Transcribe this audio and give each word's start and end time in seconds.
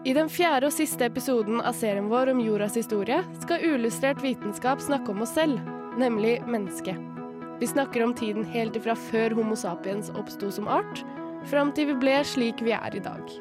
I 0.00 0.14
den 0.16 0.30
fjerde 0.32 0.70
og 0.70 0.72
siste 0.72 1.04
episoden 1.10 1.58
av 1.60 1.74
serien 1.76 2.06
vår 2.08 2.30
om 2.32 2.38
jordas 2.40 2.78
historie 2.78 3.18
skal 3.42 3.60
uillustrert 3.60 4.22
vitenskap 4.24 4.80
snakke 4.80 5.12
om 5.12 5.20
oss 5.26 5.34
selv, 5.36 5.60
nemlig 6.00 6.38
mennesket. 6.48 6.96
Vi 7.60 7.68
snakker 7.68 8.06
om 8.06 8.14
tiden 8.16 8.46
helt 8.48 8.78
ifra 8.80 8.94
før 8.96 9.36
Homo 9.36 9.58
sapiens 9.60 10.08
oppsto 10.16 10.48
som 10.56 10.70
art, 10.72 11.02
fram 11.52 11.74
til 11.76 11.90
vi 11.90 11.98
ble 12.00 12.16
slik 12.24 12.64
vi 12.64 12.72
er 12.72 12.96
i 12.96 13.04
dag. 13.04 13.36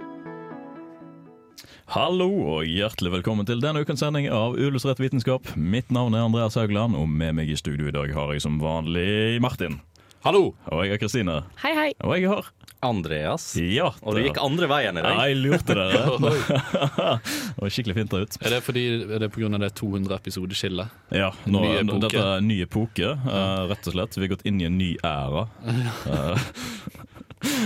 Hallo 1.95 2.27
og 2.27 2.67
hjertelig 2.67 3.15
velkommen 3.15 3.47
til 3.47 3.63
denne 3.63 3.79
ukens 3.79 4.03
sending 4.03 4.27
av 4.27 4.59
Uillustrert 4.59 4.99
vitenskap. 4.99 5.47
Mitt 5.55 5.87
navn 5.95 6.13
er 6.13 6.27
Andreas 6.27 6.59
Haugland, 6.59 6.99
og 6.99 7.07
med 7.07 7.39
meg 7.39 7.49
i 7.49 7.57
studio 7.57 7.87
i 7.87 7.95
dag 7.95 8.11
har 8.13 8.35
jeg 8.35 8.43
som 8.43 8.59
vanlig 8.59 9.39
Martin. 9.41 9.79
Hallo! 10.25 10.49
Og 10.67 10.81
jeg 10.83 10.97
er 10.97 10.99
Kristine. 10.99 11.35
Hei, 11.61 11.69
hei. 11.77 11.91
Og 12.03 12.11
jeg 12.19 12.27
har 12.27 12.49
Andreas. 12.83 13.45
Ja. 13.59 13.89
Og 14.03 14.15
du 14.17 14.21
gikk 14.23 14.37
andre 14.43 14.67
veien 14.71 14.97
i 14.99 15.03
Ja, 15.03 15.13
dag. 15.13 15.19
jeg 15.29 15.37
lurte 15.39 15.75
dere. 15.77 16.01
det 17.55 17.63
var 17.63 17.71
skikkelig 17.71 17.95
fint 18.01 18.15
ut. 18.17 18.35
Er 18.43 18.49
det 18.55 18.59
fordi 18.65 18.83
er 19.07 19.19
det 19.23 19.29
pga. 19.35 19.47
det 19.63 19.71
200 19.79 20.17
episodeskillet? 20.19 20.87
Ja, 21.15 21.29
nå, 21.47 21.61
Ny. 21.63 21.69
Dette 22.03 22.19
er 22.19 22.37
en 22.41 22.49
ny 22.51 22.57
epoke, 22.65 23.13
uh, 23.15 23.63
rett 23.71 23.87
og 23.87 23.95
slett. 23.95 24.11
Vi 24.19 24.25
har 24.27 24.33
gått 24.35 24.43
inn 24.47 24.59
i 24.59 24.67
en 24.67 24.77
ny 24.79 24.91
æra. 25.07 25.43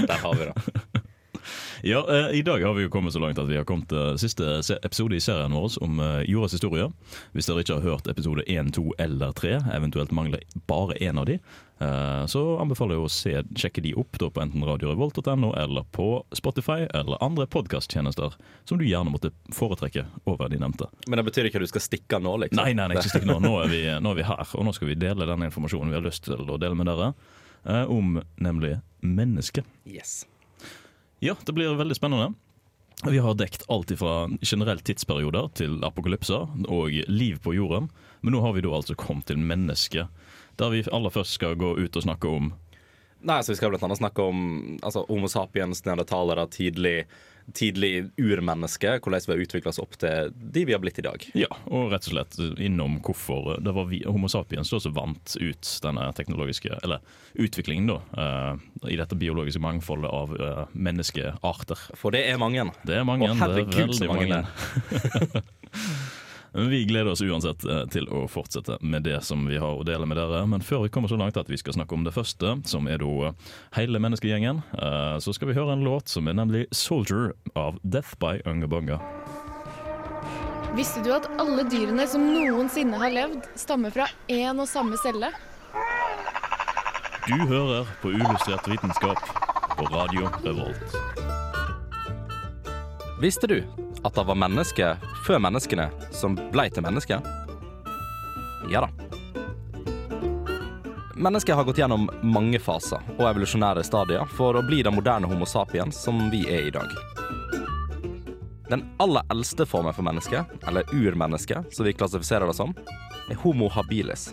Der 0.06 0.20
har 0.22 0.34
vi 0.38 0.46
det. 0.46 0.54
Ja, 1.86 2.06
eh, 2.10 2.40
I 2.40 2.42
dag 2.42 2.64
har 2.64 2.74
vi 2.74 2.84
jo 2.86 2.90
kommet 2.90 3.14
så 3.14 3.20
langt 3.20 3.40
at 3.40 3.50
vi 3.50 3.58
har 3.60 3.66
kommet 3.68 3.90
til 3.92 4.16
siste 4.16 4.46
episode 4.88 5.18
i 5.18 5.20
serien 5.20 5.52
vår 5.52 5.74
om 5.84 5.98
eh, 6.00 6.22
jordas 6.32 6.56
historie. 6.56 6.86
Hvis 7.36 7.50
dere 7.50 7.60
ikke 7.60 7.76
har 7.76 7.84
hørt 7.84 8.08
episode 8.08 8.46
1, 8.48 8.70
2 8.78 8.86
eller 9.04 9.36
3, 9.36 9.58
eventuelt 9.76 10.14
mangler 10.16 10.46
bare 10.72 10.96
én 11.04 11.20
av 11.20 11.28
de, 11.28 11.36
eh, 11.84 12.24
så 12.32 12.46
anbefaler 12.64 12.96
jeg 12.96 13.04
å 13.04 13.12
se, 13.12 13.36
sjekke 13.60 13.84
de 13.84 13.92
opp 14.00 14.16
da, 14.16 14.32
på 14.32 14.46
enten 14.46 14.64
radiorevolt.no 14.64 15.52
eller 15.60 15.84
på 15.92 16.08
Spotify 16.32 16.88
eller 16.88 17.20
andre 17.20 17.50
podkasttjenester 17.52 18.40
som 18.64 18.80
du 18.80 18.88
gjerne 18.88 19.12
måtte 19.12 19.36
foretrekke 19.52 20.08
over 20.24 20.56
de 20.56 20.64
nevnte. 20.64 20.88
Men 21.12 21.20
det 21.20 21.28
betyr 21.34 21.52
ikke 21.52 21.60
at 21.60 21.68
du 21.68 21.74
skal 21.76 21.84
stikke 21.90 22.24
nå, 22.24 22.38
liksom? 22.46 22.64
Nei, 22.64 22.72
nei, 22.80 22.88
nei, 22.94 23.02
ikke 23.02 23.18
stikke 23.18 23.34
nå. 23.34 23.42
Nå 23.44 23.58
er, 23.60 23.74
vi, 23.76 23.86
nå 24.08 24.16
er 24.16 24.24
vi 24.24 24.30
her, 24.32 24.48
og 24.56 24.70
nå 24.70 24.80
skal 24.80 24.94
vi 24.94 25.02
dele 25.04 25.28
den 25.28 25.50
informasjonen 25.52 25.92
vi 25.92 26.00
har 26.00 26.08
lyst 26.08 26.32
til 26.32 26.48
å 26.48 26.62
dele 26.64 26.80
med 26.80 26.88
dere, 26.94 27.12
eh, 27.68 27.84
om 27.92 28.22
nemlig 28.40 28.78
mennesket. 29.04 29.68
Yes. 29.84 30.22
Ja, 31.24 31.38
det 31.46 31.54
blir 31.56 31.78
veldig 31.80 31.96
spennende. 31.96 32.34
Vi 33.08 33.20
har 33.24 33.36
dekt 33.40 33.64
alt 33.72 33.92
fra 34.00 34.28
generelt 34.44 34.84
tidsperioder 34.84 35.48
til 35.56 35.78
apokalypser 35.88 36.50
og 36.68 36.98
liv 37.08 37.38
på 37.44 37.54
jorden. 37.56 37.88
Men 38.20 38.36
nå 38.36 38.42
har 38.44 38.52
vi 38.58 38.64
da 38.66 38.74
altså 38.76 38.96
kommet 39.00 39.30
til 39.32 39.40
mennesket, 39.40 40.12
der 40.60 40.74
vi 40.74 40.84
aller 40.92 41.14
først 41.16 41.38
skal 41.40 41.56
gå 41.60 41.74
ut 41.80 41.96
og 41.96 42.04
snakke 42.04 42.28
om 42.28 42.52
Nei, 43.24 43.44
så 43.44 43.52
Vi 43.52 43.56
skal 43.56 43.76
annet 43.76 43.98
snakke 43.98 44.22
om 44.22 44.40
altså, 44.82 45.06
Homo 45.08 45.30
sapiens, 45.32 45.86
neandertalere, 45.86 46.44
tidlig, 46.52 47.06
tidlig 47.56 48.10
urmenneske. 48.20 48.98
Hvordan 49.00 49.24
vi 49.28 49.34
har 49.34 49.44
utvikla 49.46 49.72
oss 49.72 49.80
opp 49.80 49.96
til 50.02 50.34
de 50.36 50.66
vi 50.68 50.76
har 50.76 50.82
blitt 50.84 51.00
i 51.00 51.06
dag. 51.06 51.26
Ja, 51.38 51.50
og 51.72 51.94
rett 51.94 52.08
og 52.10 52.18
slett 52.18 52.38
innom 52.60 53.00
hvorfor 53.04 53.62
det 53.64 53.76
var 53.76 53.88
vi, 53.92 54.02
Homo 54.04 54.28
sapiens 54.32 54.74
som 54.74 54.96
vant 54.96 55.38
ut 55.40 55.72
denne 55.84 56.10
teknologiske 56.18 56.80
Eller 56.84 57.04
utviklingen, 57.34 57.88
da, 57.94 58.02
Uh, 58.14 58.90
i 58.92 58.98
dette 59.00 59.16
biologiske 59.18 59.62
mangfoldet 59.64 60.12
av 60.12 60.36
uh, 60.38 60.64
menneskearter. 60.74 61.80
For 62.00 62.14
det 62.14 62.26
er 62.30 62.38
mange. 62.42 62.68
Det 62.84 63.00
er 63.00 63.08
mange. 63.08 63.32
Å, 63.32 63.40
herregud, 63.40 63.72
det 63.72 63.80
er 63.80 63.88
veldig 63.88 64.02
så 64.02 64.12
mange 64.12 64.44
mange. 64.44 65.44
Men 66.54 66.70
vi 66.70 66.84
gleder 66.86 67.12
oss 67.12 67.22
uansett 67.22 67.66
eh, 67.66 67.86
til 67.90 68.06
å 68.14 68.28
fortsette 68.30 68.78
med 68.82 69.08
det 69.08 69.18
som 69.26 69.42
vi 69.50 69.58
har 69.58 69.74
å 69.74 69.86
dele 69.88 70.06
med 70.06 70.20
dere. 70.22 70.44
Men 70.46 70.62
før 70.62 70.84
vi 70.86 70.92
kommer 70.94 71.10
så 71.10 71.18
langt 71.18 71.38
at 71.40 71.50
vi 71.50 71.58
skal 71.58 71.74
snakke 71.74 71.98
om 71.98 72.06
det 72.06 72.14
første, 72.14 72.60
som 72.70 72.86
er 72.86 73.02
da 73.02 73.32
eh, 73.32 73.54
hele 73.80 74.02
menneskegjengen, 74.04 74.62
eh, 74.78 75.16
så 75.18 75.34
skal 75.34 75.50
vi 75.50 75.58
høre 75.58 75.74
en 75.74 75.86
låt 75.86 76.14
som 76.14 76.30
er 76.30 76.38
nemlig 76.38 76.68
'Soldier' 76.70 77.34
av 77.58 77.80
Death 77.82 78.14
by 78.22 78.46
Unga 78.46 79.00
Visste 80.78 81.02
du 81.06 81.12
at 81.14 81.26
alle 81.42 81.66
dyrene 81.70 82.06
som 82.10 82.22
noensinne 82.22 82.98
har 83.02 83.14
levd, 83.14 83.50
stammer 83.58 83.90
fra 83.94 84.08
én 84.30 84.58
og 84.62 84.70
samme 84.70 84.98
celle? 85.02 85.34
Du 87.26 87.38
hører 87.50 87.88
på 88.02 88.14
Uillustrert 88.14 88.68
vitenskap 88.70 89.18
på 89.78 89.86
Radio 89.90 90.30
Revolt. 90.44 90.98
Visste 93.22 93.48
du 93.48 93.83
at 94.04 94.16
det 94.16 94.24
var 94.28 94.36
mennesker 94.36 94.98
før 95.26 95.40
menneskene 95.46 95.88
som 96.12 96.36
ble 96.52 96.68
til 96.70 96.84
mennesker? 96.84 97.24
Ja 98.72 98.84
da. 98.84 98.90
Mennesket 101.16 101.56
har 101.56 101.64
gått 101.64 101.78
gjennom 101.78 102.10
mange 102.26 102.60
faser 102.60 103.04
og 103.16 103.28
evolusjonære 103.30 103.84
stadier 103.86 104.30
for 104.34 104.58
å 104.58 104.64
bli 104.66 104.82
den 104.84 104.96
moderne 104.98 105.30
Homo 105.30 105.46
sapiens 105.48 106.00
som 106.04 106.26
vi 106.34 106.42
er 106.50 106.68
i 106.68 106.74
dag. 106.74 106.90
Den 108.70 108.88
aller 109.04 109.24
eldste 109.32 109.68
formen 109.70 109.94
for 109.94 110.04
menneske, 110.08 110.42
eller 110.68 110.88
urmenneske, 110.90 111.62
som 111.72 111.86
vi 111.86 111.94
klassifiserer 111.94 112.50
det 112.50 112.58
som, 112.58 112.74
er 113.30 113.38
Homo 113.44 113.70
habilis. 113.70 114.32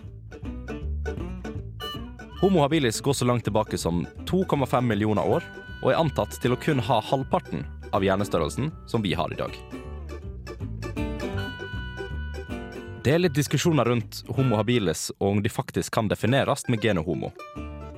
Homo 2.41 2.63
habilis 2.65 3.03
går 3.05 3.19
så 3.19 3.29
langt 3.29 3.45
tilbake 3.45 3.79
som 3.79 4.07
2,5 4.31 4.81
millioner 4.81 5.29
år, 5.29 5.45
og 5.83 5.93
er 5.93 6.01
antatt 6.01 6.41
til 6.41 6.57
å 6.57 6.61
kun 6.61 6.81
ha 6.81 7.03
halvparten 7.05 7.67
av 7.93 8.05
hjernestørrelsen 8.05 8.71
som 8.87 9.03
vi 9.03 9.15
har 9.15 9.33
i 9.33 9.39
dag. 9.39 9.55
Det 13.05 13.15
er 13.15 13.23
litt 13.23 13.35
diskusjoner 13.35 13.89
rundt 13.89 14.19
homo 14.37 14.59
habilis 14.61 15.09
og 15.19 15.27
om 15.31 15.39
de 15.43 15.49
faktisk 15.49 15.95
kan 15.95 16.09
defineres 16.11 16.67
med 16.69 16.83
genet 16.85 17.07
homo. 17.07 17.31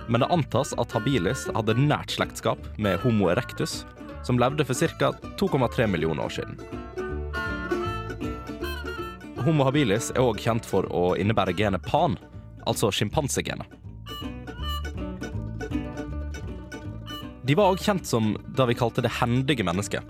Men 0.07 0.23
det 0.23 0.31
antas 0.31 0.71
at 0.79 0.95
habilis 0.95 1.49
hadde 1.55 1.75
nært 1.75 2.15
slektskap 2.15 2.63
med 2.79 3.01
homo 3.03 3.33
erectus, 3.33 3.83
som 4.23 4.39
levde 4.39 4.65
for 4.65 4.79
ca. 4.79 5.11
2,3 5.41 5.87
millioner 5.91 6.23
år 6.23 6.37
siden. 6.39 6.59
Homo 9.43 9.67
habilis 9.67 10.13
er 10.15 10.23
òg 10.23 10.39
kjent 10.39 10.67
for 10.67 10.87
å 10.95 11.17
innebære 11.19 11.57
genet 11.59 11.83
pan, 11.83 12.15
altså 12.63 12.93
sjimpansegenet. 12.95 13.82
De 17.43 17.55
var 17.59 17.73
òg 17.73 17.81
kjent 17.83 18.07
som 18.07 18.37
det 18.55 18.69
vi 18.71 18.77
kalte 18.79 19.03
det 19.03 19.11
hendige 19.19 19.65
mennesket, 19.67 20.07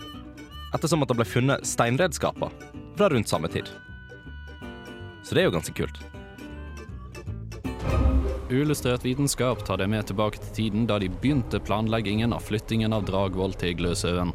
ettersom 0.76 1.04
at 1.04 1.08
det 1.08 1.16
ble 1.16 1.24
funnet 1.24 1.64
steinredskaper 1.64 2.52
fra 2.98 3.08
rundt 3.08 3.30
samme 3.30 3.48
tid. 3.48 3.70
Så 5.24 5.32
det 5.32 5.42
er 5.42 5.48
jo 5.48 5.54
ganske 5.54 5.72
kult. 5.76 6.02
Uillustrert 8.52 9.06
vitenskap 9.06 9.62
tar 9.64 9.80
deg 9.80 9.88
med 9.88 10.10
tilbake 10.10 10.42
til 10.42 10.56
tiden 10.58 10.84
da 10.90 10.98
de 11.00 11.08
begynte 11.08 11.62
planleggingen 11.64 12.34
av 12.36 12.44
flyttingen 12.44 12.92
av 12.92 13.06
Dragvoll 13.08 13.56
til 13.56 13.78
Gløshaugen. 13.80 14.34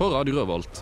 På 0.00 0.08
Radio 0.14 0.38
Revolt. 0.40 0.80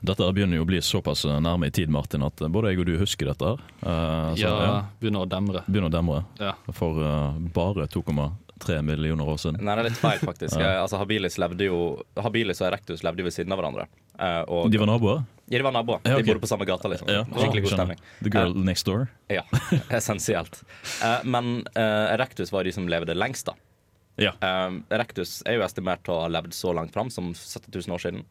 Dette 0.00 0.26
begynner 0.32 0.56
jo 0.60 0.64
å 0.64 0.68
bli 0.68 0.78
såpass 0.84 1.26
nærme 1.28 1.68
i 1.68 1.72
tid, 1.74 1.90
Martin, 1.92 2.22
at 2.24 2.40
både 2.48 2.70
jeg 2.72 2.80
og 2.80 2.86
du 2.88 2.94
husker 3.00 3.28
dette. 3.32 3.44
her. 3.52 3.64
Eh, 3.82 4.34
så, 4.34 4.44
Ja, 4.44 4.52
ja, 4.64 4.76
begynner 5.00 5.26
å 5.26 5.28
demre. 5.28 5.62
begynner 5.66 5.90
å 5.90 5.94
demre. 5.94 6.22
Ja. 6.40 6.54
For 6.72 6.96
uh, 7.04 7.34
bare 7.54 7.86
2,3 7.92 8.80
millioner 8.82 9.28
år 9.28 9.36
siden. 9.42 9.60
Nei, 9.60 9.74
det 9.76 9.84
er 9.84 9.88
litt 9.90 10.00
feil, 10.00 10.18
faktisk. 10.22 10.56
Ja. 10.64 10.80
Altså, 10.82 10.96
Habilis, 11.00 11.36
levde 11.38 11.68
jo, 11.68 11.80
Habilis 12.16 12.62
og 12.62 12.70
Erectus 12.70 13.04
levde 13.04 13.20
jo 13.20 13.28
ved 13.28 13.36
siden 13.36 13.52
av 13.52 13.60
hverandre. 13.60 13.86
Uh, 14.20 14.42
og 14.48 14.70
De 14.72 14.80
var 14.80 14.88
naboer? 14.88 15.22
ja, 15.50 15.58
de 15.58 15.64
var 15.66 15.72
naboer. 15.74 16.00
Ja, 16.04 16.14
okay. 16.14 16.22
De 16.22 16.30
bodde 16.32 16.40
på 16.44 16.48
samme 16.50 16.66
gata, 16.68 16.88
liksom. 16.92 17.08
Ja, 17.10 17.24
Skikkelig 17.26 17.62
god 17.64 17.72
stemning. 17.76 18.02
The 18.22 18.30
girl 18.30 18.52
next 18.54 18.86
door? 18.86 19.08
Ja, 19.32 19.42
essensielt. 19.98 20.62
Uh, 21.02 21.20
men 21.24 21.64
uh, 21.76 22.12
Erectus 22.14 22.52
var 22.52 22.64
de 22.64 22.72
som 22.72 22.86
levde 22.88 23.16
lengst, 23.16 23.48
da. 23.50 23.56
Ja. 24.20 24.34
Eh, 24.44 24.74
Erectus 24.92 25.38
er 25.48 25.54
jo 25.56 25.62
estimert 25.64 26.02
til 26.04 26.12
å 26.12 26.18
ha 26.26 26.28
levd 26.28 26.52
så 26.52 26.74
langt 26.76 26.92
fram 26.92 27.08
som 27.08 27.30
70 27.32 27.70
000 27.86 27.94
år 27.94 28.02
siden. 28.02 28.24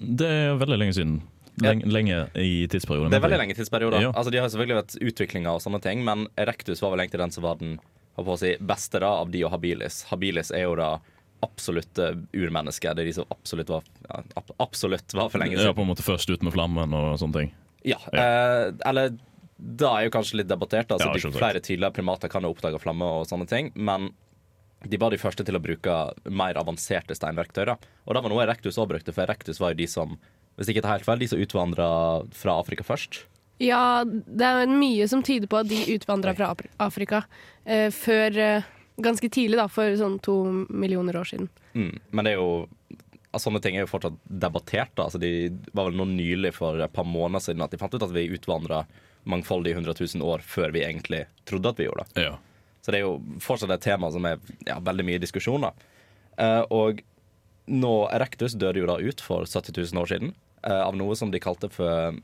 Det 0.00 0.28
er 0.28 0.60
veldig 0.60 0.78
lenge 0.82 0.96
siden. 0.96 1.16
Lenge, 1.62 1.88
lenge 1.88 2.16
i 2.36 2.66
tidsperioden. 2.68 3.10
Det 3.10 3.16
er 3.16 3.24
veldig 3.24 3.38
lenge 3.40 3.56
tidsperioder. 3.56 4.02
Ja. 4.04 4.12
Altså, 4.12 4.32
de 4.32 4.40
har 4.42 4.50
selvfølgelig 4.52 4.76
vært 4.76 4.96
utviklinger 5.08 5.56
og 5.56 5.62
sånne 5.64 5.80
ting, 5.84 6.02
men 6.04 6.26
Erectus 6.36 6.82
var 6.84 6.92
vel 6.92 7.06
egentlig 7.06 7.22
den 7.22 7.32
som 7.32 7.46
var 7.46 7.60
den 7.62 7.78
si, 8.40 8.56
beste 8.60 9.00
da, 9.00 9.14
av 9.22 9.30
de 9.32 9.44
og 9.46 9.54
Habilis. 9.54 10.02
Habilis 10.10 10.52
er 10.52 10.66
jo 10.66 10.74
da 10.76 10.96
absolutte 11.44 12.10
urmennesket. 12.36 12.96
Det 12.96 13.04
er 13.04 13.08
de 13.10 13.14
som 13.16 13.32
absolutt 13.32 13.72
var, 13.72 13.88
ja, 14.08 14.20
absolutt 14.62 15.16
var 15.16 15.30
for 15.32 15.40
lenge 15.40 15.56
siden. 15.56 15.70
Ja, 15.70 15.76
på 15.76 15.84
en 15.84 15.90
måte 15.92 16.04
først 16.04 16.30
ut 16.32 16.44
med 16.44 16.52
flammen 16.56 16.92
og 16.96 17.16
sånne 17.20 17.40
ting. 17.40 17.50
Ja, 17.86 18.00
eh, 18.12 18.72
eller 18.88 19.16
da 19.56 19.92
er 19.96 20.06
jo 20.08 20.14
kanskje 20.16 20.42
litt 20.42 20.50
debattert. 20.50 20.90
Altså, 20.92 21.08
Ja, 21.08 21.16
de, 21.16 21.32
flere 21.38 21.60
tidligere 21.64 21.94
primater 21.96 22.32
kan 22.32 22.44
jo 22.44 22.52
oppdage 22.52 22.80
flamme 22.82 23.08
og 23.20 23.28
sånne 23.30 23.48
ting, 23.48 23.72
men 23.74 24.10
de 24.84 24.98
var 25.00 25.14
de 25.14 25.20
første 25.20 25.44
til 25.46 25.56
å 25.56 25.62
bruke 25.62 25.94
mer 26.28 26.58
avanserte 26.60 27.16
steinverktøy. 27.16 27.64
da. 27.72 27.76
Og 28.04 28.14
det 28.14 28.22
var 28.22 28.32
noe 28.32 28.44
Erectus 28.44 28.78
òg 28.78 28.90
brukte, 28.92 29.14
for 29.14 29.24
Erectus 29.24 29.60
var 29.62 29.72
jo 29.72 29.80
de 29.80 29.88
som 29.90 30.18
hvis 30.56 30.70
ikke 30.72 30.82
tar 30.84 30.96
helt 30.96 31.06
feil, 31.06 31.20
de 31.20 31.28
som 31.28 31.40
utvandra 31.40 31.88
fra 32.32 32.54
Afrika 32.60 32.84
først. 32.86 33.26
Ja, 33.60 34.04
det 34.04 34.46
er 34.46 34.68
mye 34.68 35.06
som 35.08 35.22
tyder 35.24 35.48
på 35.48 35.60
at 35.60 35.68
de 35.68 35.82
utvandra 35.94 36.32
fra 36.36 36.50
Afrika 36.82 37.24
eh, 37.64 37.92
før 37.94 38.40
eh, 38.40 38.72
Ganske 38.96 39.28
tidlig, 39.28 39.58
da, 39.60 39.66
for 39.68 39.92
sånn 40.00 40.14
to 40.24 40.34
millioner 40.72 41.18
år 41.20 41.28
siden. 41.28 41.50
Mm. 41.76 41.98
Men 42.16 42.24
det 42.24 42.30
er 42.30 42.38
jo 42.38 42.64
altså, 43.28 43.42
sånne 43.50 43.60
ting 43.60 43.76
er 43.76 43.84
jo 43.84 43.90
fortsatt 43.90 44.16
debattert. 44.24 44.94
da. 44.96 45.04
Altså, 45.04 45.20
de 45.20 45.50
var 45.76 45.90
vel 45.90 45.98
nå 46.00 46.06
nylig 46.14 46.54
for 46.56 46.80
et 46.80 46.94
par 46.96 47.04
måneder 47.04 47.44
siden 47.44 47.60
at 47.66 47.74
de 47.74 47.80
fant 47.82 47.92
ut 47.92 48.06
at 48.06 48.14
vi 48.16 48.24
utvandra 48.32 48.86
mangfoldige 49.28 49.76
100 49.76 49.98
000 50.00 50.24
år 50.24 50.46
før 50.48 50.72
vi 50.72 50.86
egentlig 50.86 51.26
trodde 51.44 51.74
at 51.74 51.82
vi 51.82 51.90
gjorde 51.90 52.06
det. 52.06 52.24
Ja. 52.24 52.38
Så 52.86 52.94
det 52.94 53.00
er 53.00 53.06
jo 53.08 53.40
fortsatt 53.42 53.72
et 53.74 53.82
tema 53.82 54.12
som 54.14 54.26
er 54.30 54.38
ja, 54.68 54.78
veldig 54.78 55.06
mye 55.08 55.18
diskusjon. 55.22 55.66
Eh, 56.38 56.62
og 56.70 57.02
nå 57.66 57.94
Erectus 58.14 58.54
døde 58.54 58.78
jo 58.78 58.86
da 58.86 59.00
ut 59.02 59.22
for 59.24 59.42
70 59.42 59.74
000 59.74 60.02
år 60.04 60.10
siden 60.12 60.34
eh, 60.62 60.82
av 60.84 60.94
noe 60.94 61.16
som 61.18 61.32
de 61.34 61.42
kalte 61.42 61.70
for 61.72 62.20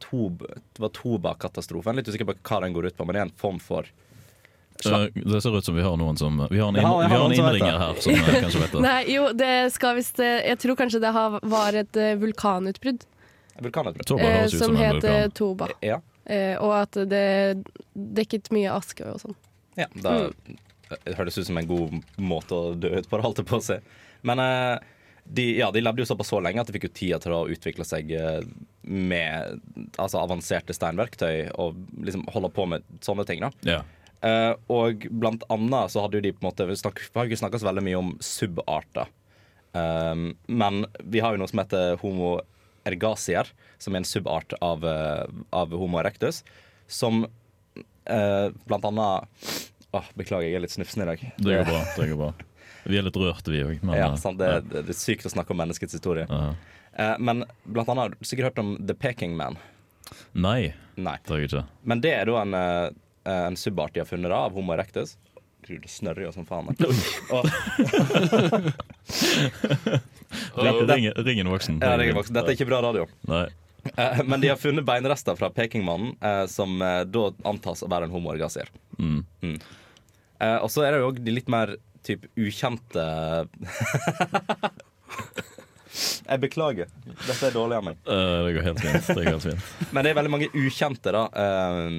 Tob, 0.00 0.44
det 0.46 0.80
var 0.80 0.92
Toba-katastrofen. 0.94 1.98
Litt 1.98 2.08
usikker 2.08 2.28
på 2.28 2.36
hva 2.46 2.60
den 2.64 2.76
går 2.76 2.88
ut 2.88 2.96
på, 2.96 3.04
men 3.04 3.16
det 3.16 3.20
er 3.20 3.28
en 3.28 3.40
form 3.40 3.58
for 3.60 3.90
Slag. 4.80 5.12
Det 5.12 5.42
ser 5.44 5.52
ut 5.52 5.64
som 5.66 5.74
vi 5.76 5.82
har 5.84 5.96
noen 6.00 6.16
som 6.16 6.38
Vi 6.48 6.56
har 6.56 6.70
en, 6.70 6.76
inn, 6.78 6.80
Ja, 6.80 6.88
har 6.88 7.08
vi 7.10 7.16
har 7.18 7.24
en 7.26 7.34
innringer 7.36 7.74
her 7.82 7.98
som 8.00 8.14
eh, 8.16 8.28
kanskje 8.46 8.62
vet 8.62 8.72
det. 8.72 8.80
Nei, 8.86 9.00
jo, 9.12 9.26
det 9.36 9.50
skal 9.74 9.98
visst 9.98 10.22
eh, 10.24 10.38
Jeg 10.46 10.56
tror 10.62 10.78
kanskje 10.78 11.02
det 11.02 11.10
har, 11.12 11.36
var 11.44 11.76
et 11.76 11.98
eh, 12.00 12.14
vulkanutbrudd 12.16 13.04
vulkanutbrudd. 13.60 14.06
Toba 14.08 14.24
eh, 14.24 14.38
høres 14.38 14.54
ut 14.54 14.62
som 14.62 14.72
som 14.72 14.78
en 14.78 14.82
het 14.82 15.04
eh. 15.04 15.26
Toba. 15.36 15.68
Ja. 15.84 16.00
Eh, 16.24 16.54
og 16.62 16.74
at 16.78 16.96
det 17.10 17.62
dekket 17.92 18.50
mye 18.54 18.72
aske 18.72 19.04
og 19.10 19.20
sånn. 19.24 19.36
Ja, 19.80 19.88
da 19.94 20.16
det 20.90 21.14
høres 21.18 21.38
ut 21.38 21.46
som 21.46 21.58
en 21.60 21.68
god 21.68 22.00
måte 22.18 22.56
å 22.56 22.72
dø 22.78 22.90
ut 22.98 23.08
på, 23.08 23.20
holdt 23.22 23.42
jeg 23.42 23.48
på 23.48 23.60
å 23.60 23.64
si. 23.64 23.76
Men 24.26 24.42
eh, 24.42 24.82
de, 25.24 25.46
ja, 25.60 25.70
de 25.70 25.82
levde 25.82 26.02
jo 26.02 26.08
såpass 26.10 26.32
så 26.32 26.40
lenge 26.42 26.62
at 26.62 26.68
de 26.68 26.74
fikk 26.76 26.88
jo 26.88 26.96
tida 26.96 27.20
til 27.22 27.36
å 27.36 27.46
utvikle 27.52 27.86
seg 27.86 28.10
eh, 28.16 28.42
med 28.82 29.60
altså, 29.96 30.20
avanserte 30.22 30.74
steinverktøy 30.74 31.52
og 31.60 31.78
liksom 32.02 32.26
holde 32.34 32.52
på 32.56 32.66
med 32.72 32.86
sånne 33.04 33.26
ting. 33.28 33.44
da. 33.46 33.52
Ja. 33.76 33.80
Uh, 34.20 34.52
og 34.68 35.06
blant 35.16 35.46
annet 35.48 35.94
så 35.94 36.02
hadde 36.04 36.18
jo 36.18 36.24
de 36.26 36.34
på 36.34 36.42
en 36.42 36.50
måte 36.50 36.66
Vi 36.68 36.74
snak, 36.76 36.98
vi 37.00 37.16
har 37.16 37.24
ikke 37.24 37.38
snakka 37.40 37.56
så 37.62 37.70
veldig 37.70 37.84
mye 37.86 38.00
om 38.02 38.10
subarter. 38.20 39.08
Um, 39.72 40.34
men 40.44 40.82
vi 41.00 41.22
har 41.24 41.32
jo 41.32 41.40
noe 41.40 41.48
som 41.48 41.62
heter 41.62 41.96
homo 42.02 42.34
ergasier, 42.84 43.48
som 43.80 43.94
er 43.94 44.02
en 44.02 44.08
subart 44.08 44.52
av, 44.60 44.84
av 44.84 45.72
homo 45.72 46.00
erectus. 46.02 46.42
Som 46.90 47.22
uh, 47.24 48.48
blant 48.68 48.88
annet 48.90 49.69
Åh, 49.92 50.06
Beklager, 50.14 50.46
jeg 50.48 50.54
er 50.58 50.62
litt 50.64 50.74
snufsen 50.74 51.02
i 51.02 51.06
dag. 51.08 51.22
Det 51.36 51.56
går 51.58 51.66
bra. 51.66 51.80
det 51.96 52.08
går 52.12 52.18
bra 52.20 52.28
Vi 52.86 52.98
er 53.00 53.02
litt 53.06 53.16
rørte, 53.18 53.50
vi 53.52 53.62
òg. 53.64 53.80
Ja, 53.96 54.12
sant, 54.20 54.38
det, 54.38 54.50
det, 54.70 54.84
det 54.86 54.94
er 54.94 54.98
sykt 55.00 55.26
å 55.26 55.32
snakke 55.32 55.50
om 55.54 55.58
menneskets 55.60 55.96
historie. 55.98 56.26
Ja. 56.30 56.52
Eh, 56.94 57.16
men 57.18 57.44
blant 57.66 57.90
annet 57.92 58.14
du 58.14 58.20
har 58.22 58.28
sikkert 58.30 58.52
hørt 58.52 58.62
om 58.62 58.76
The 58.86 58.94
Peking 58.94 59.34
Man. 59.38 59.58
Nei, 60.32 60.72
Nei. 60.98 61.16
det 61.26 61.30
har 61.34 61.42
jeg 61.42 61.50
ikke. 61.50 61.64
Men 61.90 62.00
det 62.04 62.14
er 62.16 62.30
da 62.30 62.38
en, 62.44 62.54
eh, 62.54 62.86
en 63.50 63.58
subart 63.58 63.94
de 63.94 64.00
har 64.04 64.08
funnet 64.10 64.30
da, 64.32 64.44
av 64.48 64.54
Homo 64.56 64.72
erectus. 64.74 65.16
Gud, 65.66 65.82
det 65.84 65.90
snørrer 65.92 66.24
jo 66.24 66.32
som 66.34 66.46
faen. 66.48 66.70
Og, 66.70 67.44
Ring, 70.56 70.78
ring, 70.88 71.10
ring 71.26 71.40
en 71.42 71.50
voksen. 71.50 71.78
ja, 71.82 71.96
ringen 71.98 72.14
voksen. 72.16 72.34
Dette 72.36 72.52
er 72.52 72.56
ikke 72.56 72.68
bra 72.70 72.80
radio. 72.84 73.04
Nei. 73.28 73.44
Eh, 73.96 74.24
men 74.24 74.40
de 74.40 74.48
har 74.48 74.56
funnet 74.56 74.84
beinrester 74.84 75.36
fra 75.36 75.50
Pekingmannen, 75.50 76.16
eh, 76.20 76.46
som 76.46 76.82
eh, 76.82 77.04
da 77.04 77.32
antas 77.48 77.82
å 77.82 77.88
være 77.90 78.04
en 78.08 78.14
homo 78.14 78.30
Mm. 79.00 79.24
Mm. 79.42 79.58
Og 80.62 80.70
så 80.72 80.82
er 80.84 80.92
det 80.92 81.00
jo 81.00 81.08
òg 81.10 81.18
de 81.24 81.32
litt 81.32 81.48
mer 81.52 81.68
typ 82.04 82.20
ukjente 82.36 83.00
Jeg 86.30 86.38
beklager. 86.40 86.86
Dette 87.26 87.46
er 87.48 87.52
dårlig 87.52 87.76
av 87.76 87.84
meg. 87.84 87.96
Uh, 88.06 88.46
det 88.46 88.52
går 88.54 88.62
helt 88.68 88.82
fint. 88.84 89.06
Det 89.08 89.24
går 89.24 89.34
helt 89.34 89.48
fint. 89.48 89.62
Men 89.94 90.04
det 90.06 90.10
er 90.12 90.20
veldig 90.20 90.32
mange 90.32 90.52
ukjente 90.54 91.12
da, 91.12 91.22
uh, 91.34 91.90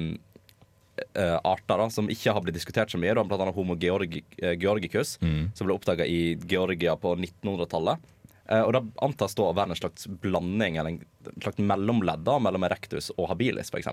arter 1.52 1.76
da, 1.82 1.86
som 1.92 2.10
ikke 2.10 2.32
har 2.34 2.42
blitt 2.42 2.56
diskutert 2.56 2.90
så 2.90 2.98
mye. 2.98 3.14
Blant 3.20 3.42
annet 3.44 3.58
Homo 3.58 3.74
georgi, 3.78 4.20
georgicus, 4.40 5.10
som 5.20 5.66
ble 5.68 5.76
oppdaga 5.76 6.04
i 6.08 6.38
Georgia 6.48 6.96
på 6.98 7.14
1900-tallet. 7.18 7.98
Eh, 8.48 8.60
og 8.62 8.72
Det 8.74 8.82
antas 9.02 9.34
da 9.38 9.42
å 9.48 9.54
være 9.54 9.70
en 9.74 9.78
slags 9.78 10.06
blanding 10.22 10.76
eller 10.80 10.90
en 10.96 11.00
slags 11.42 11.58
mellomledd 11.62 12.24
da, 12.26 12.38
mellom 12.42 12.64
erectus 12.66 13.10
og 13.16 13.28
habilis, 13.30 13.70
f.eks. 13.70 13.88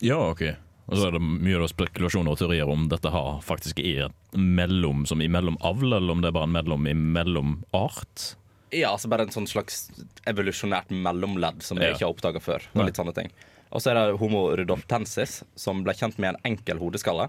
Ja, 0.00 0.18
OK. 0.30 0.42
Og 0.90 0.98
så 0.98 1.06
er 1.08 1.14
det 1.14 1.22
mye 1.22 1.60
da 1.62 1.68
spekulasjoner 1.70 2.32
og 2.34 2.38
teorier 2.40 2.68
om 2.68 2.88
dette 2.90 3.08
har 3.14 3.36
faktisk 3.46 3.78
er 3.78 4.08
et 4.08 4.36
mellom 4.36 5.04
som 5.06 5.20
i 5.22 5.28
mellomavl, 5.30 5.92
eller 5.94 6.10
om 6.16 6.20
det 6.24 6.32
er 6.32 6.36
bare 6.36 6.48
en 6.48 6.56
mellom 6.56 6.88
i 6.90 6.94
mellomart. 6.96 8.32
Ja, 8.72 8.90
altså 8.94 9.08
bare 9.12 9.26
en 9.28 9.32
sånn 9.34 9.46
slags 9.48 9.90
evolusjonært 10.28 10.90
mellomledd 10.90 11.62
som 11.62 11.78
vi 11.78 11.84
Ja. 11.86 11.92
ikke 11.94 12.06
har 12.06 12.14
oppdaga 12.14 12.40
før. 12.40 12.62
Og 12.74 12.86
litt 12.86 12.96
sånne 12.96 13.14
ting. 13.14 13.30
Og 13.70 13.80
så 13.80 13.90
er 13.90 13.94
det 13.94 14.18
Homo 14.18 14.56
rudolftensis, 14.56 15.42
som 15.56 15.82
ble 15.84 15.92
kjent 15.94 16.18
med 16.18 16.34
en 16.34 16.40
enkel 16.52 16.78
hodeskalle. 16.78 17.28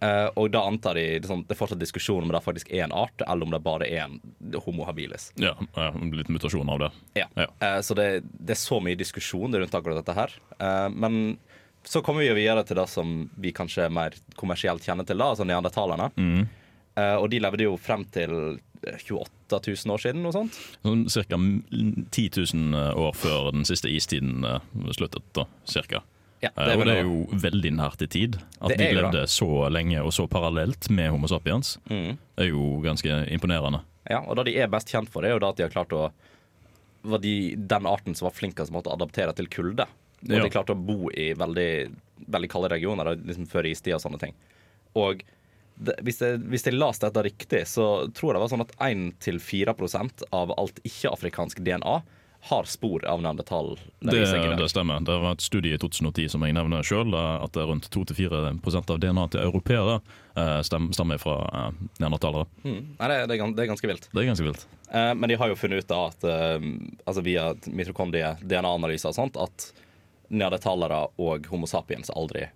Eh, 0.00 0.28
og 0.36 0.50
da 0.52 0.62
antar 0.68 0.98
de 0.98 1.04
sånn, 1.24 1.44
Det 1.46 1.54
er 1.54 1.58
fortsatt 1.58 1.80
diskusjon 1.80 2.26
om 2.26 2.32
det 2.32 2.42
faktisk 2.44 2.72
er 2.74 2.84
en 2.84 2.94
art, 2.96 3.22
eller 3.24 3.46
om 3.46 3.54
det 3.54 3.62
bare 3.64 3.88
er 3.88 4.04
en 4.04 4.20
Homo 4.66 4.84
habilis. 4.88 5.30
Ja, 5.40 5.54
ja, 5.76 5.90
liten 5.96 6.36
mutasjon 6.36 6.68
av 6.68 6.82
det. 6.84 6.90
Ja. 7.22 7.28
Ja. 7.34 7.48
Uh, 7.62 7.80
så 7.84 7.96
det, 7.96 8.08
det 8.24 8.56
er 8.56 8.60
så 8.60 8.80
mye 8.82 8.98
diskusjon 8.98 9.56
rundt 9.56 9.74
akkurat 9.74 10.02
dette 10.02 10.16
her. 10.16 10.36
Uh, 10.60 10.88
men 10.92 11.38
så 11.86 12.02
kommer 12.04 12.24
vi 12.24 12.30
jo 12.30 12.36
videre 12.36 12.64
til 12.66 12.80
det 12.80 12.88
som 12.90 13.18
vi 13.40 13.54
kanskje 13.56 13.86
er 13.86 13.94
mer 13.94 14.16
kommersielt 14.36 14.84
kjenner 14.84 15.06
til, 15.06 15.20
da, 15.22 15.30
altså 15.32 15.46
neandertalerne. 15.46 16.10
Mm. 16.18 16.48
Og 16.96 17.26
de 17.28 17.38
levde 17.44 17.66
jo 17.66 17.74
frem 17.76 18.06
til 18.08 18.32
28 18.82 19.60
000 19.84 19.92
år 19.94 20.00
siden, 20.02 20.24
noe 20.24 20.34
sånt. 20.34 20.56
Sånn 20.82 21.04
ca. 21.06 21.38
10 21.38 22.24
000 22.40 22.96
år 23.04 23.14
før 23.14 23.52
den 23.52 23.68
siste 23.68 23.92
istiden 23.92 24.42
sluttet. 24.96 25.22
da, 25.36 25.44
cirka. 25.68 26.00
Ja, 26.42 26.50
det 26.54 26.74
og 26.76 26.84
det 26.84 26.94
er 26.98 27.02
jo 27.06 27.26
veldig 27.32 27.70
nært 27.78 28.02
i 28.04 28.06
tid. 28.12 28.36
At 28.60 28.76
de 28.76 28.88
levde 28.92 29.12
det. 29.22 29.28
så 29.32 29.48
lenge 29.72 30.02
og 30.04 30.12
så 30.12 30.26
parallelt 30.28 30.90
med 30.90 31.10
Homo 31.10 31.26
sapiens, 31.26 31.78
Mm. 31.88 32.18
er 32.38 32.44
jo 32.50 32.80
ganske 32.84 33.08
imponerende. 33.32 33.80
Ja, 34.10 34.20
og 34.20 34.36
det 34.36 34.44
de 34.52 34.58
er 34.60 34.68
best 34.68 34.88
kjent 34.92 35.08
for, 35.08 35.22
det 35.22 35.30
er 35.30 35.34
jo 35.34 35.38
da 35.40 35.48
at 35.48 35.56
de 35.56 35.62
har 35.64 35.70
klart 35.70 35.92
å 35.96 36.10
var 37.06 37.18
de 37.22 37.54
den 37.56 37.86
arten 37.86 38.14
som 38.14 38.26
var 38.26 38.34
flinkest 38.34 38.70
til 38.72 38.82
å 38.82 38.92
adaptere 38.96 39.32
til 39.34 39.46
kulde. 39.46 39.86
Og 40.26 40.30
Ja. 40.30 40.42
de 40.42 40.50
klarte 40.50 40.74
å 40.74 40.86
bo 40.86 41.08
i 41.10 41.32
veldig, 41.34 41.94
veldig 42.28 42.48
kalde 42.50 42.68
regioner 42.70 43.14
liksom 43.16 43.46
før 43.46 43.64
istida 43.70 43.94
og 43.94 44.02
sånne 44.02 44.18
ting. 44.18 44.34
Og 44.96 45.22
det, 45.78 45.94
hvis, 46.02 46.18
jeg, 46.20 46.40
hvis 46.40 46.64
jeg 46.64 46.74
leste 46.74 47.06
dette 47.10 47.22
riktig, 47.24 47.60
så 47.66 48.10
tror 48.12 48.32
jeg 48.32 48.34
det 48.34 48.42
var 48.42 48.48
sånn 48.48 48.60
at 48.64 48.76
1-4% 48.78 50.22
av 50.32 50.52
alt 50.58 50.80
ikke-afrikansk 50.84 51.60
DNA 51.64 52.02
har 52.40 52.64
spor 52.64 53.04
av 53.04 53.22
neandertal. 53.22 53.78
Det, 54.00 54.56
det 54.56 54.68
stemmer. 54.68 55.00
Det 55.00 55.18
var 55.18 55.32
et 55.34 55.40
studie 55.40 55.74
i 55.74 55.78
2010 55.78 56.28
som 56.28 56.44
jeg 56.46 56.54
nevner 56.54 56.86
sjøl, 56.86 57.14
at 57.16 57.56
det 57.56 57.64
rundt 57.66 57.88
2-4% 57.90 58.92
av 58.92 59.00
DNA 59.02 59.24
til 59.32 59.42
europeere 59.42 59.96
eh, 60.36 60.60
stammer 60.62 61.18
fra 61.18 61.38
eh, 61.46 61.80
neandertalere. 61.98 62.46
Mm. 62.62 62.82
Nei, 62.98 63.08
det, 63.10 63.16
det, 63.30 63.38
er, 63.38 63.56
det 63.56 63.64
er 63.64 63.72
ganske 63.72 63.90
vilt. 63.90 64.06
Det 64.12 64.22
er 64.22 64.28
ganske 64.30 64.46
vilt. 64.46 64.66
Eh, 64.92 65.12
men 65.14 65.32
de 65.32 65.40
har 65.40 65.50
jo 65.50 65.58
funnet 65.58 65.82
ut 65.82 65.90
da 65.90 66.02
at 66.10 66.28
eh, 66.30 66.68
altså 67.04 67.24
via 67.26 67.48
mitokondrie-DNA-analyser 67.66 69.10
og 69.10 69.18
sånt, 69.18 69.40
at 69.40 69.70
neandertalere 70.28 71.02
og 71.22 71.50
Homo 71.50 71.66
sapiens 71.70 72.12
aldri 72.14 72.46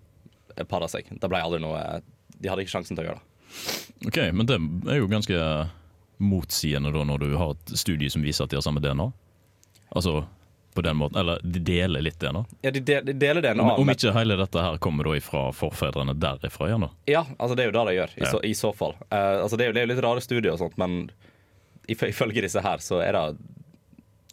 para 0.69 0.87
seg. 0.91 1.07
Det 1.11 1.29
ble 1.31 1.39
aldri 1.39 1.61
noe 1.63 2.01
De 2.41 2.49
hadde 2.49 2.65
ikke 2.65 2.73
sjansen 2.73 2.97
til 2.97 3.05
å 3.05 3.11
gjøre 3.11 3.19
det. 3.19 3.27
Ok, 4.07 4.17
Men 4.33 4.47
det 4.47 4.57
er 4.91 5.01
jo 5.01 5.11
ganske 5.11 5.37
motsigende 6.21 6.91
da 6.93 7.03
når 7.07 7.23
du 7.23 7.35
har 7.37 7.55
et 7.55 7.73
studie 7.79 8.09
som 8.11 8.23
viser 8.23 8.45
at 8.45 8.53
de 8.53 8.59
har 8.59 8.65
samme 8.65 8.81
DNA. 8.83 9.09
Altså 9.91 10.23
på 10.73 10.81
den 10.85 10.95
måten, 10.95 11.17
Eller 11.19 11.39
de 11.43 11.59
deler 11.59 12.01
litt 12.01 12.19
DNA. 12.19 12.45
Ja, 12.63 12.71
de, 12.71 12.79
de, 12.79 13.01
de 13.01 13.13
deler 13.19 13.43
DNA. 13.43 13.63
Om, 13.63 13.81
om 13.83 13.89
ikke 13.91 14.13
hele 14.15 14.37
dette 14.39 14.61
her 14.63 14.77
kommer 14.79 15.09
da 15.09 15.17
ifra 15.19 15.49
forfedrene 15.55 16.15
derifra 16.15 16.69
da. 16.79 16.87
Ja, 17.11 17.25
altså 17.37 17.57
det 17.59 17.65
er 17.65 17.71
jo 17.71 17.75
det 17.75 17.83
de 17.89 17.95
gjør, 17.97 18.13
i, 18.15 18.21
Ja. 18.23 18.29
så, 18.31 18.39
i 18.47 18.53
så 18.55 18.71
fall. 18.75 18.95
Uh, 19.11 19.41
altså 19.43 19.59
det 19.59 19.65
er 19.65 19.73
jo 19.73 19.75
det 19.75 19.81
er 19.81 19.87
jo 19.89 19.91
litt 19.91 20.03
rare 20.05 20.23
studier 20.23 20.53
og 20.53 20.61
sånt, 20.61 20.77
men 20.79 21.09
ifølge 21.91 22.45
disse 22.45 22.63
her 22.63 22.79
så 22.79 23.01
er 23.03 23.17
det 23.17 23.25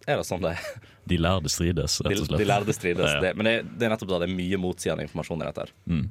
er 0.08 0.20
det 0.22 0.28
sånn 0.28 0.44
det 0.46 0.54
er. 0.54 0.70
De 1.08 1.16
lærde 1.20 1.50
strides, 1.52 1.98
De, 1.98 2.06
rett 2.06 2.22
og 2.22 2.28
slett. 2.30 2.40
de 2.40 2.48
lærde 2.48 2.74
strides. 2.76 3.04
Ja, 3.08 3.16
ja. 3.18 3.20
Det, 3.26 3.34
men 3.36 3.48
det, 3.48 3.56
det 3.80 3.88
er 3.88 3.92
nettopp 3.96 4.10
da 4.14 4.22
det 4.22 4.28
er 4.30 4.36
mye 4.38 4.60
motsigende 4.60 5.04
informasjon 5.08 5.42
i 5.42 5.48
dette. 5.48 5.66
her. 5.66 6.08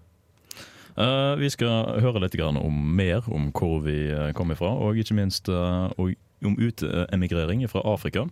Eh, 0.97 1.33
vi 1.37 1.49
skal 1.53 1.99
høre 2.01 2.21
litt 2.23 2.35
grann 2.37 2.57
om 2.57 2.77
mer 2.97 3.25
om 3.29 3.51
hvor 3.53 3.79
vi 3.85 3.97
eh, 4.09 4.31
kom 4.37 4.53
ifra, 4.53 4.71
og 4.73 4.97
ikke 4.97 5.17
minst 5.17 5.49
uh, 5.53 5.93
og 6.01 6.15
om 6.46 6.58
utemigrering 6.60 7.67
fra 7.70 7.82
Afrika. 7.86 8.27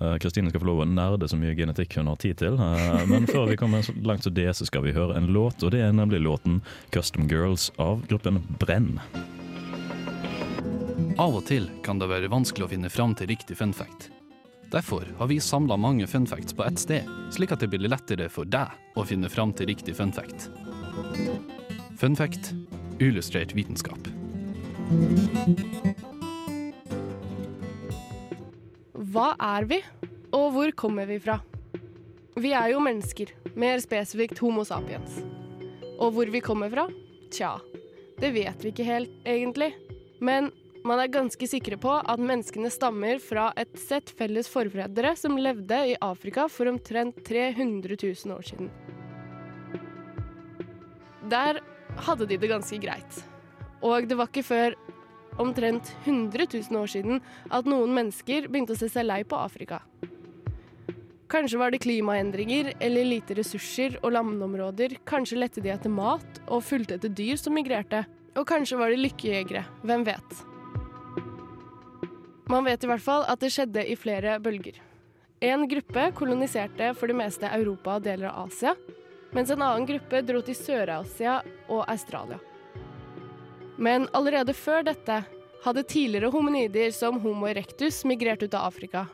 Eh, 0.00 0.16
Kristine 0.16 0.50
skal 0.50 0.60
få 0.60 0.68
lov 0.68 0.82
å 0.84 0.88
nerde 0.88 1.28
så 1.28 1.38
mye 1.40 1.54
genetikk 1.56 1.96
hun 1.96 2.10
har 2.10 2.16
tid 2.20 2.36
til. 2.38 2.58
eh, 2.60 3.06
men 3.08 3.26
før 3.26 3.48
vi 3.48 3.56
kommer 3.56 3.82
så 3.82 3.94
langt 4.04 4.26
som 4.26 4.34
det, 4.34 4.48
så 4.56 4.66
skal 4.66 4.82
vi 4.84 4.92
høre 4.92 5.16
en 5.16 5.32
låt, 5.32 5.62
og 5.62 5.72
det 5.72 5.80
er 5.80 5.92
nemlig 5.92 6.20
låten 6.20 6.60
'Custom 6.90 7.28
Girls' 7.28 7.70
av 7.78 8.06
gruppen 8.06 8.42
Brenn. 8.58 9.00
Av 11.18 11.34
og 11.34 11.46
til 11.46 11.70
kan 11.82 11.98
det 11.98 12.08
være 12.08 12.28
vanskelig 12.28 12.66
å 12.66 12.68
finne 12.68 12.90
fram 12.90 13.14
til 13.14 13.28
riktig 13.28 13.56
fun 13.56 13.72
fact. 13.72 14.10
Derfor 14.70 15.06
har 15.18 15.26
vi 15.26 15.40
samla 15.40 15.76
mange 15.76 16.06
fun 16.06 16.26
facts 16.26 16.52
på 16.52 16.66
ett 16.66 16.78
sted, 16.78 17.04
slik 17.30 17.52
at 17.52 17.60
det 17.60 17.70
blir 17.70 17.88
lettere 17.88 18.28
for 18.28 18.44
deg 18.44 18.68
å 18.96 19.04
finne 19.06 19.28
fram 19.28 19.52
til 19.52 19.66
riktig 19.66 19.96
fun 19.96 20.12
fact. 20.12 20.50
Fun 21.96 22.16
fact 22.16 22.52
illustrert 23.00 23.54
vitenskap. 23.54 23.98
Hva 29.16 29.30
er 29.40 29.64
vi, 29.64 29.76
og 30.36 30.50
hvor 30.52 30.70
kommer 30.76 31.06
vi 31.08 31.16
fra? 31.24 31.38
Vi 32.36 32.50
er 32.52 32.74
jo 32.74 32.82
mennesker, 32.84 33.30
mer 33.56 33.80
spesifikt 33.80 34.42
Homo 34.44 34.60
sapiens. 34.68 35.14
Og 35.96 36.10
hvor 36.12 36.28
vi 36.28 36.42
kommer 36.44 36.68
fra? 36.68 36.84
Tja, 37.32 37.54
det 38.20 38.34
vet 38.34 38.60
vi 38.60 38.74
ikke 38.74 38.84
helt, 38.84 39.14
egentlig. 39.24 39.70
Men 40.20 40.50
man 40.84 41.00
er 41.00 41.08
ganske 41.14 41.48
sikre 41.48 41.78
på 41.80 41.94
at 41.96 42.20
menneskene 42.20 42.68
stammer 42.74 43.16
fra 43.24 43.46
et 43.56 43.72
sett 43.80 44.12
felles 44.18 44.52
forfedre 44.52 45.14
som 45.16 45.40
levde 45.40 45.78
i 45.94 45.96
Afrika 46.04 46.44
for 46.52 46.68
omtrent 46.68 47.24
300 47.24 47.96
000 47.96 48.36
år 48.36 48.44
siden. 48.50 48.68
Der 51.32 51.62
hadde 52.04 52.28
de 52.28 52.36
det 52.36 52.52
ganske 52.52 52.84
greit. 52.84 53.24
Og 53.80 54.04
det 54.12 54.20
var 54.20 54.28
ikke 54.28 54.44
før 54.44 54.76
omtrent 55.42 55.92
100 56.04 56.46
000 56.70 56.80
år 56.80 56.90
siden 56.90 57.20
at 57.50 57.68
noen 57.68 57.94
mennesker 57.96 58.48
begynte 58.48 58.76
å 58.76 58.80
se 58.80 58.88
seg 58.92 59.06
lei 59.08 59.22
på 59.28 59.38
Afrika. 59.38 59.82
Kanskje 61.26 61.58
var 61.58 61.72
det 61.74 61.82
klimaendringer 61.82 62.72
eller 62.78 63.04
lite 63.04 63.34
ressurser 63.34 63.96
og 64.02 64.12
landområder. 64.14 65.00
Kanskje 65.08 65.40
lette 65.40 65.62
de 65.62 65.72
etter 65.74 65.90
mat 65.90 66.40
og 66.46 66.62
fulgte 66.62 67.00
etter 67.00 67.10
dyr 67.10 67.38
som 67.40 67.56
migrerte. 67.56 68.04
Og 68.38 68.46
kanskje 68.46 68.78
var 68.78 68.92
det 68.92 69.00
lykkejegere. 69.00 69.64
Hvem 69.82 70.04
vet? 70.06 70.42
Man 72.46 72.66
vet 72.68 72.84
i 72.84 72.90
hvert 72.92 73.02
fall 73.02 73.26
at 73.26 73.42
det 73.42 73.50
skjedde 73.50 73.82
i 73.90 73.96
flere 73.98 74.36
bølger. 74.38 74.78
En 75.42 75.66
gruppe 75.68 76.04
koloniserte 76.16 76.92
for 76.96 77.10
det 77.10 77.18
meste 77.18 77.50
Europa 77.50 77.98
og 77.98 78.06
deler 78.06 78.30
av 78.30 78.46
Asia, 78.46 78.76
mens 79.34 79.50
en 79.50 79.64
annen 79.66 79.88
gruppe 79.88 80.22
dro 80.24 80.40
til 80.46 80.56
Sør-Asia 80.56 81.40
og 81.66 81.82
Australia. 81.90 82.38
Men 83.76 84.08
allerede 84.16 84.54
før 84.56 84.84
dette 84.86 85.22
hadde 85.64 85.82
tidligere 85.82 86.30
hominider 86.32 86.92
som 86.94 87.20
Homo 87.20 87.48
erectus 87.50 88.04
migrert 88.08 88.42
ut 88.42 88.54
av 88.54 88.70
Afrika. 88.70 89.06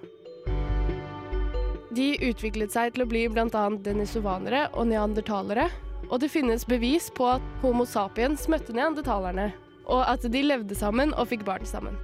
De 1.93 2.15
utviklet 2.25 2.73
seg 2.73 2.95
til 2.95 3.05
å 3.05 3.09
bli 3.09 3.27
bl.a. 3.29 3.65
denisovanere 3.85 4.67
og 4.73 4.89
neandertalere, 4.89 5.67
og 6.09 6.21
det 6.23 6.31
finnes 6.33 6.65
bevis 6.69 7.11
på 7.13 7.27
at 7.35 7.45
Homo 7.61 7.85
sapiens 7.89 8.47
møtte 8.53 8.75
neandertalerne, 8.77 9.51
og 9.85 10.05
at 10.07 10.25
de 10.25 10.45
levde 10.45 10.77
sammen 10.79 11.13
og 11.17 11.29
fikk 11.33 11.45
barn 11.49 11.69
sammen. 11.69 11.99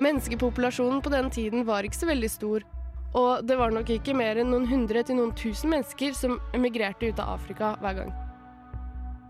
Menneskepopulasjonen 0.00 1.02
på 1.04 1.12
den 1.12 1.30
tiden 1.34 1.66
var 1.68 1.84
ikke 1.84 1.98
så 1.98 2.08
veldig 2.10 2.30
stor, 2.30 2.66
og 3.10 3.46
det 3.46 3.58
var 3.58 3.74
nok 3.74 3.90
ikke 3.90 4.14
mer 4.14 4.38
enn 4.38 4.52
noen 4.54 4.68
hundre 4.70 5.02
til 5.02 5.18
noen 5.18 5.34
tusen 5.36 5.74
mennesker 5.74 6.14
som 6.16 6.38
emigrerte 6.56 7.10
ut 7.10 7.22
av 7.22 7.34
Afrika 7.40 7.74
hver 7.82 8.02
gang. 8.04 8.12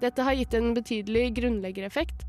Dette 0.00 0.25
har 0.25 0.33
gitt 0.33 0.54
en 0.57 0.71
betydelig 0.73 1.26
grunnleggereffekt, 1.37 2.23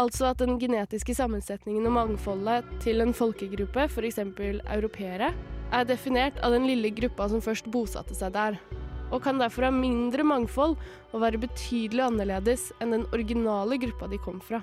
altså 0.00 0.30
at 0.30 0.40
den 0.40 0.56
genetiske 0.60 1.12
sammensetningen 1.12 1.84
og 1.90 1.92
mangfoldet 1.92 2.68
til 2.80 3.04
en 3.04 3.12
folkegruppe, 3.12 3.84
f.eks. 3.84 4.22
europeere, 4.24 5.34
er 5.68 5.84
definert 5.84 6.38
av 6.40 6.56
den 6.56 6.64
lille 6.64 6.88
gruppa 6.96 7.26
som 7.28 7.44
først 7.44 7.68
bosatte 7.68 8.16
seg 8.16 8.32
der, 8.32 8.56
og 9.12 9.20
kan 9.24 9.40
derfor 9.40 9.68
ha 9.68 9.72
mindre 9.74 10.24
mangfold 10.24 10.78
og 11.12 11.20
være 11.20 11.42
betydelig 11.42 12.06
annerledes 12.06 12.70
enn 12.80 12.96
den 12.96 13.04
originale 13.12 13.76
gruppa 13.82 14.08
de 14.08 14.20
kom 14.24 14.40
fra. 14.40 14.62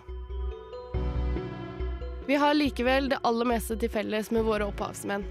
Vi 2.25 2.37
har 2.41 2.57
likevel 2.57 3.11
det 3.11 3.21
aller 3.21 3.45
meste 3.45 3.77
til 3.77 3.91
felles 3.93 4.31
med 4.33 4.47
våre 4.47 4.65
opphavsmenn. 4.71 5.27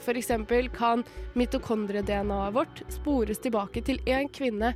F.eks. 0.00 0.30
kan 0.72 1.04
mitokondrie-DNA-et 1.36 2.54
vårt 2.54 2.80
spores 2.88 3.44
tilbake 3.44 3.82
til 3.84 4.00
en 4.08 4.30
kvinne 4.32 4.72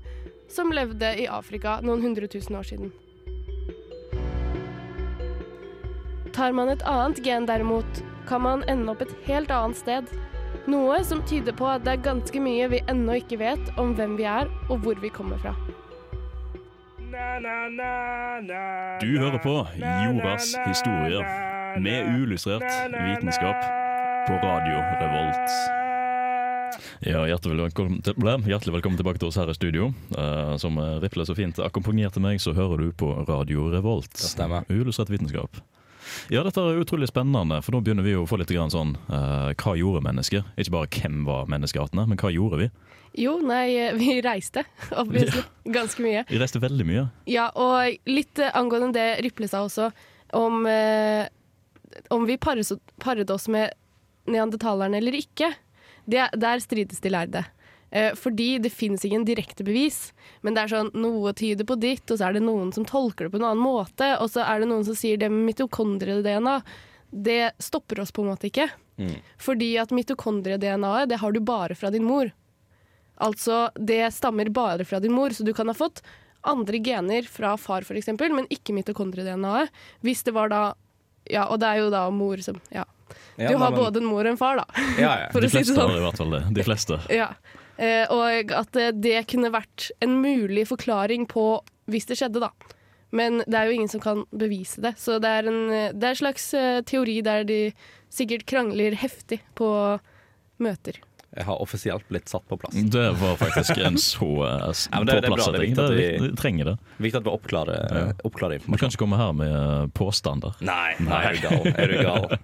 som 0.53 0.73
levde 0.73 1.15
i 1.19 1.27
Afrika 1.31 1.79
noen 1.85 2.03
hundre 2.05 2.29
tusen 2.29 2.57
år 2.59 2.69
siden. 2.69 2.93
Tar 6.33 6.53
man 6.57 6.73
et 6.73 6.85
annet 6.89 7.21
gen 7.25 7.47
derimot, 7.49 8.03
kan 8.29 8.45
man 8.45 8.65
ende 8.69 8.93
opp 8.93 9.03
et 9.05 9.13
helt 9.27 9.53
annet 9.53 9.77
sted. 9.77 10.13
Noe 10.71 11.03
som 11.05 11.21
tyder 11.29 11.53
på 11.57 11.67
at 11.69 11.85
det 11.85 11.97
er 11.97 12.05
ganske 12.05 12.41
mye 12.41 12.69
vi 12.73 12.81
ennå 12.89 13.19
ikke 13.21 13.41
vet 13.43 13.73
om 13.81 13.93
hvem 13.99 14.17
vi 14.21 14.29
er 14.29 14.49
og 14.71 14.85
hvor 14.85 15.01
vi 15.03 15.13
kommer 15.13 15.41
fra. 15.43 15.57
Du 19.03 19.11
hører 19.19 19.39
på 19.43 19.55
Jordas 19.77 20.55
historier 20.65 21.27
med 21.83 22.09
uillustrert 22.15 22.65
vitenskap 22.95 23.69
på 24.29 24.41
Radio 24.47 24.81
Revolt. 25.03 25.82
Ja, 27.05 27.25
hjertelig 27.29 27.59
velkommen, 27.59 28.01
til, 28.05 28.17
hjertelig 28.23 28.77
velkommen 28.79 28.99
tilbake 29.01 29.21
til 29.21 29.29
oss 29.31 29.39
her 29.41 29.51
i 29.51 29.57
studio. 29.57 29.91
Uh, 30.17 30.55
som 30.61 30.79
Riple 31.03 31.27
så 31.29 31.37
fint 31.39 31.61
akkompagnerte 31.63 32.23
meg, 32.23 32.41
så 32.43 32.55
hører 32.57 32.87
du 32.87 32.93
på 32.97 33.13
Radio 33.29 33.69
Revolt. 33.73 34.13
Det 34.17 34.31
stemmer. 34.33 34.69
Uillustrert 34.73 35.13
vitenskap. 35.13 35.61
Ja, 36.33 36.43
dette 36.45 36.61
er 36.61 36.81
utrolig 36.83 37.09
spennende, 37.11 37.61
for 37.63 37.75
nå 37.77 37.83
begynner 37.85 38.07
vi 38.07 38.17
å 38.19 38.25
få 38.29 38.39
litt 38.41 38.51
grann 38.53 38.73
sånn 38.73 38.97
uh, 39.09 39.53
Hva 39.55 39.77
gjorde 39.79 40.03
mennesker? 40.05 40.49
Ikke 40.59 40.75
bare 40.75 40.91
hvem 40.97 41.23
var 41.29 41.51
menneskeartene, 41.53 42.07
men 42.11 42.21
hva 42.21 42.33
gjorde 42.35 42.65
vi? 42.65 42.71
Jo, 43.23 43.37
nei, 43.45 43.93
vi 43.99 44.17
reiste. 44.25 44.65
Obviously. 45.03 45.45
Ganske 45.75 46.05
mye. 46.05 46.25
Vi 46.31 46.41
reiste 46.41 46.63
veldig 46.63 46.89
mye. 46.89 47.07
Ja, 47.31 47.51
og 47.53 48.09
litt 48.09 48.41
angående 48.53 48.95
det 48.97 49.23
Riple 49.27 49.51
sa 49.53 49.65
også, 49.67 49.91
om 50.39 50.65
uh, 50.67 51.29
om 52.09 52.27
vi 52.27 52.39
paret 52.39 53.31
oss 53.31 53.49
med 53.53 53.73
neandertalerne 54.31 54.97
eller 54.97 55.17
ikke, 55.19 55.51
det, 56.05 56.29
der 56.39 56.63
strides 56.63 57.03
de 57.03 57.13
lærde. 57.13 57.45
Eh, 57.93 58.15
fordi 58.17 58.57
det 58.59 58.73
finnes 58.73 59.05
ingen 59.05 59.25
direkte 59.29 59.65
bevis, 59.65 60.13
men 60.41 60.57
det 60.57 60.65
er 60.65 60.73
sånn 60.73 60.91
noe 60.97 61.35
tyder 61.37 61.67
på 61.69 61.77
ditt, 61.77 62.07
og 62.09 62.17
så 62.19 62.31
er 62.31 62.39
det 62.39 62.45
noen 62.47 62.71
som 62.73 62.87
tolker 62.89 63.29
det 63.29 63.35
på 63.35 63.41
en 63.41 63.51
annen 63.51 63.65
måte, 63.65 64.15
og 64.17 64.31
så 64.33 64.47
er 64.47 64.63
det 64.63 64.71
noen 64.71 64.87
som 64.87 64.97
sier 64.97 65.21
det 65.21 65.29
med 65.33 65.45
mitokondrie-DNA. 65.51 66.57
Det 67.13 67.53
stopper 67.61 68.01
oss 68.01 68.15
på 68.17 68.25
en 68.25 68.33
måte 68.33 68.49
ikke. 68.49 68.71
Mm. 68.97 69.19
Fordi 69.37 69.75
at 69.83 69.93
mitokondrie-DNA-et, 69.93 71.11
det 71.13 71.21
har 71.21 71.37
du 71.37 71.43
bare 71.45 71.77
fra 71.77 71.93
din 71.93 72.09
mor. 72.09 72.33
Altså, 73.23 73.67
det 73.77 74.07
stammer 74.17 74.49
bare 74.49 74.89
fra 74.89 75.01
din 75.05 75.13
mor, 75.13 75.37
så 75.37 75.45
du 75.45 75.53
kan 75.53 75.69
ha 75.69 75.77
fått 75.77 76.01
andre 76.49 76.81
gener 76.83 77.29
fra 77.29 77.53
far 77.61 77.85
f.eks., 77.85 78.09
men 78.19 78.49
ikke 78.51 78.75
mitokondrie-DNA-et. 78.75 79.69
Hvis 80.01 80.25
det 80.25 80.35
var 80.35 80.49
da 80.49 80.63
ja, 81.31 81.45
og 81.47 81.61
det 81.63 81.69
er 81.69 81.85
jo 81.85 81.93
da 81.93 82.07
mor 82.11 82.41
som 82.43 82.59
Ja. 82.73 82.87
Du 83.37 83.47
har 83.47 83.59
har 83.59 83.71
men, 83.71 83.81
både 83.81 84.03
en 84.03 84.09
mor 84.09 84.25
og 84.25 84.33
en 84.35 84.41
far, 84.41 84.63
da. 84.63 84.85
Ja, 85.01 85.15
ja. 85.25 85.33
De 85.45 85.51
fleste 85.51 85.75
sånn. 85.75 85.91
har 85.91 85.99
i 85.99 86.05
hvert 86.07 86.21
fall 86.21 86.37
det. 86.37 86.43
De 86.59 86.67
fleste. 86.67 87.01
ja. 87.23 87.33
Eh, 87.81 88.05
og 88.13 88.53
at 88.55 88.79
eh, 88.79 88.93
det 88.95 89.25
kunne 89.33 89.53
vært 89.55 89.91
en 90.05 90.19
mulig 90.23 90.67
forklaring 90.71 91.27
på 91.31 91.47
hvis 91.91 92.09
det 92.09 92.19
skjedde, 92.21 92.45
da. 92.45 92.53
Men 93.13 93.43
det 93.45 93.59
er 93.59 93.69
jo 93.69 93.77
ingen 93.77 93.91
som 93.93 94.01
kan 94.01 94.25
bevise 94.31 94.81
det. 94.85 94.95
Så 95.01 95.19
det 95.23 95.29
er 95.29 95.49
en, 95.51 95.63
eh, 95.71 95.91
det 95.93 96.09
er 96.09 96.15
en 96.15 96.23
slags 96.23 96.49
uh, 96.57 96.81
teori 96.89 97.21
der 97.25 97.45
de 97.49 97.61
sikkert 98.13 98.47
krangler 98.49 98.97
heftig 98.97 99.43
på 99.59 99.69
møter. 100.63 101.01
Jeg 101.33 101.47
har 101.49 101.63
offisielt 101.65 102.05
blitt 102.13 102.29
satt 102.29 102.45
på 102.49 102.59
plass. 102.61 102.75
Det 102.93 103.05
var 103.17 103.39
faktisk 103.41 103.79
en 103.81 103.97
så 104.01 104.27
uh, 104.45 104.67
ja, 104.93 105.01
det, 105.01 105.15
det 105.25 105.31
er 105.31 105.41
setting. 105.41 105.75
Det, 105.79 105.87
det, 105.97 106.09
det, 106.21 106.31
trenger 106.37 106.73
det. 106.73 106.75
Viktig 107.01 107.23
at 107.23 107.29
vi 107.29 107.33
oppklarer, 107.33 107.87
ja. 107.89 108.03
oppklarer 108.29 108.59
informasjon. 108.59 108.75
Man 108.75 108.83
kan 108.83 108.93
ikke 108.93 109.01
komme 109.01 109.21
her 109.21 109.33
med 109.39 109.55
uh, 109.57 109.87
påstander. 109.97 110.59
Nei, 110.61 110.93
nei, 111.01 111.23
er 111.31 111.39
du 111.39 111.47
gal? 111.47 111.71
Er 111.73 111.95
du 111.95 111.97
gal? 112.05 112.37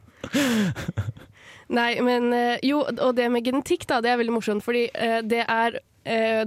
nei, 1.78 1.90
men 2.07 2.33
uh, 2.33 2.57
jo, 2.64 2.80
og 2.88 3.12
det 3.18 3.28
med 3.35 3.45
genetikk, 3.45 3.85
da, 3.92 4.00
det 4.04 4.14
er 4.14 4.23
veldig 4.23 4.38
morsomt. 4.38 4.64
Fordi 4.64 4.88
uh, 4.97 5.21
det 5.26 5.45
er 5.45 5.83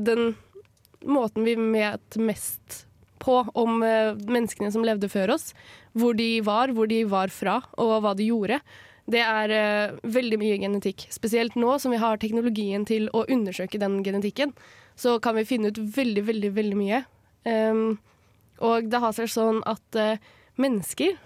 den 0.01 0.31
måten 1.05 1.45
vi 1.45 1.53
vet 1.53 2.15
mest 2.17 2.87
på 3.21 3.35
om 3.53 3.83
menneskene 3.83 4.71
som 4.73 4.81
levde 4.81 5.05
før 5.11 5.35
oss. 5.35 5.51
Hvor 5.93 6.17
de 6.17 6.39
var, 6.41 6.73
hvor 6.73 6.89
de 6.89 7.03
var 7.05 7.29
fra, 7.29 7.59
og 7.77 7.99
hva 8.01 8.15
de 8.17 8.25
gjorde 8.31 8.57
det 9.11 9.21
er 9.23 9.53
uh, 9.53 9.97
veldig 10.13 10.39
mye 10.41 10.59
genetikk. 10.61 11.07
Spesielt 11.13 11.57
nå 11.59 11.75
som 11.81 11.93
vi 11.93 11.99
har 12.01 12.21
teknologien 12.21 12.85
til 12.87 13.09
å 13.17 13.25
undersøke 13.27 13.81
den 13.81 13.99
genetikken, 14.05 14.53
så 14.99 15.17
kan 15.23 15.37
vi 15.37 15.47
finne 15.47 15.71
ut 15.71 15.79
veldig, 15.97 16.23
veldig, 16.27 16.51
veldig 16.55 16.79
mye. 16.79 17.03
Um, 17.47 17.99
og 18.61 18.89
det 18.91 19.01
har 19.01 19.15
seg 19.17 19.31
sånn 19.33 19.61
at 19.69 19.97
uh, 19.99 20.15
mennesker, 20.61 21.17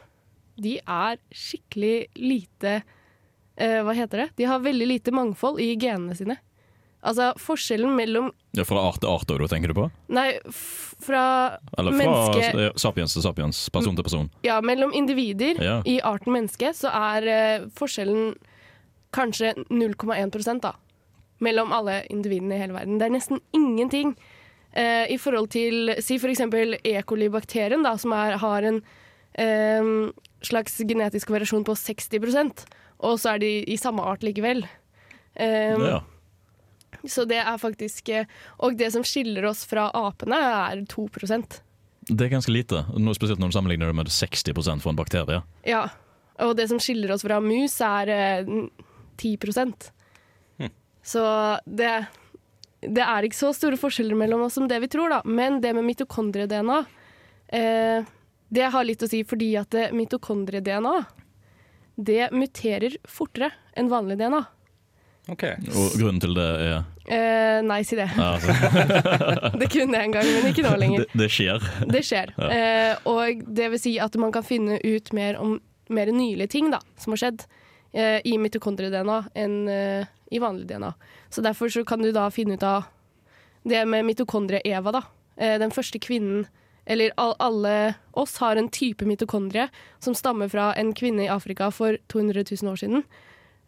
de 0.56 0.78
er 0.80 1.18
skikkelig 1.36 2.06
lite 2.16 2.78
uh, 2.80 3.82
Hva 3.84 3.96
heter 3.98 4.22
det? 4.24 4.28
De 4.40 4.46
har 4.48 4.64
veldig 4.64 4.88
lite 4.88 5.12
mangfold 5.16 5.60
i 5.60 5.74
genene 5.76 6.16
sine. 6.16 6.38
Altså 7.06 7.32
forskjellen 7.38 7.94
mellom 7.98 8.32
ja, 8.58 8.64
Fra 8.66 8.82
art 8.88 9.02
til 9.04 9.12
art, 9.12 9.30
da, 9.30 9.48
tenker 9.52 9.72
du 9.72 9.78
på? 9.78 9.86
Nei, 10.16 10.30
fra 10.50 11.26
Eller 11.78 11.94
fra 11.94 12.00
menneske... 12.00 12.70
sapiens 12.82 13.14
til 13.14 13.26
sapiens, 13.26 13.60
person 13.74 13.98
til 13.98 14.08
person. 14.08 14.30
Ja, 14.48 14.62
mellom 14.66 14.94
individer 14.96 15.62
ja. 15.62 15.80
i 15.86 16.00
arten 16.02 16.34
menneske 16.34 16.72
så 16.74 16.90
er 16.90 17.28
uh, 17.30 17.68
forskjellen 17.78 18.34
kanskje 19.16 19.54
0,1% 19.70 20.64
da. 20.64 20.74
Mellom 21.44 21.76
alle 21.76 22.02
individene 22.12 22.58
i 22.58 22.64
hele 22.64 22.76
verden. 22.76 22.98
Det 23.00 23.10
er 23.10 23.16
nesten 23.16 23.44
ingenting 23.56 24.16
uh, 24.16 25.06
i 25.12 25.20
forhold 25.22 25.52
til 25.56 25.94
Si 26.04 26.18
for 26.20 26.32
eksempel 26.32 26.80
E. 26.82 26.96
coli-bakterien, 27.04 27.86
da, 27.86 27.98
som 28.02 28.16
er, 28.16 28.40
har 28.42 28.72
en 28.72 28.82
uh, 28.82 30.10
slags 30.46 30.82
genetisk 30.88 31.32
variasjon 31.36 31.68
på 31.68 31.78
60% 31.80 32.66
og 33.04 33.20
så 33.20 33.36
er 33.36 33.44
de 33.44 33.52
i 33.68 33.78
samme 33.80 34.04
art 34.06 34.24
likevel. 34.26 34.64
Um, 35.36 35.84
ja. 35.84 36.00
Så 37.12 37.26
det 37.30 37.40
er 37.42 37.58
faktisk 37.62 38.10
eh, 38.10 38.30
Og 38.64 38.78
det 38.80 38.92
som 38.96 39.06
skiller 39.06 39.46
oss 39.50 39.66
fra 39.68 39.88
apene, 39.96 40.38
er 40.38 40.84
2% 40.92 41.60
Det 42.10 42.26
er 42.26 42.34
ganske 42.34 42.54
lite, 42.54 42.84
spesielt 43.18 43.42
når 43.42 43.52
du 43.52 43.58
sammenligner 43.58 43.92
det 43.92 43.98
med 43.98 44.12
60 44.14 44.82
for 44.84 44.92
en 44.92 45.00
bakterie. 45.00 45.42
Ja, 45.66 45.88
og 46.44 46.56
det 46.60 46.68
som 46.70 46.82
skiller 46.82 47.16
oss 47.16 47.24
fra 47.26 47.40
mus, 47.42 47.80
er 47.82 48.12
10 49.18 49.32
eh, 49.34 49.74
hm. 50.60 50.74
Så 51.02 51.24
det, 51.66 51.94
det 52.82 53.06
er 53.06 53.26
ikke 53.26 53.40
så 53.40 53.54
store 53.56 53.80
forskjeller 53.80 54.18
mellom 54.20 54.46
oss 54.46 54.58
som 54.60 54.68
det 54.70 54.82
vi 54.84 54.92
tror, 54.92 55.10
da. 55.10 55.22
Men 55.26 55.62
det 55.64 55.74
med 55.74 55.88
mitokondrie-DNA, 55.88 56.80
eh, 57.58 58.06
det 58.56 58.72
har 58.72 58.86
litt 58.86 59.02
å 59.02 59.10
si 59.10 59.24
fordi 59.26 59.56
at 59.58 59.74
mitokondrie-DNA 59.96 60.98
det 61.96 62.30
muterer 62.36 62.98
fortere 63.08 63.52
enn 63.76 63.90
vanlig 63.92 64.20
DNA. 64.20 64.44
OK. 65.32 65.44
Og 65.74 65.96
grunnen 66.00 66.22
til 66.22 66.36
det 66.38 66.50
er 66.68 66.84
Eh, 67.06 67.60
nei, 67.62 67.84
si 67.86 67.94
det. 67.94 68.08
ja, 68.18 68.32
altså, 68.34 68.50
Det 69.62 69.68
kunne 69.70 69.94
jeg 69.94 70.08
en 70.08 70.14
gang, 70.16 70.26
men 70.26 70.48
ikke 70.50 70.64
nå 70.66 70.72
lenger. 70.82 71.04
det, 71.06 71.20
det 71.22 71.28
skjer. 71.30 71.68
Det 71.94 72.02
skjer. 72.02 72.32
Ja. 72.34 72.48
Eh, 72.50 73.04
og 73.06 73.44
det 73.46 73.68
vil 73.76 73.82
si 73.84 73.92
at 74.02 74.18
man 74.18 74.34
kan 74.34 74.46
finne 74.46 74.80
ut 74.82 75.12
mer 75.14 75.38
om 75.38 75.60
mer 75.94 76.10
nylige 76.10 76.50
ting 76.56 76.72
da, 76.74 76.80
som 76.98 77.14
har 77.14 77.22
skjedd 77.22 77.44
eh, 77.94 78.18
i 78.26 78.40
mitokondrie-DNA 78.42 79.20
enn 79.38 79.56
eh, 79.70 80.08
i 80.34 80.42
vanlig 80.42 80.66
DNA. 80.72 80.90
Så 81.30 81.46
derfor 81.46 81.70
så 81.70 81.84
kan 81.86 82.02
du 82.02 82.10
da 82.16 82.26
finne 82.34 82.58
ut 82.58 82.66
av 82.66 82.88
det 83.70 83.84
med 83.86 84.06
mitokondrie-Eva, 84.10 84.96
da. 84.98 85.04
Eh, 85.38 85.60
den 85.62 85.74
første 85.74 86.02
kvinnen 86.02 86.48
eller 86.90 87.14
alle 87.18 87.96
oss 88.14 88.38
har 88.42 88.58
en 88.58 88.70
type 88.70 89.06
mitokondrie 89.06 89.70
som 90.02 90.18
stammer 90.18 90.50
fra 90.50 90.72
en 90.78 90.92
kvinne 90.98 91.26
i 91.26 91.32
Afrika 91.34 91.72
for 91.74 91.98
200 92.14 92.44
000 92.50 92.72
år 92.74 92.82
siden. 92.82 93.06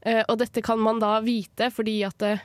Eh, 0.06 0.24
og 0.28 0.38
dette 0.40 0.62
kan 0.62 0.80
man 0.80 1.00
da 1.02 1.16
vite 1.26 1.72
fordi 1.74 2.00
at 2.06 2.22
eh, 2.28 2.40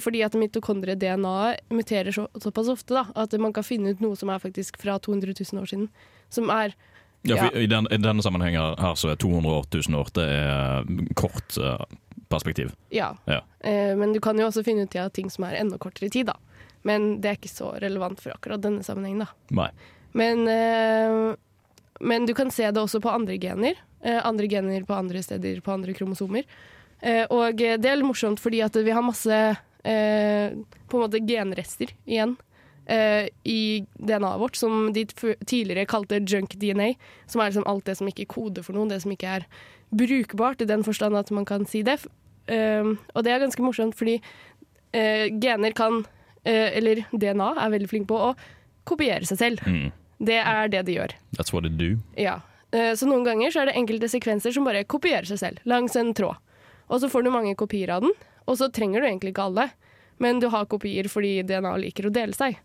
fordi 0.00 0.20
at 0.22 0.34
mitokondrie-DNA-et 0.36 1.70
muterer 1.72 2.12
så, 2.12 2.26
såpass 2.36 2.68
ofte 2.68 2.94
da, 2.98 3.06
at 3.16 3.32
man 3.40 3.52
kan 3.56 3.64
finne 3.64 3.94
ut 3.94 4.00
noe 4.04 4.16
som 4.16 4.28
er 4.28 4.38
faktisk 4.42 4.76
fra 4.82 4.98
200 5.00 5.32
000 5.52 5.62
år 5.62 5.70
siden. 5.70 5.88
Som 6.28 6.50
er 6.52 6.74
Ja, 7.22 7.36
Ja. 7.36 7.50
i, 7.52 7.66
den, 7.66 7.86
I 7.92 7.96
denne 8.00 8.22
sammenhengen 8.22 8.76
her 8.80 8.94
så 8.96 9.10
er 9.12 9.16
200 9.16 9.64
000 9.88 9.98
år 10.00 10.08
det 10.16 10.24
er 10.24 10.84
kort 11.16 11.56
eh, 11.60 11.80
perspektiv. 12.32 12.70
Ja. 12.90 13.14
Ja. 13.26 13.40
Eh, 13.60 13.96
men 13.96 14.12
du 14.12 14.20
kan 14.20 14.38
jo 14.38 14.46
også 14.48 14.62
finne 14.64 14.84
ut 14.86 14.96
av 14.96 15.10
ting 15.10 15.28
som 15.30 15.44
er 15.44 15.58
enda 15.60 15.76
kortere 15.78 16.06
i 16.08 16.10
tid, 16.14 16.26
da. 16.30 16.36
Men 16.82 17.20
det 17.20 17.28
er 17.28 17.36
ikke 17.36 17.52
så 17.52 17.74
relevant 17.82 18.20
for 18.20 18.32
akkurat 18.32 18.62
denne 18.64 18.80
sammenhengen, 18.86 19.26
da. 19.26 19.32
Nei. 19.52 19.68
Men, 20.16 20.46
eh, 20.48 21.36
men 22.00 22.26
du 22.26 22.34
kan 22.34 22.50
se 22.50 22.70
det 22.70 22.80
også 22.80 23.00
på 23.04 23.12
andre 23.12 23.36
gener. 23.40 23.78
Eh, 24.02 24.26
andre 24.26 24.48
gener 24.48 24.84
på 24.88 24.96
andre 24.96 25.22
steder, 25.22 25.60
på 25.60 25.72
andre 25.72 25.94
kromosomer. 25.94 26.46
Eh, 27.00 27.24
og 27.28 27.60
eh, 27.60 27.76
det 27.80 27.90
er 27.90 27.98
litt 28.00 28.08
morsomt 28.08 28.40
fordi 28.40 28.62
at 28.64 28.76
vi 28.76 28.94
har 28.94 29.04
masse 29.04 29.40
på 29.80 29.88
en 29.88 31.00
måte 31.00 31.22
genrester 31.24 31.88
igjen 32.04 32.34
i 33.48 33.86
DNA-et 33.96 34.40
vårt, 34.42 34.58
som 34.60 34.90
de 34.92 35.06
tidligere 35.08 35.86
kalte 35.88 36.18
junk 36.20 36.52
DNA. 36.60 36.90
Som 37.24 37.40
er 37.40 37.48
liksom 37.48 37.64
alt 37.70 37.86
det 37.88 37.94
som 37.96 38.10
ikke 38.10 38.26
koder 38.28 38.66
for 38.66 38.76
noen, 38.76 38.90
det 38.92 38.98
som 39.00 39.14
ikke 39.14 39.38
er 39.38 39.46
brukbart 39.88 40.60
i 40.60 40.68
den 40.68 40.84
forstand 40.84 41.16
at 41.16 41.32
man 41.32 41.48
kan 41.48 41.64
si 41.64 41.80
det. 41.86 41.96
Og 42.44 43.24
det 43.24 43.32
er 43.32 43.40
ganske 43.40 43.64
morsomt 43.64 43.96
fordi 43.96 44.18
gener 44.92 45.72
kan, 45.80 46.02
eller 46.44 47.00
DNA 47.14 47.48
er 47.64 47.72
veldig 47.78 47.88
flink 47.94 48.10
på 48.12 48.20
å 48.20 48.34
kopiere 48.84 49.24
seg 49.32 49.40
selv. 49.46 49.64
Mm. 49.64 49.88
Det 50.20 50.36
er 50.36 50.68
det 50.68 50.84
de 50.86 50.94
gjør. 50.98 51.14
That's 51.38 51.52
what 51.54 51.64
they 51.64 51.72
do. 51.72 51.98
Ja. 52.20 52.40
Eh, 52.72 52.92
Så 52.94 53.06
noen 53.08 53.24
ganger 53.24 53.50
så 53.50 53.62
er 53.62 53.70
det 53.70 53.76
enkelte 53.80 54.08
sekvenser 54.12 54.52
som 54.52 54.64
bare 54.68 54.84
kopierer 54.84 55.26
seg 55.26 55.38
selv 55.40 55.58
langs 55.64 55.96
en 55.96 56.12
tråd. 56.14 56.36
Og 56.90 57.00
så 57.00 57.08
får 57.08 57.24
du 57.24 57.30
mange 57.30 57.54
kopier 57.56 57.88
av 57.94 58.02
den, 58.02 58.12
og 58.46 58.56
så 58.58 58.68
trenger 58.70 59.00
du 59.00 59.06
egentlig 59.08 59.32
ikke 59.32 59.46
alle. 59.48 59.70
Men 60.20 60.40
du 60.42 60.48
har 60.52 60.66
kopier 60.66 61.08
fordi 61.08 61.40
DNA 61.46 61.72
liker 61.80 62.08
å 62.10 62.12
dele 62.12 62.32
seg. 62.36 62.58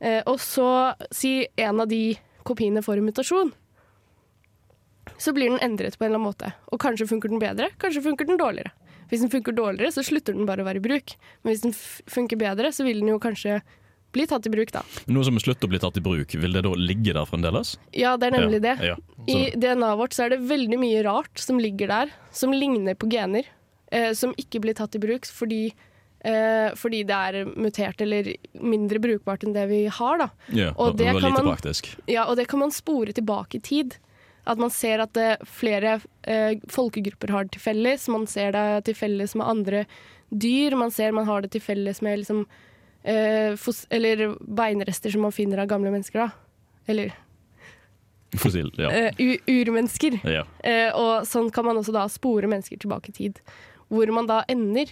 Eh, 0.00 0.22
Og 0.26 0.38
så 0.40 0.94
si 1.12 1.46
en 1.56 1.80
av 1.80 1.88
de 1.88 2.16
kopiene 2.44 2.80
får 2.82 2.98
en 2.98 3.04
mutasjon. 3.10 3.52
Så 5.18 5.32
blir 5.32 5.50
den 5.50 5.60
endret 5.62 5.96
på 5.98 6.04
en 6.04 6.10
eller 6.10 6.18
annen 6.20 6.28
måte. 6.32 6.52
Og 6.72 6.80
kanskje 6.82 7.06
funker 7.08 7.28
den 7.32 7.40
bedre, 7.40 7.70
kanskje 7.80 8.02
funker 8.04 8.26
den 8.28 8.38
dårligere. 8.40 8.72
Hvis 9.10 9.20
den 9.22 9.30
funker 9.30 9.52
dårligere, 9.54 9.92
så 9.94 10.02
slutter 10.02 10.34
den 10.34 10.46
bare 10.48 10.64
å 10.64 10.66
være 10.66 10.80
i 10.80 10.84
bruk. 10.84 11.14
Men 11.44 11.52
hvis 11.54 11.62
den 11.62 11.72
funker 12.10 12.36
bedre, 12.40 12.72
så 12.74 12.84
vil 12.84 13.00
den 13.00 13.12
jo 13.12 13.18
kanskje 13.22 13.60
bli 14.12 14.26
tatt 14.26 14.46
i 14.46 14.50
bruk, 14.52 14.70
da. 14.72 14.82
Noe 15.12 15.24
som 15.26 15.38
slutter 15.42 15.68
å 15.68 15.72
bli 15.72 15.80
tatt 15.82 15.96
i 15.98 16.02
bruk, 16.04 16.34
vil 16.40 16.52
det 16.56 16.62
da 16.64 16.70
ligge 16.78 17.12
der 17.16 17.26
fremdeles? 17.28 17.74
Ja, 17.92 18.16
det 18.16 18.30
er 18.30 18.36
nemlig 18.38 18.62
det. 18.64 18.76
Ja. 18.84 18.94
I 19.28 19.50
DNA-et 19.56 19.98
vårt 20.00 20.14
så 20.16 20.24
er 20.26 20.30
det 20.36 20.40
veldig 20.48 20.78
mye 20.80 21.02
rart 21.04 21.38
som 21.42 21.58
ligger 21.60 21.90
der, 21.92 22.14
som 22.32 22.54
ligner 22.54 22.94
på 22.96 23.10
gener, 23.12 23.44
eh, 23.92 24.12
som 24.16 24.32
ikke 24.40 24.60
blir 24.64 24.74
tatt 24.78 24.94
i 24.96 25.02
bruk 25.02 25.26
fordi, 25.26 25.72
eh, 26.24 26.70
fordi 26.78 27.02
det 27.04 27.18
er 27.28 27.44
mutert 27.56 28.00
eller 28.00 28.32
mindre 28.62 28.98
brukbart 29.02 29.44
enn 29.44 29.52
det 29.52 29.66
vi 29.68 29.86
har. 29.86 30.18
Da. 30.18 30.30
ja, 30.52 30.72
og 30.76 30.96
det 30.96 31.12
var 31.12 31.20
kan 31.20 31.32
lite 31.32 31.44
man- 31.44 31.52
praktisk. 31.56 31.94
Ja, 32.06 32.24
og 32.24 32.36
det 32.36 32.48
kan 32.48 32.58
man 32.60 32.70
spore 32.70 33.12
tilbake 33.12 33.56
i 33.56 33.60
tid. 33.60 33.96
At 34.46 34.58
man 34.58 34.70
ser 34.70 35.00
at 35.02 35.12
det, 35.12 35.40
flere 35.44 36.00
eh, 36.22 36.54
folkegrupper 36.70 37.30
har 37.30 37.44
det 37.44 37.52
til 37.58 37.60
felles. 37.60 38.08
Man 38.08 38.26
ser 38.30 38.52
det 38.52 38.84
til 38.86 38.94
felles 38.94 39.34
med 39.34 39.44
andre 39.44 39.86
dyr. 40.30 40.76
Man 40.78 40.90
ser 40.92 41.10
man 41.12 41.26
har 41.26 41.42
det 41.42 41.50
til 41.50 41.60
felles 41.60 42.00
med 42.00 42.20
liksom, 42.20 42.46
eh, 42.46 42.62
eller 43.06 44.34
beinrester 44.40 45.10
som 45.14 45.22
man 45.22 45.32
finner 45.32 45.58
av 45.62 45.66
gamle 45.70 45.90
mennesker. 45.94 46.18
Da. 46.26 46.30
Eller 46.86 47.12
Fossil. 48.36 48.72
Ja. 48.76 48.90
eh, 48.90 49.38
urmennesker. 49.46 50.18
ja. 50.24 50.42
Eh, 50.64 50.90
og 50.98 51.26
sånn 51.26 51.50
kan 51.54 51.64
man 51.64 51.78
også 51.80 51.94
da 51.94 52.08
spore 52.10 52.48
mennesker 52.50 52.76
tilbake 52.82 53.12
i 53.12 53.16
tid. 53.16 53.40
Hvor 53.88 54.10
man 54.12 54.26
da 54.26 54.40
ender, 54.50 54.90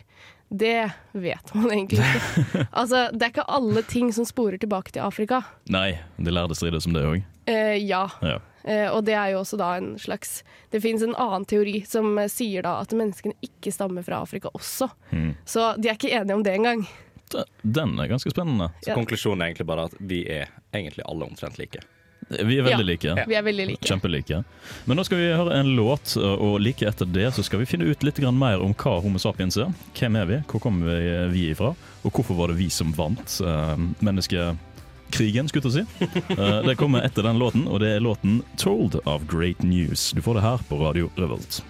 det 0.55 0.92
vet 1.12 1.50
man 1.55 1.66
egentlig 1.72 1.98
ikke. 1.98 2.66
altså, 2.81 3.09
det 3.12 3.27
er 3.27 3.33
ikke 3.35 3.48
alle 3.50 3.83
ting 3.90 4.12
som 4.14 4.24
sporer 4.29 4.61
tilbake 4.62 4.94
til 4.94 5.03
Afrika. 5.03 5.42
Nei, 5.74 5.96
de 6.16 6.31
lærde 6.33 6.55
strides 6.57 6.87
om 6.87 6.94
det 6.94 7.03
òg. 7.11 7.22
Eh, 7.50 7.74
ja, 7.83 8.07
Ja. 8.24 8.38
eh, 8.62 8.87
og 8.94 9.03
det 9.05 9.16
er 9.18 9.35
jo 9.35 9.42
også 9.42 9.59
da 9.61 9.74
en 9.77 9.98
slags 10.00 10.38
Det 10.72 10.81
finnes 10.81 11.03
en 11.05 11.12
annen 11.20 11.44
teori 11.44 11.83
som 11.85 12.14
eh, 12.22 12.31
sier 12.33 12.62
da 12.64 12.79
at 12.81 12.94
menneskene 12.96 13.35
ikke 13.44 13.72
stammer 13.74 14.07
fra 14.07 14.22
Afrika 14.24 14.48
også. 14.55 14.88
Mm. 15.11 15.35
Så 15.44 15.74
de 15.77 15.90
er 15.90 15.98
ikke 15.98 16.14
enige 16.14 16.38
om 16.38 16.46
det 16.46 16.55
engang. 16.57 16.87
D- 17.35 17.44
Den 17.81 17.99
er 18.01 18.09
ganske 18.14 18.31
spennende. 18.33 18.70
Så 18.85 18.92
Ja. 18.92 18.94
konklusjonen 18.99 19.42
er 19.42 19.51
egentlig 19.53 19.66
bare 19.66 19.85
at 19.90 19.99
vi 20.01 20.23
er 20.31 20.49
egentlig 20.73 21.05
alle 21.09 21.27
omtrent 21.29 21.59
like. 21.59 21.83
Vi 22.31 22.57
er 22.59 22.62
veldig 22.64 22.87
Ja. 23.05 23.14
like. 23.14 23.27
Vi 23.29 23.35
er 23.37 23.42
veldig 23.44 23.66
like. 23.68 23.85
Kjempelike. 23.85 24.38
Men 24.87 24.97
nå 24.97 25.05
skal 25.05 25.18
vi 25.18 25.27
høre 25.37 25.59
en 25.61 25.75
låt, 25.77 26.14
og 26.16 26.59
like 26.61 26.87
etter 26.88 27.05
det 27.12 27.27
så 27.37 27.44
skal 27.44 27.59
vi 27.61 27.66
finne 27.68 27.85
ut 27.90 28.03
litt 28.03 28.18
mer 28.33 28.62
om 28.64 28.73
hva 28.73 28.94
Homo 29.03 29.18
sapiens 29.18 29.59
er. 29.61 29.75
Hvem 29.94 30.16
er 30.23 30.25
vi, 30.31 30.38
hvor 30.49 30.61
kommer 30.61 30.87
vi, 30.88 31.29
vi 31.35 31.51
ifra, 31.53 31.75
og 32.03 32.12
hvorfor 32.16 32.35
var 32.38 32.49
det 32.49 32.57
vi 32.57 32.70
som 32.70 32.92
vant 32.97 33.40
uh, 33.44 33.77
menneskekrigen, 34.01 35.49
skulle 35.49 35.70
jeg 35.70 35.85
si. 35.85 36.11
Eh, 36.35 36.62
det 36.64 36.77
kommer 36.79 37.05
etter 37.05 37.23
den 37.23 37.38
låten, 37.38 37.68
og 37.68 37.81
det 37.81 37.92
er 37.97 38.01
låten 38.01 38.42
'Told' 38.57 39.01
of 39.07 39.27
Great 39.29 39.62
News. 39.62 40.12
Du 40.12 40.23
får 40.23 40.35
det 40.35 40.42
her 40.42 40.59
på 40.68 40.81
Radio 40.81 41.11
Revolt. 41.16 41.62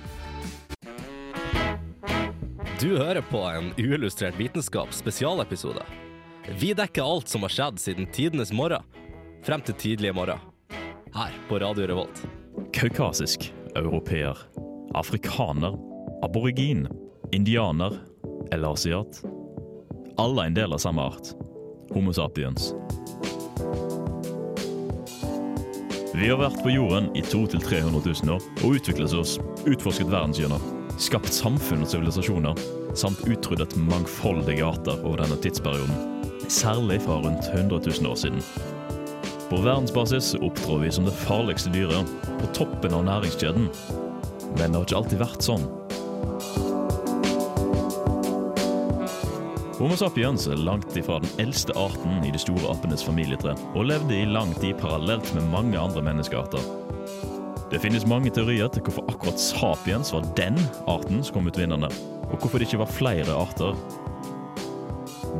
Du 2.85 2.99
hører 2.99 3.23
på 3.31 3.38
en 3.49 3.70
uillustrert 3.79 4.37
vitenskap 4.37 4.90
spesialepisode. 4.92 5.81
Vi 6.61 6.75
dekker 6.77 7.07
alt 7.14 7.31
som 7.33 7.47
har 7.47 7.53
skjedd 7.55 7.79
siden 7.81 8.11
tidenes 8.12 8.53
morgen, 8.53 8.85
frem 9.47 9.64
til 9.64 9.79
tidlige 9.81 10.12
morgen. 10.12 10.42
Her 11.14 11.33
på 11.49 11.62
Radio 11.62 11.87
Revolt. 11.88 12.20
Kaukasisk, 12.77 13.47
europeer, 13.73 14.37
afrikaner, 15.01 15.79
aborigin, 16.29 16.85
indianer 17.33 17.97
eller 18.53 18.77
asiat. 18.77 19.23
Alle 20.20 20.44
er 20.44 20.53
en 20.53 20.61
del 20.61 20.77
av 20.77 20.85
samme 20.85 21.09
art. 21.09 21.33
Homo 21.97 22.12
sapiens. 22.12 22.75
Vi 26.12 26.29
har 26.29 26.37
vært 26.37 26.61
på 26.61 26.77
jorden 26.77 27.09
i 27.16 27.25
200 27.25 27.64
000-300 27.64 28.25
000 28.29 28.37
år 28.37 28.49
og 28.61 28.77
utviklet 28.77 29.20
oss, 29.25 29.38
utforsket 29.64 30.12
verdenshjørner, 30.12 30.73
skapt 31.00 31.33
samfunn 31.35 31.83
og 31.85 31.90
sivilisasjoner, 31.90 32.59
samt 32.94 33.22
utryddet 33.26 33.76
mangfoldige 33.78 34.64
arter 34.66 35.00
over 35.02 35.22
denne 35.22 35.38
tidsperioden. 35.42 35.94
Særlig 36.48 37.00
fra 37.02 37.18
rundt 37.24 37.48
100 37.52 37.80
000 37.87 38.11
år 38.11 38.18
siden. 38.20 38.42
På 39.50 39.61
verdensbasis 39.64 40.35
opptrår 40.40 40.85
vi 40.85 40.92
som 40.92 41.07
det 41.09 41.16
farligste 41.24 41.72
dyret, 41.74 42.11
på 42.40 42.50
toppen 42.57 42.94
av 42.96 43.04
næringskjeden. 43.09 43.68
Men 44.59 44.70
det 44.70 44.78
har 44.78 44.87
ikke 44.87 45.00
alltid 45.02 45.24
vært 45.24 45.46
sånn. 45.46 45.66
Homo 49.74 49.98
sapiens 49.98 50.46
er 50.48 50.61
langt 50.62 50.94
ifra 50.96 51.18
den 51.20 51.42
eldste 51.42 51.74
arten 51.76 52.22
i 52.24 52.30
de 52.33 52.40
store 52.40 52.70
apenes 52.70 53.02
familietre, 53.04 53.57
og 53.74 53.90
levde 53.90 54.16
i 54.16 54.30
lang 54.30 54.54
tid 54.62 54.78
parallelt 54.80 55.35
med 55.35 55.50
mange 55.52 55.80
andre 55.80 56.04
menneskearter. 56.07 56.84
Det 57.74 57.80
finnes 57.82 58.04
mange 58.06 58.30
teorier 58.30 58.68
til 58.70 58.84
hvorfor 58.87 59.08
akkurat 59.10 59.40
sapiens 59.42 60.12
var 60.14 60.26
den 60.38 60.54
arten 60.87 61.24
som 61.26 61.34
kom 61.34 61.48
ut 61.50 61.56
vinnende, 61.58 61.88
og 62.28 62.37
hvorfor 62.38 62.62
det 62.62 62.68
ikke 62.68 62.78
var 62.84 62.92
flere 62.94 63.34
arter. 63.34 63.74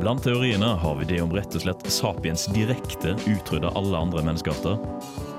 Blant 0.01 0.25
teoriene 0.27 0.73
har 0.81 0.97
vi 0.99 1.07
det 1.07 1.21
om 1.23 1.31
rett 1.31 1.55
og 1.55 1.63
slett 1.63 1.87
sapiens 1.87 2.43
direkte 2.51 3.13
utrydda 3.23 3.71
alle 3.79 4.03
andre 4.03 4.25
menneskearter, 4.27 4.75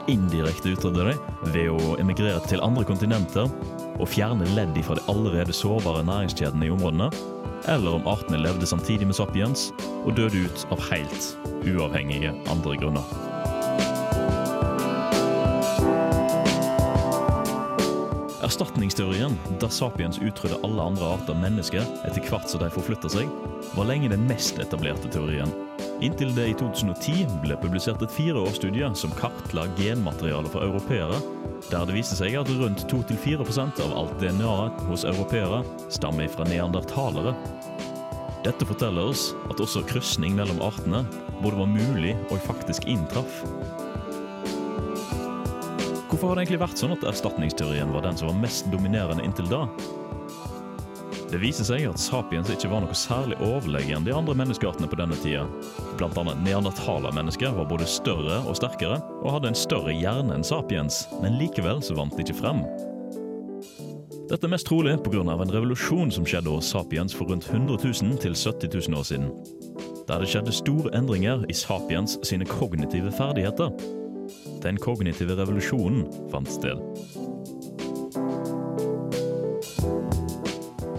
indirekte 0.08 0.72
utrydde 0.72 1.10
dem 1.10 1.52
ved 1.52 1.68
å 1.74 1.98
emigrere 2.00 2.40
til 2.48 2.64
andre 2.64 2.88
kontinenter 2.88 3.52
og 3.98 4.08
fjerne 4.08 4.48
ledd 4.56 4.80
fra 4.88 4.96
de 4.96 5.04
allerede 5.12 5.52
sårbare 5.52 6.06
næringskjedene 6.08 6.70
i 6.70 6.74
områdene, 6.78 7.12
eller 7.76 8.00
om 8.00 8.08
artene 8.08 8.40
levde 8.40 8.72
samtidig 8.72 9.12
med 9.12 9.20
sapiens 9.20 9.68
og 10.06 10.14
døde 10.16 10.46
ut 10.48 10.68
av 10.72 10.80
helt 10.88 11.32
uavhengige 11.60 12.32
andre 12.48 12.80
grunner. 12.80 13.25
Erstatningsteorien, 18.46 19.34
der 19.60 19.72
sapiens 19.74 20.20
utrydder 20.22 20.60
alle 20.62 20.82
andre 20.82 21.06
arter 21.16 21.34
mennesker 21.34 21.82
etter 22.06 22.22
hvert 22.28 22.46
som 22.46 22.60
de 22.62 22.68
forflytter 22.70 23.10
seg, 23.10 23.30
var 23.74 23.88
lenge 23.88 24.12
den 24.12 24.22
mest 24.28 24.60
etablerte 24.62 25.10
teorien. 25.10 25.50
Inntil 26.04 26.30
det 26.36 26.44
i 26.52 26.54
2010 26.60 27.24
ble 27.42 27.56
publisert 27.58 28.04
et 28.06 28.14
fireårsstudie 28.14 28.92
som 28.94 29.14
kartla 29.18 29.64
genmaterialet 29.80 30.52
for 30.52 30.62
europeere, 30.62 31.18
der 31.72 31.88
det 31.88 31.96
viste 31.96 32.20
seg 32.20 32.36
at 32.38 32.52
rundt 32.60 32.86
2-4% 32.92 33.82
av 33.82 33.96
alt 33.98 34.14
DNA-et 34.22 34.84
hos 34.92 35.06
europeere 35.10 35.64
stammer 35.90 36.30
fra 36.30 36.46
neandertalere. 36.46 37.34
Dette 38.46 38.68
forteller 38.68 39.10
oss 39.10 39.32
at 39.50 39.58
også 39.58 39.82
krysning 39.90 40.38
mellom 40.38 40.62
artene 40.62 41.02
både 41.42 41.64
var 41.64 41.72
mulig 41.72 42.14
og 42.30 42.38
faktisk 42.46 42.86
inntraff. 42.86 43.42
Hvorfor 46.16 46.30
har 46.32 46.38
det 46.38 46.46
egentlig 46.46 46.62
vært 46.62 46.80
sånn 46.80 46.92
at 46.94 47.02
erstatningsteorien 47.10 47.90
var 47.92 48.06
den 48.06 48.16
som 48.16 48.30
var 48.30 48.38
mest 48.40 48.70
dominerende 48.72 49.20
inntil 49.20 49.50
da? 49.50 49.58
Det 51.28 51.36
viser 51.42 51.66
seg 51.68 51.82
at 51.90 52.00
sapiens 52.00 52.48
ikke 52.54 52.70
var 52.72 52.80
noe 52.80 52.96
særlig 52.96 53.36
overlegen 53.44 54.06
de 54.06 54.14
andre 54.16 54.32
menneskeartene 54.40 54.88
på 54.88 54.96
denne 54.96 55.18
tida. 55.20 55.42
Blant 56.00 56.16
annet 56.16 56.40
neandertalermennesker 56.46 57.52
var 57.58 57.68
både 57.68 57.84
større 57.84 58.38
og 58.48 58.56
sterkere, 58.56 58.96
og 59.18 59.34
hadde 59.34 59.50
en 59.52 59.58
større 59.60 59.92
hjerne 59.92 60.38
enn 60.38 60.46
sapiens, 60.46 61.02
men 61.20 61.36
likevel 61.36 61.84
så 61.84 61.98
vant 62.00 62.16
de 62.16 62.24
ikke 62.24 62.38
frem. 62.40 62.64
Dette 64.32 64.40
er 64.48 64.54
mest 64.54 64.70
trolig 64.72 64.96
pga. 65.04 65.20
en 65.20 65.52
revolusjon 65.52 66.10
som 66.10 66.24
skjedde 66.24 66.48
hos 66.48 66.72
sapiens 66.72 67.12
for 67.12 67.28
rundt 67.28 67.44
100 67.52 67.76
000 67.84 68.16
til 68.24 68.32
70 68.32 68.88
000 68.88 68.98
år 68.98 69.04
siden. 69.04 69.28
Der 70.08 70.24
det 70.24 70.32
skjedde 70.32 70.52
store 70.64 70.96
endringer 70.96 71.44
i 71.44 71.52
sapiens 71.52 72.16
sine 72.24 72.48
kognitive 72.48 73.12
ferdigheter. 73.12 74.05
Den 74.66 74.80
kognitive 74.82 75.36
revolusjonen 75.38 76.08
fant 76.32 76.48
sted. 76.50 76.80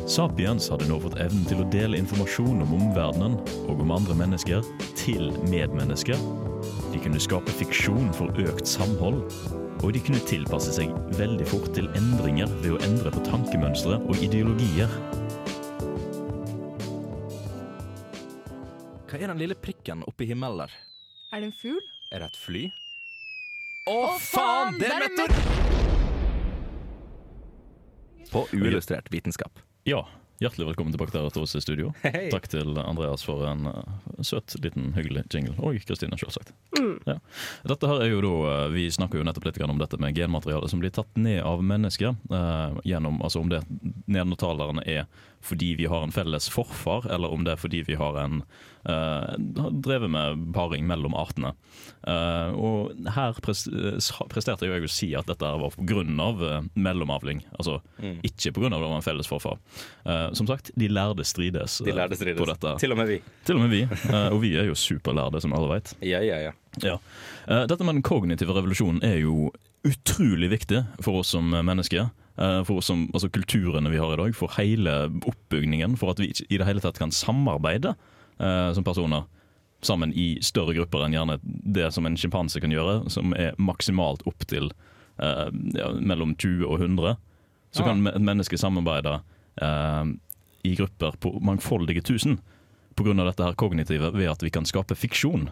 Sapiens 0.08 0.70
hadde 0.72 0.88
nå 0.88 1.02
fått 1.04 1.18
evnen 1.20 1.44
til 1.50 1.60
å 1.60 1.66
dele 1.74 2.00
informasjon 2.00 2.64
om 2.64 2.72
omverdenen 2.78 3.36
og 3.68 3.84
om 3.84 3.92
andre 3.98 4.16
mennesker 4.22 4.64
til 4.96 5.34
medmennesker. 5.52 6.16
De 6.94 7.04
kunne 7.04 7.20
skape 7.20 7.58
fiksjon 7.60 8.08
for 8.16 8.32
økt 8.40 8.72
samhold, 8.72 9.20
og 9.84 9.92
de 9.92 10.06
kunne 10.08 10.24
tilpasse 10.32 10.72
seg 10.80 10.96
veldig 11.20 11.52
fort 11.52 11.68
til 11.76 11.92
endringer 12.00 12.48
ved 12.64 12.78
å 12.78 12.82
endre 12.88 13.12
på 13.12 13.28
tankemønstre 13.28 14.00
og 14.00 14.24
ideologier. 14.24 14.98
Hva 19.12 19.20
er 19.20 19.28
den 19.28 19.44
lille 19.44 19.60
prikken 19.60 20.08
oppe 20.08 20.24
i 20.24 20.32
himmelen 20.32 20.64
der? 20.64 20.82
Er 21.36 21.44
det 21.44 21.52
en 21.52 21.58
fugl? 21.66 21.84
Er 22.16 22.24
det 22.24 22.32
et 22.32 22.46
fly? 22.48 22.68
Å, 23.88 24.18
faen! 24.20 24.76
Det 24.82 24.88
er 24.92 25.00
meteor! 25.00 25.32
På 28.28 28.42
uillustrert 28.52 29.08
vitenskap. 29.14 29.62
Ja, 29.88 30.02
hjertelig 30.44 30.74
velkommen 30.74 30.92
tilbake 30.92 31.14
til 31.16 31.46
oss 31.46 31.56
i 31.56 31.62
studio. 31.64 31.94
Hei. 32.04 32.26
Takk 32.34 32.50
til 32.52 32.76
Andreas 32.84 33.24
for 33.24 33.46
en 33.48 33.70
uh, 33.72 33.80
søt, 34.20 34.58
liten, 34.60 34.90
hyggelig 34.98 35.24
jingle. 35.32 35.56
Og 35.64 35.80
Kristine, 35.88 36.20
selvsagt. 36.20 36.52
Ja. 37.08 37.16
Dette 37.72 37.88
her 37.88 38.04
er 38.04 38.12
jo 38.12 38.20
da, 38.26 38.34
uh, 38.44 38.66
Vi 38.76 38.90
snakker 38.92 39.22
jo 39.22 39.30
nettopp 39.30 39.48
litt 39.48 39.62
om 39.64 39.80
dette 39.80 40.02
med 40.04 40.20
genmateriale 40.20 40.68
som 40.68 40.84
blir 40.84 40.92
tatt 40.92 41.16
ned 41.16 41.40
av 41.48 41.64
mennesker. 41.64 42.20
uh, 42.28 42.76
gjennom, 42.84 43.22
altså 43.24 43.40
Om 43.40 43.56
det 43.56 43.64
neandertalerne 44.04 44.84
er 44.84 45.08
fordi 45.48 45.78
vi 45.80 45.88
har 45.88 46.04
en 46.04 46.12
felles 46.12 46.50
forfar, 46.52 47.08
eller 47.14 47.32
om 47.32 47.46
det 47.48 47.56
er 47.56 47.62
fordi 47.62 47.86
vi 47.88 47.96
har 47.96 48.18
en 48.20 48.42
har 48.88 49.72
drevet 49.84 50.10
med 50.10 50.54
paring 50.56 50.86
mellom 50.88 51.14
artene. 51.18 51.54
Uh, 52.08 52.54
og 52.56 52.94
her 53.16 53.34
sa- 54.00 54.28
presterte 54.32 54.68
jeg 54.70 54.84
å 54.86 54.90
si 54.90 55.10
at 55.16 55.28
dette 55.28 55.44
var 55.60 55.74
pga. 55.76 56.64
Mellomavling. 56.76 57.44
Altså 57.60 57.82
Mm. 58.02 58.22
ikke 58.24 58.54
pga. 58.54 58.70
det 58.70 58.80
var 58.80 58.96
en 58.96 59.02
felles 59.02 59.28
forfar. 59.28 59.58
Som 60.34 60.48
sagt, 60.48 60.72
de 60.78 60.88
lærde 60.88 61.24
strides, 61.26 61.80
De 61.84 61.92
lærde 61.92 62.16
strides. 62.16 62.40
på 62.40 62.46
dette. 62.48 62.78
Til 62.80 62.92
og 62.92 62.98
med 62.98 63.08
vi. 63.08 63.22
Til 63.46 63.56
og 63.58 63.62
med 63.62 63.70
vi. 63.72 63.84
Og 64.32 64.42
vi 64.42 64.56
er 64.56 64.66
jo 64.70 64.74
superlærde, 64.76 65.42
som 65.42 65.54
alle 65.54 65.68
vet. 65.76 65.94
Ja, 66.02 66.20
ja, 66.22 66.38
ja. 66.40 66.52
Ja. 66.84 66.98
Eh, 67.48 67.66
Dette 67.66 67.84
med 67.84 67.96
den 67.96 68.04
kognitive 68.04 68.54
revolusjonen 68.54 69.02
er 69.04 69.20
jo 69.24 69.52
utrolig 69.84 70.50
viktig 70.52 70.86
for 71.02 71.20
oss 71.22 71.30
som 71.34 71.50
mennesker. 71.50 72.12
eh, 72.38 72.64
For 72.64 72.78
oss 72.78 72.86
som, 72.86 73.08
altså 73.14 73.30
kulturene 73.32 73.90
vi 73.90 73.98
har 73.98 74.14
i 74.14 74.18
dag, 74.22 74.36
for 74.36 74.48
hele 74.50 75.10
oppbygningen. 75.26 75.98
For 75.98 76.12
at 76.12 76.18
vi 76.20 76.28
ikke 76.32 76.46
i 76.52 76.58
det 76.58 76.68
hele 76.68 76.80
tatt 76.84 77.00
kan 77.00 77.10
samarbeide 77.10 77.96
eh, 78.40 78.74
som 78.74 78.86
personer 78.86 79.26
sammen 79.86 80.14
i 80.14 80.38
større 80.42 80.74
grupper 80.74 81.06
enn 81.06 81.14
gjerne 81.14 81.38
det 81.44 81.92
som 81.94 82.08
en 82.08 82.18
sjimpanse 82.18 82.62
kan 82.64 82.74
gjøre, 82.74 83.04
som 83.14 83.36
er 83.38 83.58
maksimalt 83.62 84.26
opp 84.30 84.46
til 84.50 84.72
eh, 85.22 85.48
ja, 85.78 85.92
mellom 86.00 86.34
20 86.36 86.66
og 86.66 86.82
100. 86.82 87.18
Så 87.76 87.84
ja. 87.84 87.92
kan 87.92 88.08
et 88.10 88.24
menneske 88.24 88.58
samarbeide 88.58 89.20
eh, 89.62 90.14
i 90.68 90.76
grupper 90.80 91.20
på 91.22 91.38
mangfoldige 91.46 92.02
tusen 92.02 92.40
pga. 92.98 93.14
dette 93.14 93.46
her 93.46 93.54
kognitive 93.54 94.12
ved 94.16 94.32
at 94.32 94.44
vi 94.44 94.50
kan 94.50 94.66
skape 94.66 94.96
fiksjon. 94.98 95.50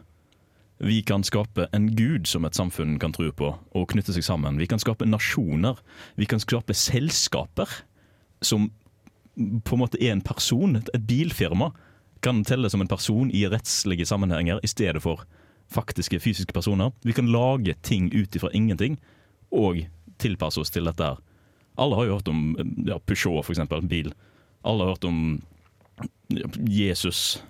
Vi 0.77 1.01
kan 1.07 1.23
skape 1.23 1.69
en 1.71 1.91
gud 1.95 2.27
som 2.27 2.45
et 2.45 2.55
samfunn 2.57 2.97
kan 2.99 3.13
tro 3.15 3.29
på 3.31 3.51
og 3.55 3.89
knytte 3.93 4.15
seg 4.15 4.25
sammen. 4.25 4.57
Vi 4.59 4.67
kan 4.67 4.81
skape 4.81 5.07
nasjoner. 5.07 5.77
Vi 6.19 6.25
kan 6.25 6.41
skape 6.41 6.75
selskaper 6.75 7.69
som 8.43 8.71
på 9.35 9.75
en 9.75 9.81
måte 9.81 10.01
er 10.01 10.11
en 10.11 10.25
person. 10.25 10.75
Et 10.75 10.89
et 10.93 11.07
bilfirma 11.07 11.71
kan 12.25 12.43
telle 12.47 12.69
som 12.73 12.81
en 12.81 12.89
person 12.89 13.29
i 13.31 13.45
rettslige 13.51 14.05
sammenhenger 14.09 14.59
i 14.65 14.69
stedet 14.69 15.03
for 15.03 15.21
faktiske 15.71 16.19
fysiske 16.19 16.53
personer. 16.53 16.91
Vi 17.05 17.13
kan 17.13 17.29
lage 17.31 17.75
ting 17.85 18.09
ut 18.13 18.35
ifra 18.35 18.49
ingenting 18.53 18.97
og 19.53 19.83
tilpasse 20.21 20.61
oss 20.61 20.73
til 20.73 20.89
dette 20.89 21.05
her. 21.05 21.21
Alle 21.77 21.97
har 21.97 22.07
jo 22.07 22.15
hørt 22.17 22.31
om 22.31 22.41
ja, 22.87 22.97
Peugeot, 22.99 23.49
eksempel, 23.51 23.83
bil. 23.85 24.13
Alle 24.65 24.85
har 24.85 24.95
hørt 24.95 25.05
om 25.05 25.19
ja, 26.33 26.49
Jesus, 26.65 27.43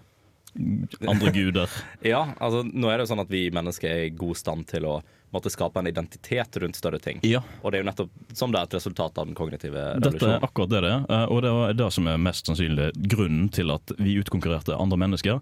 andre 1.08 1.32
guder. 1.32 1.70
Ja, 2.06 2.28
altså 2.38 2.64
nå 2.64 2.90
er 2.90 2.98
det 3.00 3.06
jo 3.06 3.12
sånn 3.14 3.24
at 3.24 3.32
vi 3.32 3.48
mennesker 3.54 3.90
er 3.92 4.08
i 4.08 4.14
god 4.16 4.38
stand 4.40 4.68
til 4.70 4.88
å 4.88 5.00
måtte 5.36 5.52
skape 5.52 5.82
en 5.82 5.90
identitet 5.90 6.58
rundt 6.64 6.78
større 6.80 7.00
ting. 7.02 7.20
Ja, 7.28 7.42
Og 7.62 7.72
det 7.72 7.80
er 7.80 7.84
jo 7.84 7.90
nettopp 7.90 8.36
som 8.38 8.54
det 8.54 8.62
er 8.62 8.70
et 8.70 8.78
resultat 8.78 9.18
av 9.20 9.28
den 9.28 9.36
kognitive 9.36 9.84
Dette 10.00 10.30
er 10.38 10.46
akkurat 10.46 10.72
det 10.72 10.84
det 10.86 10.92
er, 10.94 11.06
eh, 11.10 11.26
og 11.28 11.42
det 11.44 11.52
er 11.52 11.78
det 11.82 11.90
som 11.92 12.08
er 12.08 12.22
mest 12.22 12.48
sannsynlig 12.48 12.92
grunnen 13.12 13.50
til 13.52 13.74
at 13.76 13.96
vi 14.00 14.16
utkonkurrerte 14.22 14.78
andre 14.80 15.00
mennesker. 15.02 15.42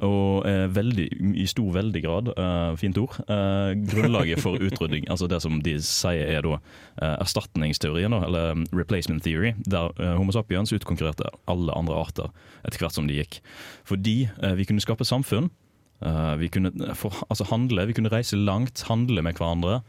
Og 0.00 0.46
er 0.48 0.70
veldig, 0.72 1.04
i 1.36 1.44
stor 1.46 1.72
veldig 1.74 2.00
grad, 2.02 2.28
eh, 2.32 2.76
fint 2.80 2.96
ord, 2.98 3.18
eh, 3.28 3.74
grunnlaget 3.76 4.40
for 4.40 4.56
utrydding. 4.66 5.04
altså 5.10 5.28
det 5.28 5.42
som 5.44 5.60
de 5.62 5.76
sier 5.84 6.32
er 6.32 6.42
da 6.42 6.54
eh, 6.56 7.16
erstatningsteorien, 7.20 8.12
eller 8.12 8.52
um, 8.56 8.64
replacement 8.72 9.22
theory, 9.22 9.52
der 9.68 9.92
eh, 10.00 10.14
Homo 10.16 10.32
sapiens 10.32 10.72
utkonkurrerte 10.72 11.28
alle 11.46 11.72
andre 11.76 11.94
arter 11.94 12.30
etter 12.64 12.78
hvert 12.80 12.96
som 12.96 13.06
de 13.06 13.20
gikk. 13.20 13.40
Fordi 13.84 14.30
eh, 14.42 14.54
vi 14.56 14.64
kunne 14.64 14.80
skape 14.80 15.04
samfunn. 15.04 15.50
eh, 16.02 16.34
vi 16.40 16.48
kunne 16.48 16.72
for, 16.94 17.12
altså 17.28 17.44
handle, 17.52 17.86
vi 17.86 17.92
kunne 17.92 18.10
reise 18.12 18.36
langt, 18.36 18.82
handle 18.88 19.22
med 19.22 19.34
hverandre, 19.36 19.82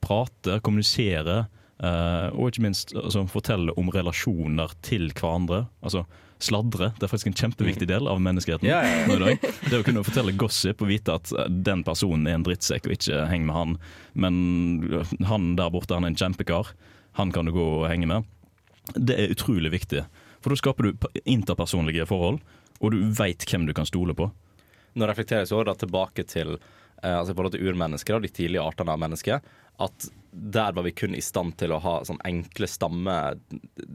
prate, 0.00 0.60
kommunisere. 0.60 1.46
eh, 1.82 2.28
og 2.34 2.48
ikke 2.50 2.62
minst 2.62 2.94
altså, 2.96 3.24
fortelle 3.26 3.72
om 3.78 3.88
relasjoner 3.88 4.74
til 4.82 5.12
hverandre. 5.12 5.66
Altså 5.82 6.04
sladre. 6.42 6.90
Det 6.98 7.06
er 7.06 7.12
faktisk 7.12 7.30
en 7.30 7.38
kjempeviktig 7.38 7.88
del 7.88 8.08
av 8.10 8.20
menneskeheten. 8.22 8.68
Ja, 8.68 8.80
ja, 8.84 9.04
ja. 9.06 9.52
Det 9.70 9.80
å 9.80 9.86
kunne 9.86 10.04
fortelle 10.06 10.34
gossip 10.38 10.82
og 10.84 10.90
vite 10.90 11.16
at 11.16 11.32
eh, 11.32 11.48
den 11.48 11.84
personen 11.86 12.26
er 12.28 12.38
en 12.38 12.46
drittsekk 12.46 12.88
og 12.88 12.96
ikke 12.96 13.24
heng 13.30 13.46
med 13.48 13.56
han, 13.56 13.76
men 14.12 14.34
han 15.30 15.54
der 15.58 15.72
borte 15.74 15.96
han 15.96 16.06
er 16.06 16.14
en 16.14 16.20
kjempekar, 16.20 16.74
han 17.18 17.32
kan 17.34 17.46
du 17.46 17.54
gå 17.54 17.64
og 17.80 17.88
henge 17.90 18.10
med. 18.10 18.30
Det 18.94 19.16
er 19.16 19.32
utrolig 19.32 19.72
viktig. 19.72 20.04
For 20.44 20.52
da 20.52 20.60
skaper 20.60 20.90
du 20.90 21.06
interpersonlige 21.24 22.06
forhold, 22.10 22.42
og 22.82 22.92
du 22.92 23.04
veit 23.16 23.46
hvem 23.48 23.68
du 23.68 23.72
kan 23.76 23.88
stole 23.88 24.16
på. 24.16 24.28
Nå 24.94 25.10
reflekteres 25.10 25.52
jo 25.52 25.62
da 25.66 25.74
tilbake 25.78 26.26
til 26.30 26.56
eh, 26.56 27.14
altså 27.14 27.32
i 27.32 27.36
forhold 27.36 27.56
til 27.56 27.68
urmennesker 27.68 28.18
og 28.18 28.26
de 28.26 28.32
tidlige 28.32 28.64
artene 28.64 28.94
av 28.94 29.00
mennesker. 29.02 29.42
At 29.82 30.10
der 30.30 30.72
var 30.72 30.82
vi 30.82 30.90
kun 30.90 31.14
i 31.14 31.22
stand 31.22 31.54
til 31.58 31.72
å 31.74 31.78
ha 31.82 31.94
sånn 32.06 32.18
enkle 32.26 32.66
stamme 32.70 33.12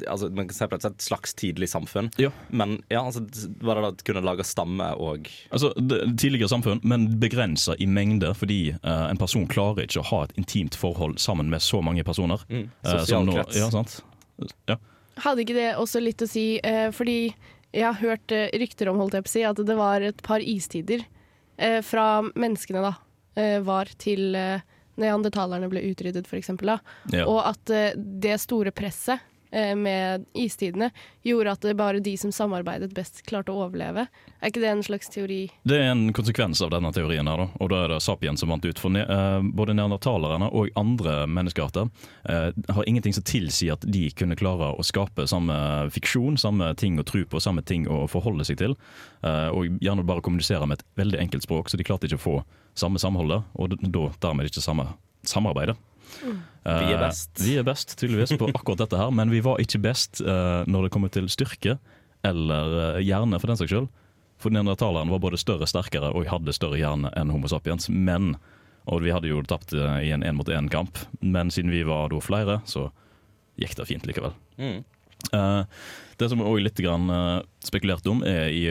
altså 0.07 0.29
Man 0.31 0.47
kan 0.47 0.55
si 0.55 0.67
på 0.71 0.77
et 0.77 0.85
et 0.88 1.03
slags 1.03 1.33
tidlig 1.35 1.69
samfunn. 1.71 2.09
Ja. 2.19 2.31
Men 2.47 2.77
ja, 2.88 3.01
altså, 3.03 3.25
var 3.59 3.75
det 3.75 3.83
da 3.83 3.91
at 3.91 4.03
kunne 4.07 4.23
lage 4.23 4.45
stamme 4.47 4.88
og 4.95 5.27
Altså, 5.51 5.73
det, 5.75 6.01
Tidligere 6.19 6.51
samfunn, 6.51 6.79
men 6.83 7.09
begrensa 7.19 7.75
i 7.79 7.88
mengde, 7.88 8.31
fordi 8.35 8.59
uh, 8.83 9.09
en 9.09 9.19
person 9.19 9.47
klarer 9.51 9.85
ikke 9.88 10.03
å 10.03 10.07
ha 10.12 10.23
et 10.27 10.35
intimt 10.39 10.77
forhold 10.79 11.19
sammen 11.19 11.51
med 11.51 11.63
så 11.63 11.81
mange 11.83 12.03
personer. 12.07 12.43
mm, 12.49 12.65
eh, 12.83 12.99
sosial 12.99 13.27
krets. 13.33 13.59
Ja, 13.59 13.69
sant? 13.73 13.99
Ja. 14.71 14.79
Hadde 15.19 15.43
ikke 15.43 15.57
det 15.57 15.73
også 15.75 15.99
litt 15.99 16.23
å 16.23 16.29
si, 16.29 16.47
uh, 16.63 16.88
fordi 16.95 17.33
jeg 17.75 17.86
har 17.86 17.99
hørt 18.01 18.34
eh, 18.34 18.49
rykter 18.60 18.89
om 18.89 18.99
holdt 19.01 19.17
jeg 19.17 19.25
på 19.25 19.32
å 19.32 19.36
si, 19.36 19.45
at 19.45 19.62
det 19.65 19.77
var 19.77 20.05
et 20.05 20.21
par 20.25 20.41
istider 20.41 21.03
eh, 21.58 21.79
fra 21.86 22.21
menneskene 22.34 22.84
da, 22.86 22.93
eh, 23.39 23.58
var 23.65 23.91
til 24.01 24.36
eh, 24.38 24.65
neandertalerne 24.99 25.69
ble 25.71 25.84
utryddet. 25.91 26.29
Da. 26.65 26.79
Ja. 27.13 27.25
Og 27.25 27.41
at 27.45 27.73
eh, 27.73 27.91
det 27.95 28.39
store 28.43 28.73
presset 28.75 29.25
med 29.49 30.25
istidene, 30.38 30.91
gjorde 31.25 31.53
at 31.55 31.63
det 31.65 31.73
bare 31.79 32.01
de 32.03 32.12
som 32.21 32.31
samarbeidet 32.33 32.91
best, 32.93 33.23
klarte 33.25 33.49
å 33.49 33.63
overleve. 33.65 34.05
Er 34.39 34.51
ikke 34.51 34.62
det 34.62 34.69
en 34.69 34.83
slags 34.85 35.09
teori? 35.12 35.39
Det 35.67 35.79
er 35.79 35.89
en 35.91 36.13
konsekvens 36.15 36.62
av 36.62 36.69
denne 36.71 36.91
teorien, 36.95 37.27
her 37.27 37.41
og 37.47 37.71
da 37.71 37.81
er 37.83 37.93
det 37.93 37.99
Sapien 38.05 38.38
som 38.39 38.53
vant 38.53 38.65
ut. 38.65 38.79
For 38.79 38.93
ne 38.93 39.01
eh, 39.03 39.39
både 39.57 39.75
neandertalerne 39.75 40.51
og 40.53 40.69
andre 40.79 41.23
menneskearter 41.27 41.89
eh, 42.29 42.53
har 42.75 42.88
ingenting 42.88 43.15
som 43.17 43.25
tilsier 43.27 43.75
at 43.75 43.88
de 43.89 44.05
kunne 44.15 44.38
klare 44.39 44.71
å 44.71 44.85
skape 44.85 45.27
samme 45.29 45.57
fiksjon, 45.95 46.39
samme 46.39 46.71
ting 46.79 46.99
å 47.01 47.07
tro 47.07 47.25
på, 47.25 47.41
samme 47.43 47.65
ting 47.65 47.88
å 47.89 48.05
forholde 48.12 48.47
seg 48.47 48.62
til. 48.62 48.77
eh, 49.23 49.49
og 49.49 49.81
gjerne 49.83 50.07
bare 50.07 50.23
kommunisere 50.25 50.67
med 50.69 50.79
et 50.79 50.88
veldig 50.99 51.19
enkelt 51.25 51.43
språk, 51.43 51.69
så 51.69 51.77
de 51.77 51.88
klarte 51.88 52.07
ikke 52.07 52.21
å 52.21 52.27
få 52.27 52.39
samme 52.79 52.99
samholdet, 53.01 53.43
og 53.59 53.75
da 53.81 54.09
dermed 54.21 54.47
ikke 54.47 54.63
samme 54.63 54.88
samarbeidet. 55.27 55.75
Eh, 56.65 56.80
Vi 56.84 56.93
er 56.93 57.02
best. 57.02 57.32
Vi 57.41 57.56
er 57.58 57.65
best, 57.67 57.95
tydeligvis, 58.00 58.36
på 58.39 58.50
akkurat 58.52 58.84
dette 58.84 59.00
her, 59.00 59.12
men 59.15 59.32
vi 59.32 59.41
var 59.45 59.62
ikke 59.62 59.82
best 59.84 60.22
eh, 60.22 60.62
når 60.67 60.88
det 60.88 60.93
kommer 60.93 61.12
til 61.13 61.30
styrke, 61.32 61.78
eller 62.28 62.78
eh, 62.98 63.02
hjerne, 63.08 63.39
for 63.39 63.52
den 63.52 63.60
saks 63.60 63.74
skyld. 63.74 63.89
For 64.39 64.56
neandertaleren 64.56 65.12
var 65.12 65.19
både 65.24 65.39
større, 65.39 65.67
sterkere 65.67 66.13
og 66.15 66.30
hadde 66.32 66.56
større 66.56 66.80
hjerne 66.80 67.12
enn 67.19 67.32
Homo 67.34 67.50
sapiens. 67.52 67.89
Men, 67.91 68.38
og 68.88 69.04
vi 69.04 69.12
hadde 69.12 69.32
jo 69.32 69.41
tapt 69.48 69.74
eh, 69.76 69.98
i 70.08 70.13
en 70.15 70.24
én-mot-én-kamp, 70.24 71.02
men 71.22 71.52
siden 71.52 71.74
vi 71.74 71.84
var 71.88 72.12
da 72.13 72.22
flere, 72.24 72.62
så 72.69 72.89
gikk 73.60 73.76
det 73.80 73.89
fint 73.89 74.08
likevel. 74.08 74.36
Mm. 74.60 74.80
Uh, 75.36 75.65
det 76.19 76.30
som 76.32 76.39
òg 76.39 76.62
litt 76.63 76.80
grann, 76.80 77.10
uh, 77.12 77.41
spekulert 77.63 78.08
om, 78.08 78.22
er 78.24 78.48
i, 78.56 78.69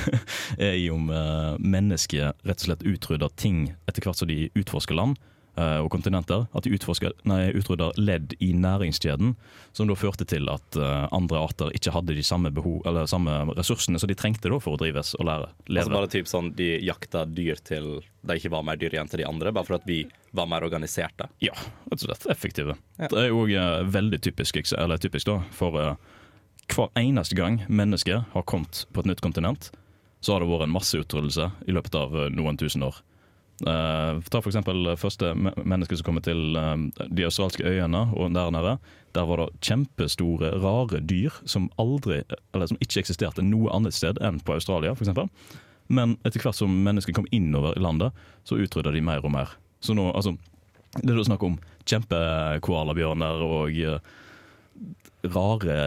er 0.68 0.74
i 0.74 0.88
om 0.90 1.06
uh, 1.06 1.54
mennesket 1.62 2.34
rett 2.42 2.64
og 2.64 2.66
slett 2.66 2.82
utrydder 2.82 3.30
ting 3.38 3.68
etter 3.86 4.02
hvert 4.02 4.18
som 4.18 4.30
de 4.30 4.48
utforsker 4.58 4.98
land 4.98 5.14
eh, 5.14 5.33
og 5.56 5.90
kontinenter. 5.92 6.46
At 6.54 6.66
de 6.66 6.74
utrydder 6.74 7.98
ledd 8.00 8.34
i 8.42 8.52
næringskjeden, 8.56 9.34
som 9.72 9.90
da 9.90 9.96
førte 9.98 10.26
til 10.28 10.48
at 10.52 10.78
eh, 10.78 11.06
andre 11.14 11.42
arter 11.42 11.74
ikke 11.76 11.94
hadde 11.94 12.16
de 12.16 12.24
samme, 12.26 12.52
behov, 12.54 12.80
eller 12.88 13.08
samme 13.10 13.36
ressursene 13.54 14.00
som 14.00 14.10
de 14.10 14.16
trengte 14.18 14.50
da 14.50 14.58
for 14.62 14.76
å 14.76 14.80
drives 14.80 15.14
og 15.18 15.28
lære. 15.28 15.52
leve. 15.68 15.84
Altså 15.84 15.96
bare 15.96 16.12
typ 16.12 16.30
sånn 16.30 16.52
De 16.58 16.68
jakta 16.84 17.24
dyr 17.26 17.60
til 17.64 17.96
de 18.24 18.38
ikke 18.38 18.52
var 18.54 18.64
mer 18.64 18.78
dyr 18.80 18.94
igjen 18.96 19.10
til 19.10 19.20
de 19.20 19.28
andre, 19.28 19.52
bare 19.52 19.68
for 19.68 19.76
at 19.76 19.86
vi 19.88 20.02
var 20.34 20.48
mer 20.50 20.64
organiserte. 20.64 21.28
Ja, 21.44 21.54
rett 21.90 22.00
og 22.00 22.08
slett 22.08 22.26
effektive. 22.32 22.76
Ja. 22.96 23.10
Det 23.12 23.20
er 23.20 23.30
jo 23.30 23.44
òg 23.44 23.54
veldig 23.92 24.20
typisk, 24.24 24.58
eller 24.72 25.00
typisk 25.02 25.28
da, 25.28 25.38
for 25.54 25.76
eh, 25.80 25.96
hver 26.72 26.92
eneste 26.98 27.36
gang 27.36 27.60
mennesket 27.68 28.30
har 28.32 28.46
kommet 28.48 28.86
på 28.92 29.04
et 29.04 29.10
nytt 29.12 29.22
kontinent, 29.24 29.70
så 30.24 30.34
har 30.34 30.40
det 30.40 30.48
vært 30.48 30.68
en 30.68 30.72
masseutryddelse 30.72 31.50
i 31.68 31.74
løpet 31.76 31.98
av 31.98 32.16
eh, 32.16 32.30
noen 32.32 32.56
tusen 32.60 32.86
år. 32.86 33.02
Eh, 33.62 34.20
ta 34.34 34.40
eksempel 34.42 34.88
første 34.98 35.30
menneske 35.38 35.94
som 35.94 36.08
kommer 36.08 36.24
til 36.26 36.56
uh, 36.58 36.74
de 37.06 37.22
australske 37.22 37.62
øyene 37.62 38.00
og 38.18 38.32
der 38.34 38.50
nede. 38.50 38.72
Der 39.14 39.28
var 39.28 39.38
det 39.38 39.60
kjempestore, 39.62 40.50
rare 40.58 40.98
dyr 40.98 41.36
som 41.46 41.68
aldri, 41.78 42.24
eller 42.52 42.66
som 42.66 42.80
ikke 42.82 43.04
eksisterte 43.04 43.44
noe 43.46 43.70
annet 43.70 43.94
sted 43.94 44.18
enn 44.18 44.40
på 44.42 44.56
Australia, 44.56 44.96
for 44.96 45.06
eksempel. 45.06 45.30
Men 45.86 46.16
etter 46.26 46.42
hvert 46.42 46.58
som 46.58 46.72
mennesker 46.82 47.14
kom 47.14 47.30
innover 47.30 47.78
i 47.78 47.84
landet, 47.84 48.10
så 48.42 48.58
utrydda 48.58 48.90
de 48.90 49.04
mer 49.04 49.22
og 49.22 49.34
mer. 49.36 49.54
Så 49.84 49.94
nå, 49.94 50.08
altså, 50.10 50.34
det 50.96 51.12
er 51.12 51.20
da 51.20 51.26
snakk 51.28 51.46
om 51.46 51.58
kjempekoalabjørner 51.86 53.46
og 53.46 53.78
uh, 53.86 54.14
rare 55.30 55.78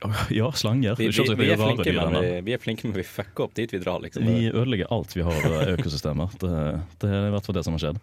Ja, 0.30 0.52
slanger. 0.52 0.96
Vi, 0.96 1.08
vi, 1.08 1.34
vi, 1.34 1.50
er, 1.50 1.56
flinke, 1.56 1.92
men 1.92 2.16
vi, 2.22 2.40
vi 2.46 2.54
er 2.54 2.62
flinke, 2.62 2.86
men 2.88 2.96
vi 2.96 3.04
fucker 3.06 3.48
opp 3.48 3.54
dit 3.58 3.72
vi 3.74 3.80
drar, 3.82 4.00
liksom. 4.04 4.26
Vi 4.26 4.50
ødelegger 4.50 4.90
alt 4.94 5.16
vi 5.16 5.24
har 5.26 5.46
av 5.48 5.72
økosystemer. 5.74 6.34
Det, 6.40 6.52
det 7.02 7.10
er 7.10 7.28
i 7.28 7.32
hvert 7.34 7.48
fall 7.48 7.58
det 7.58 7.64
som 7.66 7.76
har 7.76 7.84
skjedd. 7.84 8.00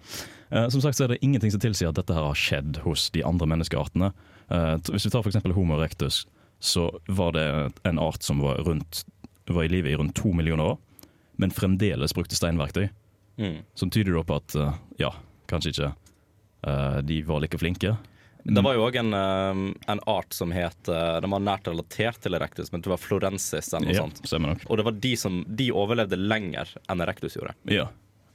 Eh, 0.49 0.67
som 0.73 0.83
sagt 0.83 0.99
så 0.99 1.05
er 1.05 1.15
det 1.15 1.21
ingenting 1.25 1.53
som 1.53 1.63
tilsier 1.63 1.91
at 1.91 1.99
dette 1.99 2.15
her 2.15 2.27
har 2.27 2.39
skjedd 2.39 2.81
hos 2.85 3.07
de 3.15 3.23
andre 3.27 3.47
menneskeartene. 3.53 4.11
Eh, 4.51 4.73
hvis 4.91 5.07
vi 5.07 5.13
tar 5.13 5.23
f.eks. 5.23 5.39
Homo 5.55 5.79
erectus, 5.79 6.25
så 6.59 6.89
var 7.07 7.35
det 7.37 7.47
en 7.87 8.01
art 8.01 8.23
som 8.23 8.41
var, 8.43 8.63
rundt, 8.67 9.05
var 9.47 9.67
i 9.67 9.71
live 9.71 9.91
i 9.91 9.95
rundt 9.99 10.15
to 10.17 10.33
millioner 10.35 10.75
år, 10.75 10.79
men 11.39 11.53
fremdeles 11.53 12.15
brukte 12.15 12.37
steinverktøy. 12.37 12.89
Mm. 13.37 13.63
Som 13.75 13.91
tyder 13.91 14.23
på 14.23 14.39
at 14.39 14.55
eh, 14.55 14.75
ja, 14.99 15.13
kanskje 15.51 15.73
ikke 15.73 15.89
eh, 16.67 16.99
de 17.07 17.21
var 17.27 17.43
like 17.43 17.59
flinke. 17.59 17.95
Det 18.45 18.61
var 18.61 18.75
jo 18.77 18.83
òg 18.85 18.99
en, 19.01 19.13
um, 19.17 19.61
en 19.89 20.01
art 20.05 20.35
som 20.37 20.51
het 20.53 20.89
uh, 20.91 21.17
Den 21.23 21.33
var 21.33 21.41
nært 21.41 21.65
relatert 21.65 22.19
til 22.21 22.37
Erectus, 22.37 22.69
men 22.69 22.83
det 22.85 22.91
var 22.91 23.01
florensis 23.01 23.71
eller 23.73 23.87
noe 23.87 23.95
Ja, 23.95 24.03
sånt. 24.05 24.67
Og 24.69 24.77
det 24.77 24.85
var 24.85 24.99
de 25.01 25.13
som 25.17 25.39
De 25.49 25.71
overlevde 25.73 26.19
lenger 26.19 26.69
enn 26.85 27.01
Erectus 27.01 27.39
gjorde. 27.39 27.55
Ja. 27.73 27.87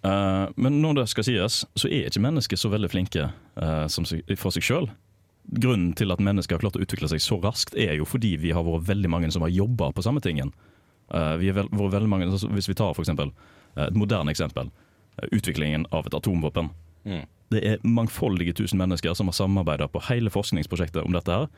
Uh, 0.02 0.48
men 0.58 0.80
når 0.82 1.02
det 1.02 1.06
skal 1.12 1.28
sies, 1.28 1.60
så 1.78 1.92
er 1.92 2.10
ikke 2.10 2.24
mennesker 2.24 2.58
så 2.58 2.72
veldig 2.72 2.90
flinke 2.90 3.28
uh, 3.60 3.86
for 4.34 4.50
seg 4.56 4.66
sjøl. 4.66 4.90
Grunnen 5.50 5.94
til 5.98 6.12
at 6.12 6.20
mennesker 6.22 6.56
har 6.56 6.62
klart 6.62 6.76
å 6.78 6.82
utvikle 6.84 7.08
seg 7.10 7.22
så 7.22 7.38
raskt, 7.42 7.74
er 7.78 7.96
jo 7.98 8.06
fordi 8.08 8.36
vi 8.38 8.52
har 8.54 8.66
vært 8.66 8.86
veldig 8.90 9.10
mange 9.10 9.30
som 9.34 9.42
har 9.46 9.50
jobba 9.50 9.90
på 9.94 10.04
samme 10.04 10.22
tingen. 10.24 10.52
Uh, 11.10 11.34
vi 11.40 11.50
har 11.50 11.64
vært 11.64 11.96
veldig 11.96 12.10
mange, 12.10 12.28
hvis 12.30 12.70
vi 12.70 12.76
tar 12.78 12.94
for 12.94 13.02
eksempel, 13.02 13.32
eh, 13.74 13.88
et 13.88 13.96
moderne 13.98 14.30
eksempel, 14.30 14.70
eh, 15.18 15.26
utviklingen 15.34 15.88
av 15.90 16.06
et 16.06 16.14
atomvåpen. 16.14 16.70
Mm. 17.04 17.24
Det 17.50 17.64
er 17.66 17.82
mangfoldige 17.82 18.54
tusen 18.60 18.78
mennesker 18.78 19.16
som 19.18 19.30
har 19.30 19.36
samarbeida 19.36 19.88
på 19.90 20.02
hele 20.08 20.30
forskningsprosjektet 20.30 21.02
om 21.02 21.16
dette. 21.16 21.30
her. 21.42 21.48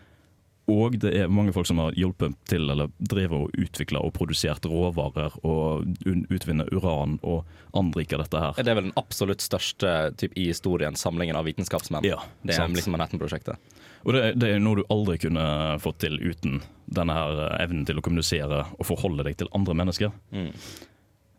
Og 0.70 0.94
det 1.02 1.11
er 1.18 1.31
mange 1.33 1.50
folk 1.55 1.66
som 1.66 1.81
har 1.83 1.94
hjulpet 1.98 2.37
til 2.50 2.70
eller 2.70 2.90
drevet 3.02 3.35
og 3.35 3.57
utvikla 3.59 4.02
og 4.07 4.12
produsert 4.14 4.66
råvarer 4.68 5.35
og 5.42 5.88
utvinner 6.07 6.70
uran 6.70 7.16
og 7.26 7.48
anriker 7.78 8.22
dette 8.22 8.38
her. 8.38 8.61
Det 8.61 8.70
er 8.70 8.78
vel 8.78 8.88
den 8.90 8.98
absolutt 9.00 9.42
største 9.42 10.12
typ, 10.20 10.37
i 10.38 10.46
historien, 10.52 10.94
samlingen 10.98 11.38
av 11.38 11.48
vitenskapsmenn. 11.50 12.07
Ja, 12.07 12.20
det 12.46 12.55
er 12.55 12.62
sant. 12.62 12.78
liksom 12.78 12.94
Manhattan-prosjektet. 12.94 13.59
Og 14.07 14.14
det, 14.14 14.22
det 14.42 14.52
er 14.55 14.62
noe 14.62 14.81
du 14.81 14.87
aldri 14.90 15.18
kunne 15.22 15.42
fått 15.83 16.00
til 16.07 16.18
uten 16.22 16.62
denne 16.87 17.16
her 17.16 17.42
evnen 17.59 17.85
til 17.88 17.98
å 17.98 18.05
kommunisere 18.05 18.64
og 18.78 18.87
forholde 18.87 19.26
deg 19.26 19.42
til 19.42 19.50
andre 19.57 19.76
mennesker. 19.83 20.14
Mm. 20.31 20.50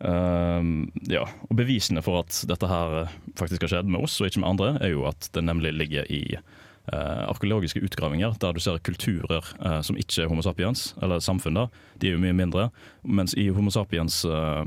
Ehm, 0.04 0.90
ja, 1.08 1.24
og 1.48 1.56
Bevisene 1.56 2.02
for 2.04 2.24
at 2.24 2.42
dette 2.48 2.68
her 2.68 3.08
faktisk 3.38 3.64
har 3.64 3.72
skjedd 3.72 3.88
med 3.90 4.04
oss 4.04 4.20
og 4.20 4.28
ikke 4.28 4.42
med 4.42 4.52
andre, 4.54 4.74
er 4.84 4.92
jo 4.92 5.06
at 5.08 5.30
det 5.32 5.44
nemlig 5.46 5.72
ligger 5.72 6.08
i 6.12 6.36
uh, 6.36 7.24
arkeologiske 7.30 7.80
utgravinger 7.80 8.34
der 8.42 8.52
du 8.52 8.60
ser 8.60 8.82
kulturer 8.84 9.46
uh, 9.64 9.80
som 9.86 9.96
ikke 9.96 10.24
er 10.24 10.28
Homo 10.28 10.44
sapiens, 10.44 10.90
eller 11.00 11.22
samfunn 11.24 11.56
da, 11.56 11.64
de 12.02 12.10
er 12.10 12.18
jo 12.18 12.20
mye 12.20 12.36
mindre. 12.36 12.66
Mens 13.04 13.32
i 13.40 13.48
Homo 13.54 13.72
sapiens 13.72 14.24
eh, 14.24 14.64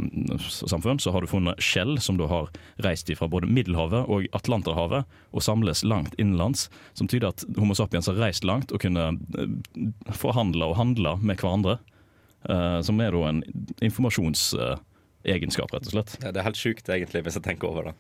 samfunn 0.48 1.00
så 1.02 1.12
har 1.14 1.22
du 1.22 1.30
funnet 1.30 1.62
skjell 1.62 1.98
som 2.02 2.18
du 2.18 2.26
har 2.30 2.50
reist 2.86 3.12
fra 3.18 3.30
både 3.30 3.50
Middelhavet 3.50 4.10
og 4.10 4.26
Atlanterhavet 4.38 5.06
og 5.32 5.44
samles 5.46 5.84
langt 5.86 6.18
innenlands, 6.18 6.68
som 6.98 7.10
tyder 7.10 7.30
at 7.30 7.46
Homo 7.58 7.78
sapiens 7.78 8.10
har 8.10 8.18
reist 8.18 8.48
langt 8.48 8.74
og 8.74 8.82
kunne 8.82 9.12
eh, 9.38 9.54
forhandle 10.18 10.72
og 10.72 10.78
handle 10.82 11.18
med 11.22 11.38
hverandre. 11.38 11.78
eh, 12.50 12.82
som 12.82 13.00
er 13.02 13.12
da 13.12 13.28
en 13.28 13.44
informasjonsegenskap, 15.26 15.74
rett 15.74 15.88
og 15.88 15.92
slett. 15.92 16.18
Det 16.22 16.34
det 16.34 16.40
er 16.42 16.44
helt 16.48 16.58
sjukt, 16.60 16.90
egentlig, 16.90 17.24
hvis 17.24 17.36
jeg 17.36 17.44
tenker 17.44 17.68
over 17.70 17.84
det. 17.90 17.94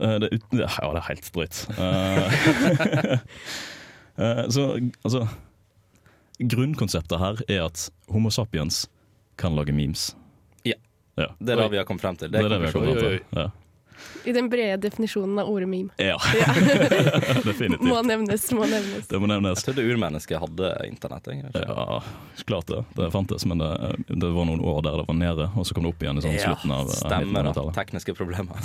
Eh, 0.00 0.18
det, 0.18 0.28
er 0.28 0.36
ut- 0.38 0.58
ja, 0.58 0.92
det 0.92 1.00
er 1.02 1.08
helt 1.08 1.32
drøyt. 1.34 1.68
Eh, 1.78 3.18
eh, 4.22 4.48
så 4.50 4.68
altså 5.04 5.26
Grunnkonseptet 6.38 7.18
her 7.18 7.40
er 7.48 7.64
at 7.66 7.90
Homo 8.08 8.30
sapiens 8.30 8.86
kan 9.36 9.56
lage 9.56 9.72
memes. 9.72 10.16
Ja. 10.64 10.74
Ja. 11.18 11.32
Det 11.40 11.50
er 11.50 11.56
det 11.64 11.70
vi 11.72 11.76
har 11.80 11.84
kommet 11.84 12.02
frem 12.02 12.16
til. 12.16 12.30
Det 12.30 12.38
er 12.44 12.48
det 12.48 12.60
vi 12.60 12.66
har 12.66 12.72
kommet 12.72 12.88
Oi, 12.88 12.94
oi, 12.94 13.18
til. 13.18 13.24
Ja. 13.34 13.48
I 14.24 14.32
den 14.32 14.48
brede 14.52 14.76
definisjonen 14.76 15.38
av 15.38 15.50
ordet 15.50 15.68
meme. 15.68 15.90
ja. 15.96 16.18
Definitivt. 17.44 17.88
Må 17.88 18.02
nevnes, 18.02 18.52
må 18.52 18.66
nevnes. 18.66 19.06
Det 19.08 19.18
må 19.20 19.26
nevnes. 19.30 19.58
Jeg 19.60 19.64
trodde 19.68 19.82
urmennesket 19.88 20.40
hadde 20.42 20.72
internett. 20.88 21.28
Ja, 21.54 22.02
klart 22.46 22.66
det. 22.66 22.84
Det 22.96 23.10
fantes, 23.10 23.46
men 23.46 23.58
det, 23.62 23.70
det 24.08 24.30
var 24.34 24.44
noen 24.48 24.60
år 24.60 24.82
der 24.86 24.96
det 25.00 25.06
var 25.08 25.18
nede, 25.18 25.50
og 25.56 25.66
så 25.66 25.74
kom 25.76 25.84
det 25.86 25.90
opp 25.94 26.02
igjen 26.02 26.20
i 26.20 26.22
sånn 26.24 26.38
slutten 26.38 26.70
av 26.74 26.86
eh, 26.86 26.92
stemmer 27.00 27.42
det. 27.48 27.54
1900-tallet. 27.54 27.74
Tekniske 27.78 28.12
problemer. 28.18 28.56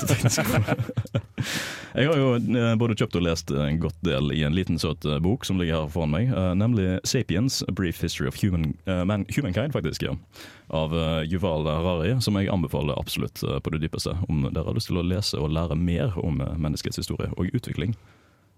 Jeg 1.93 2.08
har 2.10 2.17
jo 2.17 2.29
eh, 2.39 2.73
både 2.79 2.95
kjøpt 2.97 3.17
og 3.19 3.25
lest 3.27 3.51
en 3.53 3.79
godt 3.82 3.99
del 4.06 4.32
i 4.34 4.43
en 4.47 4.56
liten 4.56 4.79
søt 4.82 5.06
eh, 5.06 5.19
bok 5.23 5.45
som 5.45 5.60
ligger 5.62 5.84
her 5.84 5.89
foran 5.93 6.13
meg, 6.15 6.25
eh, 6.34 6.53
nemlig 6.58 6.88
'Sapiens 7.03 7.62
A 7.67 7.71
Brief 7.71 8.01
History 8.01 8.27
of 8.27 8.36
Human, 8.41 8.73
uh, 8.88 9.03
man, 9.06 9.25
Humankind', 9.36 9.73
faktisk, 9.75 10.03
ja. 10.03 10.15
av 10.73 10.97
eh, 10.97 11.23
Yuval 11.23 11.67
Harari, 11.67 12.21
som 12.21 12.38
jeg 12.39 12.49
anbefaler 12.49 12.97
absolutt 12.99 13.43
eh, 13.43 13.60
på 13.60 13.73
det 13.73 13.84
dypeste. 13.84 14.15
Om 14.29 14.47
dere 14.49 14.65
har 14.65 14.77
lyst 14.77 14.89
til 14.89 14.97
å 14.97 15.06
lese 15.06 15.33
og 15.39 15.50
lære 15.52 15.76
mer 15.78 16.13
om 16.24 16.41
eh, 16.41 16.54
menneskets 16.58 16.98
historie 16.98 17.30
og 17.38 17.50
utvikling. 17.54 17.96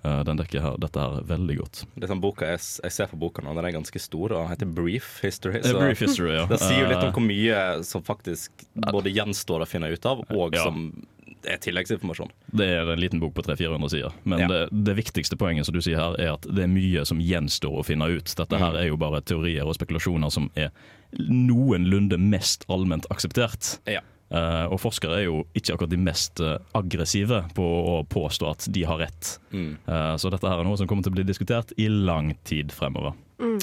Eh, 0.06 0.24
Den 0.24 0.38
dekker 0.38 0.62
her, 0.62 0.76
dette 0.78 1.00
her 1.02 1.22
veldig 1.26 1.58
godt. 1.58 1.86
Det 1.98 2.08
sånn 2.12 2.22
boka 2.22 2.46
jeg, 2.46 2.60
jeg 2.84 2.92
ser 2.92 3.08
på 3.08 3.18
boka 3.18 3.42
nå, 3.42 3.56
den 3.56 3.66
er 3.66 3.72
ganske 3.72 4.00
stor, 4.00 4.32
og 4.32 4.38
den 4.44 4.52
heter 4.54 4.66
Brief 4.76 5.20
History. 5.24 5.62
Så 5.64 5.80
Brief 5.80 6.00
History, 6.06 6.36
ja. 6.36 6.46
det 6.52 6.60
sier 6.62 6.84
jo 6.84 6.90
litt 6.92 7.02
om 7.02 7.10
Eh, 7.10 7.18
hvor 7.18 7.26
mye 7.26 7.84
som 7.84 8.04
faktisk 8.06 8.52
både 8.92 9.10
gjenstår 9.16 9.66
å 9.66 9.68
finne 9.68 9.90
ut 9.92 10.06
av, 10.06 10.22
og 10.30 10.54
Ja. 10.56 10.64
som 10.64 10.92
er 11.46 11.58
tilleggsinformasjon. 11.62 12.30
Det 12.58 12.66
er 12.74 12.88
en 12.90 13.00
liten 13.00 13.20
bok 13.22 13.34
på 13.36 13.44
300-400 13.46 13.90
sider. 13.90 14.14
Men 14.26 14.40
Ja. 14.40 14.48
det, 14.48 14.84
det 14.86 14.96
viktigste 14.98 15.38
poenget 15.38 15.66
som 15.68 15.74
du 15.76 15.82
sier 15.82 15.98
her, 15.98 16.16
er 16.20 16.34
at 16.34 16.42
det 16.42 16.64
er 16.64 16.68
mye 16.72 17.04
som 17.06 17.20
gjenstår 17.22 17.82
å 17.82 17.86
finne 17.86 18.08
ut. 18.10 18.26
Dette 18.36 18.58
her 18.58 18.72
Mm. 18.74 18.80
er 18.82 18.88
jo 18.88 18.98
bare 18.98 19.22
teorier 19.22 19.66
og 19.66 19.76
spekulasjoner 19.78 20.32
som 20.32 20.50
er 20.56 20.72
noenlunde 21.30 22.18
mest 22.20 22.66
allment 22.70 23.06
akseptert. 23.14 23.80
Ja. 23.88 24.02
Eh, 24.34 24.66
og 24.74 24.80
forskere 24.82 25.20
er 25.20 25.28
jo 25.28 25.42
ikke 25.54 25.76
akkurat 25.76 25.92
de 25.92 26.00
mest 26.02 26.42
uh, 26.42 26.58
aggressive 26.78 27.44
på 27.56 27.66
å 27.66 27.98
påstå 28.10 28.48
at 28.50 28.70
de 28.74 28.86
har 28.88 29.04
rett. 29.04 29.36
Mm. 29.54 29.76
Uh, 29.86 30.16
så 30.18 30.32
dette 30.34 30.50
her 30.50 30.62
er 30.62 30.68
noe 30.68 30.80
som 30.80 30.90
kommer 30.90 31.06
til 31.06 31.14
å 31.14 31.20
bli 31.20 31.28
diskutert 31.28 31.76
i 31.78 31.90
lang 31.92 32.34
tid 32.48 32.74
fremover. 32.74 33.14
Mm. 33.38 33.60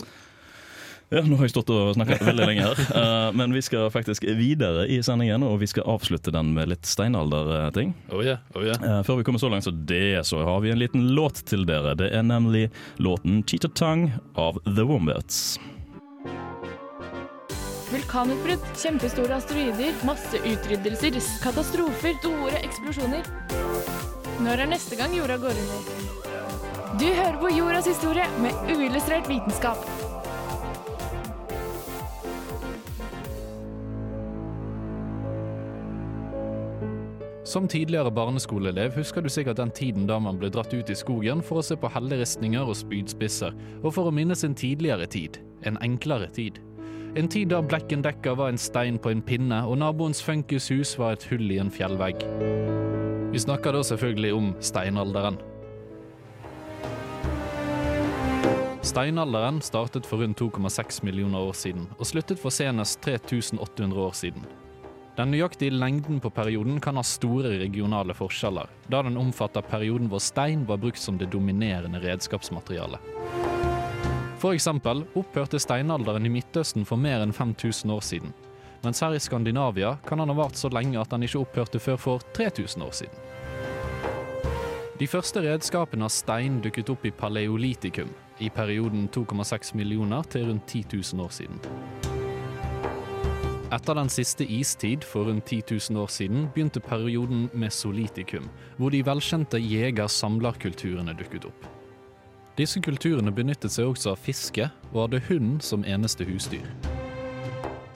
Ja, 1.12 1.20
Nå 1.20 1.36
har 1.36 1.44
jeg 1.44 1.52
stått 1.52 1.68
og 1.74 1.90
snakket 1.92 2.22
veldig 2.24 2.44
lenge 2.48 2.62
her, 2.64 2.78
eh, 3.02 3.26
men 3.36 3.52
vi 3.52 3.60
skal 3.60 3.90
faktisk 3.92 4.24
videre 4.38 4.86
i 4.88 4.96
sendingen. 5.04 5.44
Og 5.44 5.58
vi 5.60 5.68
skal 5.68 5.84
avslutte 5.92 6.32
den 6.32 6.54
med 6.56 6.70
litt 6.72 6.88
steinalderting. 6.88 7.92
Oh 8.08 8.22
yeah, 8.24 8.40
oh 8.56 8.64
yeah. 8.64 9.02
Før 9.04 9.20
vi 9.20 9.26
kommer 9.28 9.42
så 9.42 9.50
langt 9.52 9.68
som 9.68 9.76
det, 9.88 10.22
så 10.28 10.40
har 10.46 10.64
vi 10.64 10.72
en 10.72 10.80
liten 10.80 11.10
låt 11.12 11.44
til 11.50 11.66
dere. 11.68 11.92
Det 12.00 12.08
er 12.16 12.24
nemlig 12.24 12.70
låten 12.96 13.42
'Cheetah 13.44 13.76
Tongue' 13.76 14.16
av 14.40 14.62
The 14.64 14.88
Wombats. 14.88 15.60
Vulkanutbrudd, 18.12 18.64
kjempestore 18.76 19.32
asteroider, 19.32 19.94
masseutryddelser, 20.04 21.14
katastrofer, 21.40 22.12
store 22.20 22.58
eksplosjoner. 22.60 23.28
Når 24.44 24.60
er 24.60 24.68
neste 24.68 24.98
gang 25.00 25.14
jorda 25.16 25.38
går 25.40 25.56
under? 25.62 25.86
Du 27.00 27.06
hører 27.08 27.38
på 27.40 27.48
Jordas 27.56 27.86
historie 27.88 28.26
med 28.44 28.52
uillustrert 28.68 29.30
vitenskap. 29.32 29.80
Som 37.48 37.64
tidligere 37.64 38.12
barneskoleelev 38.12 38.92
husker 38.98 39.24
du 39.24 39.30
sikkert 39.32 39.56
den 39.56 39.72
tiden 39.72 40.04
da 40.10 40.18
man 40.20 40.36
ble 40.36 40.52
dratt 40.52 40.74
ut 40.76 40.92
i 40.92 40.98
skogen 41.00 41.40
for 41.40 41.62
å 41.62 41.64
se 41.64 41.80
på 41.80 41.88
helleristninger 41.96 42.60
og 42.60 42.76
spydspisser, 42.76 43.56
og 43.80 43.88
for 43.96 44.12
å 44.12 44.12
minnes 44.12 44.44
en 44.44 44.58
tidligere 44.58 45.08
tid, 45.08 45.40
en 45.64 45.80
enklere 45.80 46.28
tid. 46.36 46.60
En 47.12 47.28
tid 47.28 47.50
da 47.52 47.58
blekken 47.60 48.00
dekka 48.00 48.32
var 48.40 48.48
en 48.48 48.58
stein 48.58 48.96
på 48.96 49.10
en 49.12 49.20
pinne, 49.20 49.58
og 49.68 49.76
naboens 49.82 50.22
funkishus 50.24 50.94
var 50.96 51.12
et 51.12 51.26
hull 51.28 51.50
i 51.52 51.58
en 51.60 51.68
fjellvegg. 51.68 52.22
Vi 53.34 53.40
snakker 53.42 53.76
da 53.76 53.82
selvfølgelig 53.84 54.30
om 54.32 54.46
steinalderen. 54.64 55.36
Steinalderen 58.80 59.60
startet 59.60 60.08
for 60.08 60.24
rundt 60.24 60.40
2,6 60.40 61.02
millioner 61.04 61.44
år 61.50 61.52
siden, 61.52 61.84
og 61.98 62.08
sluttet 62.08 62.40
for 62.40 62.48
senest 62.48 63.02
3800 63.04 64.00
år 64.00 64.16
siden. 64.16 64.48
Den 65.18 65.34
nøyaktige 65.36 65.76
lengden 65.76 66.16
på 66.24 66.32
perioden 66.32 66.80
kan 66.80 66.96
ha 66.96 67.04
store 67.04 67.58
regionale 67.60 68.16
forskjeller, 68.16 68.72
da 68.88 69.02
den 69.04 69.20
omfatter 69.20 69.60
perioden 69.60 70.08
hvor 70.08 70.24
stein 70.24 70.64
var 70.64 70.80
brukt 70.80 71.04
som 71.04 71.20
det 71.20 71.28
dominerende 71.34 72.00
redskapsmaterialet. 72.00 73.61
Eksempel 74.50 75.04
opphørte 75.14 75.60
steinalderen 75.62 76.26
i 76.26 76.32
Midtøsten 76.34 76.82
for 76.88 76.98
mer 76.98 77.22
enn 77.22 77.30
5000 77.32 77.92
år 77.94 78.02
siden, 78.02 78.32
mens 78.82 78.98
her 79.04 79.14
i 79.14 79.20
Skandinavia 79.22 79.92
kan 80.02 80.18
han 80.18 80.32
ha 80.32 80.34
vart 80.34 80.58
så 80.58 80.70
lenge 80.74 80.98
at 80.98 81.14
han 81.14 81.22
ikke 81.22 81.44
opphørte 81.44 81.78
før 81.78 82.00
for 82.00 82.24
3000 82.34 82.82
år 82.82 82.96
siden. 83.02 83.28
De 84.98 85.06
første 85.06 85.40
redskapene 85.42 86.06
av 86.06 86.12
stein 86.14 86.58
dukket 86.62 86.90
opp 86.90 87.06
i 87.06 87.14
paleolitikum, 87.14 88.10
i 88.42 88.50
perioden 88.50 89.08
2,6 89.14 89.76
millioner 89.78 90.26
til 90.30 90.48
rundt 90.50 90.66
10 90.66 90.84
000 90.92 91.22
år 91.24 91.30
siden. 91.38 91.62
Etter 93.72 93.96
den 93.96 94.10
siste 94.12 94.44
istid 94.44 95.06
for 95.06 95.30
rundt 95.30 95.46
10 95.46 95.62
000 95.90 96.02
år 96.02 96.10
siden 96.12 96.48
begynte 96.54 96.82
perioden 96.82 97.46
mesolitikum, 97.54 98.50
hvor 98.76 98.90
de 98.90 99.04
velkjente 99.06 99.62
jeger-samlerkulturene 99.62 101.14
dukket 101.16 101.46
opp. 101.48 101.70
Disse 102.56 102.82
kulturene 102.84 103.32
benyttet 103.32 103.72
seg 103.72 103.88
også 103.88 104.10
av 104.12 104.20
fiske, 104.20 104.66
og 104.92 105.06
hadde 105.06 105.22
hund 105.30 105.62
som 105.64 105.86
eneste 105.88 106.26
husdyr. 106.28 106.66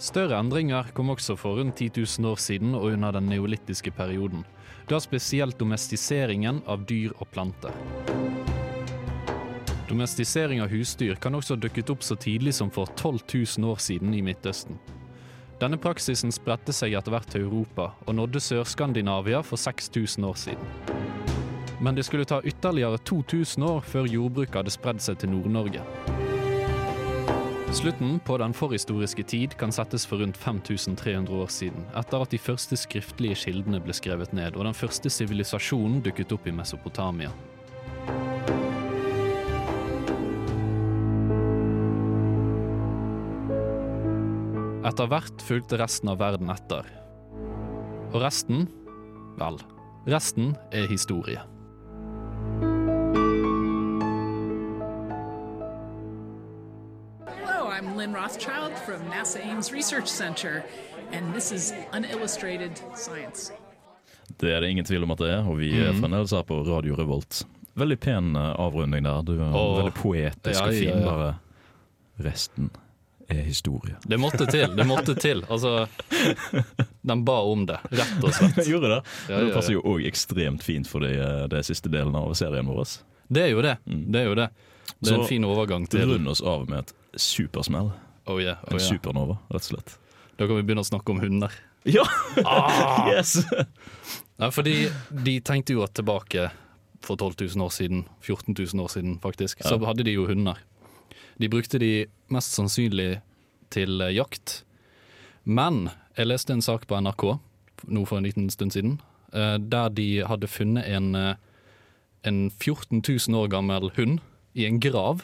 Større 0.01 0.39
endringer 0.41 0.89
kom 0.97 1.13
også 1.13 1.37
for 1.37 1.61
rundt 1.61 1.77
10 1.81 1.91
000 2.21 2.31
år 2.31 2.41
siden 2.41 2.75
og 2.77 2.89
under 2.95 3.13
den 3.17 3.29
neolittiske 3.29 3.93
perioden, 3.97 4.45
da 4.89 5.01
spesielt 5.01 5.59
domestiseringen 5.61 6.63
av 6.69 6.85
dyr 6.89 7.13
og 7.19 7.29
planter. 7.33 7.77
Domestisering 9.91 10.63
av 10.65 10.73
husdyr 10.73 11.21
kan 11.21 11.37
også 11.37 11.57
ha 11.57 11.63
dukket 11.63 11.93
opp 11.93 12.05
så 12.05 12.17
tidlig 12.17 12.57
som 12.57 12.73
for 12.73 12.89
12 12.97 13.21
000 13.61 13.71
år 13.71 13.81
siden 13.81 14.17
i 14.17 14.23
Midtøsten. 14.25 14.81
Denne 15.61 15.79
praksisen 15.81 16.33
spredte 16.33 16.73
seg 16.77 16.97
etter 16.97 17.13
hvert 17.13 17.29
til 17.33 17.45
Europa, 17.47 17.93
og 18.05 18.17
nådde 18.17 18.41
Sør-Skandinavia 18.45 19.45
for 19.45 19.61
6000 19.61 20.29
år 20.29 20.41
siden. 20.49 21.06
Men 21.81 21.95
det 21.95 22.07
skulle 22.07 22.25
ta 22.25 22.41
ytterligere 22.45 22.99
2000 22.99 23.65
år 23.65 23.81
før 23.85 24.07
jordbruket 24.09 24.63
hadde 24.63 24.73
spredd 24.73 25.03
seg 25.05 25.19
til 25.21 25.35
Nord-Norge. 25.35 25.83
Slutten 27.77 28.21
på 28.25 28.39
den 28.41 28.55
forhistoriske 28.57 29.23
tid 29.29 29.55
kan 29.61 29.73
settes 29.75 30.07
for 30.09 30.23
rundt 30.23 30.39
5300 30.41 31.35
år 31.37 31.51
siden, 31.53 31.83
etter 31.99 32.23
at 32.23 32.31
de 32.33 32.39
første 32.41 32.79
skriftlige 32.81 33.37
kildene 33.43 33.83
ble 33.85 33.93
skrevet 33.93 34.33
ned, 34.33 34.57
og 34.57 34.65
den 34.65 34.77
første 34.77 35.11
sivilisasjonen 35.13 35.99
dukket 36.07 36.33
opp 36.33 36.47
i 36.49 36.55
Mesopotamia. 36.57 37.35
Etter 44.87 45.11
hvert 45.11 45.45
fulgte 45.45 45.83
resten 45.83 46.15
av 46.15 46.23
verden 46.23 46.55
etter. 46.55 46.89
Og 48.15 48.23
resten 48.23 48.65
vel, 49.37 49.61
resten 50.09 50.55
er 50.73 50.89
historie. 50.89 51.43
I'm 57.77 57.97
Lynn 57.97 58.15
Rothschild 58.15 58.73
from 58.87 59.11
NASA 59.11 59.39
Ames 59.51 59.73
Research 59.73 60.09
Center, 60.09 60.65
and 61.13 61.35
this 61.35 61.53
is 61.53 61.75
Unillustrated 61.93 62.71
Science. 62.95 63.53
Det 64.41 64.53
er 64.53 64.61
det 64.61 64.71
ingen 64.71 64.85
tvil 64.85 65.03
om 65.03 65.11
at 65.11 65.19
det 65.19 65.29
er, 65.31 65.45
og 65.45 65.59
vi 65.59 65.69
er 65.85 65.93
fremdeles 65.93 66.33
her 66.33 66.43
på 66.49 66.63
Radio 66.65 66.97
Revolt. 66.97 67.43
Veldig 67.77 67.99
pen 68.01 68.37
eh, 68.37 68.55
avrunding 68.61 69.05
der. 69.05 69.21
Du 69.23 69.35
er 69.37 69.53
oh, 69.53 69.77
veldig 69.77 69.93
poetisk 69.93 70.57
Ja, 70.61 70.65
og 70.67 70.73
fin. 70.73 70.89
ja. 70.89 71.05
Bare 71.05 71.35
resten 72.25 72.71
er 73.29 73.45
historie. 73.45 74.01
Det 74.09 74.17
måtte 74.21 74.47
til. 74.47 74.73
det 74.77 74.87
måtte 74.89 75.15
til. 75.15 75.45
Altså, 75.49 75.87
den 77.13 77.25
ba 77.29 77.43
om 77.45 77.67
det, 77.69 77.83
rett 77.93 78.25
og 78.25 78.33
slett. 78.35 78.65
Gjorde 78.73 78.95
det? 78.95 79.03
Ja, 79.29 79.45
det 79.45 79.53
passer 79.53 79.77
jo 79.77 79.85
òg 79.85 80.09
ekstremt 80.09 80.65
fint 80.65 80.89
for 80.89 81.05
de, 81.05 81.13
de, 81.53 81.65
siste 81.67 81.93
delene 81.93 82.25
av 82.25 82.33
serien 82.41 82.73
vår. 82.73 83.03
Det 83.29 83.51
er 83.51 83.53
jo 83.53 83.61
det. 83.69 83.77
Det 83.85 84.25
er 84.25 84.31
jo 84.33 84.39
det. 84.41 84.49
Det 84.97 85.11
er 85.11 85.13
Så 85.13 85.21
en 85.21 85.29
fin 85.29 85.45
overgang 85.45 85.85
til 85.93 86.09
Rund 86.09 86.33
oss 86.33 86.41
av 86.41 86.71
med 86.71 86.87
et 86.87 86.97
supersmell. 87.17 87.93
oh 88.27 88.41
yeah, 88.41 88.59
oh 88.65 88.75
En 88.75 88.81
yeah. 88.81 88.89
supernova, 88.89 89.39
rett 89.49 89.63
og 89.63 89.71
slett. 89.71 89.99
Da 90.37 90.47
kan 90.47 90.59
vi 90.59 90.63
begynne 90.67 90.85
å 90.85 90.89
snakke 90.89 91.13
om 91.15 91.21
hunder. 91.23 91.53
Ja! 91.87 92.05
Ah! 92.45 93.09
yes! 93.09 93.39
ja! 94.41 94.51
fordi 94.51 94.89
de 95.11 95.41
tenkte 95.41 95.77
jo 95.77 95.85
at 95.87 95.95
tilbake 95.97 96.51
for 97.07 97.17
12 97.17 97.55
000 97.55 97.65
år 97.65 97.71
siden, 97.71 98.05
14 98.21 98.55
000 98.59 98.83
år 98.83 98.91
siden 98.91 99.19
faktisk, 99.23 99.63
så 99.63 99.79
hadde 99.87 100.05
de 100.05 100.17
jo 100.17 100.27
hunder. 100.27 100.59
De 101.39 101.49
brukte 101.49 101.79
de 101.79 102.07
mest 102.33 102.57
sannsynlig 102.57 103.21
til 103.71 104.01
eh, 104.01 104.15
jakt. 104.17 104.63
Men 105.45 105.91
jeg 106.17 106.31
leste 106.31 106.55
en 106.57 106.65
sak 106.65 106.87
på 106.89 106.99
NRK 106.99 107.37
nå 107.93 108.05
for 108.09 108.19
en 108.19 108.27
liten 108.27 108.49
stund 108.51 108.75
siden, 108.75 108.99
eh, 109.33 109.57
der 109.61 109.93
de 109.95 110.25
hadde 110.27 110.49
funnet 110.51 110.89
en, 110.89 111.15
eh, 111.15 111.37
en 112.25 112.51
14 112.51 113.03
000 113.05 113.39
år 113.39 113.53
gammel 113.53 113.93
hund 113.97 114.21
i 114.55 114.67
en 114.67 114.81
grav. 114.81 115.23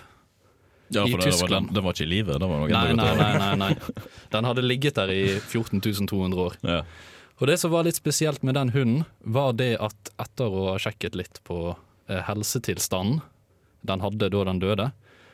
Ja, 0.92 1.06
for 1.08 1.22
det 1.24 1.32
var, 1.40 1.52
den, 1.54 1.70
den 1.72 1.84
var 1.84 1.96
ikke 1.96 2.04
i 2.06 2.10
live. 2.10 2.36
Nei, 2.42 2.92
nei, 2.98 3.10
nei, 3.16 3.54
nei. 3.62 3.72
Den 4.32 4.48
hadde 4.48 4.64
ligget 4.64 5.00
der 5.00 5.12
i 5.12 5.24
14.200 5.38 6.42
år. 6.46 6.58
Ja. 6.66 6.82
Og 7.40 7.48
det 7.50 7.58
som 7.58 7.72
var 7.72 7.86
litt 7.88 7.98
spesielt 7.98 8.44
med 8.46 8.54
den 8.54 8.70
hunden, 8.74 9.04
var 9.18 9.56
det 9.58 9.74
at 9.82 10.12
etter 10.22 10.52
å 10.52 10.68
ha 10.70 10.78
sjekket 10.82 11.16
litt 11.18 11.40
på 11.48 11.72
eh, 11.72 12.20
helsetilstanden 12.28 13.22
den 13.82 14.02
hadde 14.04 14.28
da 14.30 14.44
den 14.46 14.60
døde, 14.62 14.92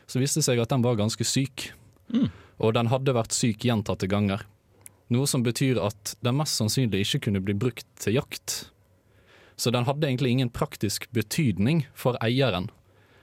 så 0.09 0.21
viste 0.21 0.41
det 0.41 0.47
seg 0.47 0.61
at 0.63 0.71
den 0.71 0.81
var 0.81 0.97
ganske 0.97 1.25
syk. 1.27 1.69
Og 2.59 2.73
den 2.73 2.89
hadde 2.89 3.13
vært 3.13 3.35
syk 3.35 3.67
gjentatte 3.67 4.09
ganger. 4.09 4.41
Noe 5.13 5.29
som 5.29 5.45
betyr 5.45 5.79
at 5.81 6.15
den 6.25 6.37
mest 6.37 6.57
sannsynlig 6.57 7.03
ikke 7.05 7.27
kunne 7.27 7.41
bli 7.45 7.55
brukt 7.57 7.87
til 8.01 8.17
jakt. 8.17 8.71
Så 9.59 9.73
den 9.75 9.85
hadde 9.85 10.07
egentlig 10.07 10.33
ingen 10.33 10.51
praktisk 10.53 11.05
betydning 11.13 11.83
for 11.93 12.17
eieren. 12.25 12.69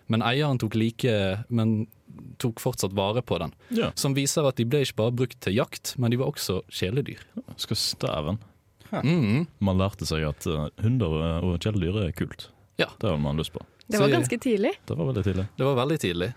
Men 0.07 0.23
eieren 0.23 0.61
tok 0.63 0.77
like 0.79 1.43
Men 1.49 1.89
tok 2.43 2.61
fortsatt 2.61 2.95
vare 2.97 3.23
på 3.23 3.39
den. 3.43 3.55
ja. 3.77 3.91
Som 3.99 4.15
viser 4.17 4.47
at 4.49 4.57
de 4.61 4.67
ble 4.69 4.83
ikke 4.85 4.99
bare 5.01 5.15
brukt 5.23 5.39
til 5.45 5.57
jakt, 5.57 5.95
men 5.99 6.13
de 6.13 6.19
var 6.21 6.33
også 6.33 6.61
kjæledyr. 6.69 7.23
Skal 7.61 7.77
stæven. 7.81 8.39
Mm. 8.93 9.47
Man 9.59 9.81
lærte 9.81 10.07
seg 10.09 10.23
at 10.29 10.47
eh, 10.47 10.69
hunder 10.85 11.17
og 11.43 11.57
kjæledyr 11.61 12.05
er 12.07 12.13
kult. 12.17 12.49
Ja. 12.81 12.87
Det 13.01 13.11
har 13.11 13.19
man 13.21 13.37
lyst 13.41 13.53
på. 13.55 13.65
Det 13.89 14.01
var 14.03 14.11
ganske 14.11 14.39
tidlig. 14.43 14.73
Det 14.87 14.97
var 14.99 15.09
veldig 15.11 15.25
tidlig. 15.25 15.47
Det 15.57 15.67
var 15.67 15.77
veldig 15.79 15.99
tidlig. 16.03 16.31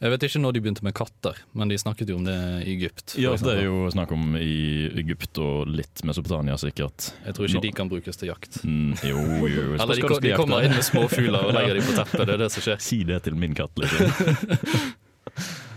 Jeg 0.00 0.14
vet 0.14 0.22
ikke 0.24 0.40
når 0.40 0.54
de 0.56 0.60
begynte 0.64 0.84
med 0.86 0.94
katter, 0.96 1.36
men 1.52 1.68
de 1.68 1.76
snakket 1.76 2.08
jo 2.08 2.14
om 2.16 2.24
det 2.24 2.34
i 2.64 2.72
Egypt. 2.72 3.18
Ja, 3.20 3.34
det 3.36 3.52
er 3.58 3.66
jo 3.66 3.82
snakk 3.92 4.14
om 4.16 4.30
i 4.40 4.88
Egypt 5.02 5.36
og 5.44 5.68
litt 5.68 6.00
Mesopotamia, 6.08 6.56
sikkert. 6.60 7.10
Jeg 7.26 7.36
tror 7.36 7.44
ikke 7.50 7.58
Nå- 7.58 7.64
de 7.66 7.72
kan 7.76 7.90
brukes 7.92 8.16
til 8.16 8.30
jakt. 8.30 8.62
Mm, 8.64 8.94
jo, 9.04 9.20
jo. 9.52 9.66
Eller 9.76 9.92
de, 10.00 10.00
Skal 10.06 10.22
de 10.24 10.32
kommer 10.40 10.64
inn 10.64 10.72
med 10.72 10.86
småfugler 10.88 11.50
og 11.50 11.52
legger 11.52 11.76
dem 11.76 11.84
på 11.90 11.98
teppet, 11.98 12.24
det 12.30 12.36
er 12.38 12.42
det 12.46 12.50
som 12.56 12.64
skjer. 12.64 12.80
Si 12.90 13.02
det 13.04 13.20
til 13.28 13.36
min 13.36 13.52
katt, 13.58 13.76
liksom. 13.76 14.08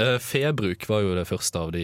Eh, 0.00 0.16
Februk 0.22 0.86
var 0.88 1.02
jo 1.04 1.10
det 1.18 1.26
første 1.28 1.60
av 1.60 1.72
de 1.74 1.82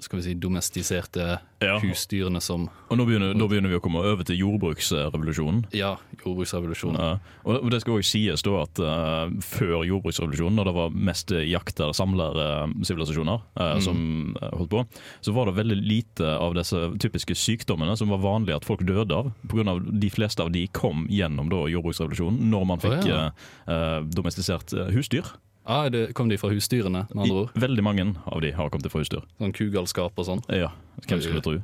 skal 0.00 0.20
vi 0.20 0.22
si, 0.28 0.34
domestiserte 0.38 1.38
Ja. 1.60 1.78
husdyrene 1.82 2.40
som 2.40 2.68
Og 2.88 2.96
nå 2.96 3.04
begynner, 3.04 3.34
nå 3.34 3.48
begynner 3.50 3.68
vi 3.68 3.78
å 3.78 3.82
komme 3.82 3.98
over 3.98 4.22
til 4.24 4.38
jordbruksrevolusjonen. 4.38 5.64
Ja, 5.74 5.96
jordbruksrevolusjonen. 6.24 7.00
Ja. 7.00 7.18
Og 7.44 7.64
og 7.64 7.70
det 7.72 7.80
skal 7.82 7.98
også 7.98 8.10
sies 8.12 8.44
da 8.46 8.62
at 8.62 8.78
uh, 8.78 9.32
før 9.42 9.82
jordbruksrevolusjonen, 9.88 10.54
når 10.54 10.64
det 10.70 10.74
var 10.76 10.94
mest 10.94 11.34
jakter- 11.34 11.92
samlersivilisasjoner 11.92 13.42
uh, 13.58 13.80
som 13.82 14.36
eh, 14.40 14.54
holdt 14.54 14.70
på, 14.70 14.84
så 15.20 15.34
var 15.34 15.46
det 15.50 15.56
veldig 15.58 15.78
lite 15.82 16.30
av 16.38 16.54
disse 16.54 16.78
typiske 17.02 17.34
sykdommene 17.34 17.96
som 17.98 18.08
var 18.14 18.22
vanlig 18.22 18.54
at 18.54 18.64
folk 18.68 18.86
døde 18.86 19.14
av. 19.14 19.32
På 19.48 19.58
grunn 19.58 19.68
av 19.68 19.82
de 19.82 20.10
fleste 20.10 20.42
av 20.42 20.52
de 20.54 20.66
kom 20.72 21.06
gjennom 21.10 21.50
da 21.50 21.66
jordbruksrevolusjonen, 21.68 22.46
når 22.52 22.64
man 22.70 22.78
fikk 22.86 23.02
oh, 23.02 23.10
ja. 23.10 23.20
eh, 23.66 24.00
domestisert 24.14 24.72
husdyr. 24.94 25.26
Ah, 25.68 25.88
det 25.92 26.14
kom 26.16 26.30
de 26.30 26.38
fra 26.40 26.48
husdyrene, 26.48 27.02
med 27.12 27.22
andre 27.26 27.42
ord? 27.42 27.50
I, 27.52 27.60
veldig 27.60 27.82
mange 27.84 28.04
av 28.24 28.40
de 28.40 28.54
har 28.56 28.70
kommet 28.72 28.88
fra 28.88 29.02
husdyr. 29.02 29.20
Sånn 29.36 29.52
kugalskap 29.52 30.16
og 30.16 30.24
sånn? 30.24 30.40
Ja, 30.48 30.70
hvem 31.04 31.20
skulle 31.20 31.42
tro? 31.44 31.58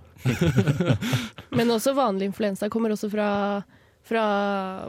Men 1.56 1.72
også 1.72 1.94
vanlig 1.96 2.28
influensa 2.28 2.68
kommer 2.72 2.92
også 2.92 3.08
fra, 3.12 3.28
fra 4.04 4.24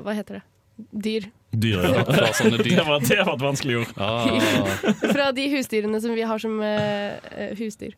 Hva 0.04 0.16
heter 0.18 0.42
det? 0.42 0.44
Dyr. 0.92 1.30
Dyr, 1.56 1.86
ja. 1.88 2.02
Fra 2.18 2.34
sånne 2.36 2.60
dyr. 2.60 2.74
Det 2.82 2.84
var, 2.90 3.06
det 3.08 3.20
var 3.22 3.38
et 3.38 3.46
vanskelig 3.46 3.78
ord. 3.86 3.94
Ah, 3.96 4.28
Fra 5.16 5.30
de 5.38 5.48
husdyrene 5.54 6.02
som 6.04 6.18
vi 6.18 6.28
har 6.28 6.44
som 6.44 6.60
eh, 6.60 7.54
husdyr. 7.62 7.96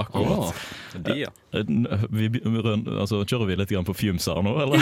Akkurat. 0.00 0.48
ah. 0.48 0.96
De, 1.04 1.18
ja. 1.26 1.30
Eh, 1.52 1.68
Vi, 2.08 2.30
altså, 2.46 3.20
kjører 3.28 3.52
vi 3.52 3.60
litt 3.60 3.76
på 3.84 3.98
fumes 4.00 4.32
her 4.32 4.40
nå, 4.48 4.56
eller? 4.64 4.80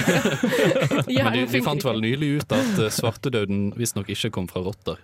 Men 1.11 1.35
de, 1.35 1.45
de 1.51 1.64
fant 1.67 1.91
vel 1.91 2.03
nylig 2.07 2.31
ut 2.39 2.55
at 2.55 2.81
svartedauden 2.95 3.73
visstnok 3.75 4.14
ikke 4.14 4.31
kom 4.39 4.47
fra 4.47 4.62
rotter. 4.62 5.03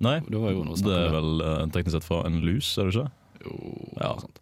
Nei, 0.00 0.20
Det 0.20 0.30
det 0.82 0.96
er 0.98 1.10
vel 1.14 1.40
eh, 1.40 1.66
teknisk 1.72 1.92
sett 1.96 2.04
fra 2.04 2.22
en 2.26 2.40
lus, 2.44 2.76
er 2.78 2.90
det 2.90 2.94
ikke? 2.94 3.10
Jo, 3.44 3.88
Ja. 4.00 4.14
sånt. 4.20 4.38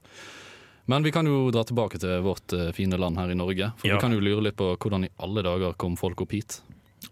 Men 0.91 1.03
vi 1.05 1.13
kan 1.15 1.27
jo 1.27 1.51
dra 1.55 1.63
tilbake 1.63 2.01
til 2.03 2.21
vårt 2.25 2.53
eh, 2.53 2.73
fine 2.73 2.99
land 2.99 3.17
her 3.17 3.31
i 3.31 3.35
Norge. 3.39 3.73
For 3.79 3.87
Ja. 3.89 3.95
vi 3.97 4.01
kan 4.01 4.13
jo 4.13 4.19
lure 4.21 4.43
litt 4.43 4.57
på 4.57 4.77
hvordan 4.77 5.05
i 5.07 5.09
alle 5.21 5.43
dager 5.43 5.73
kom 5.79 5.95
folk 5.97 6.21
opp 6.21 6.33
hit. 6.33 6.61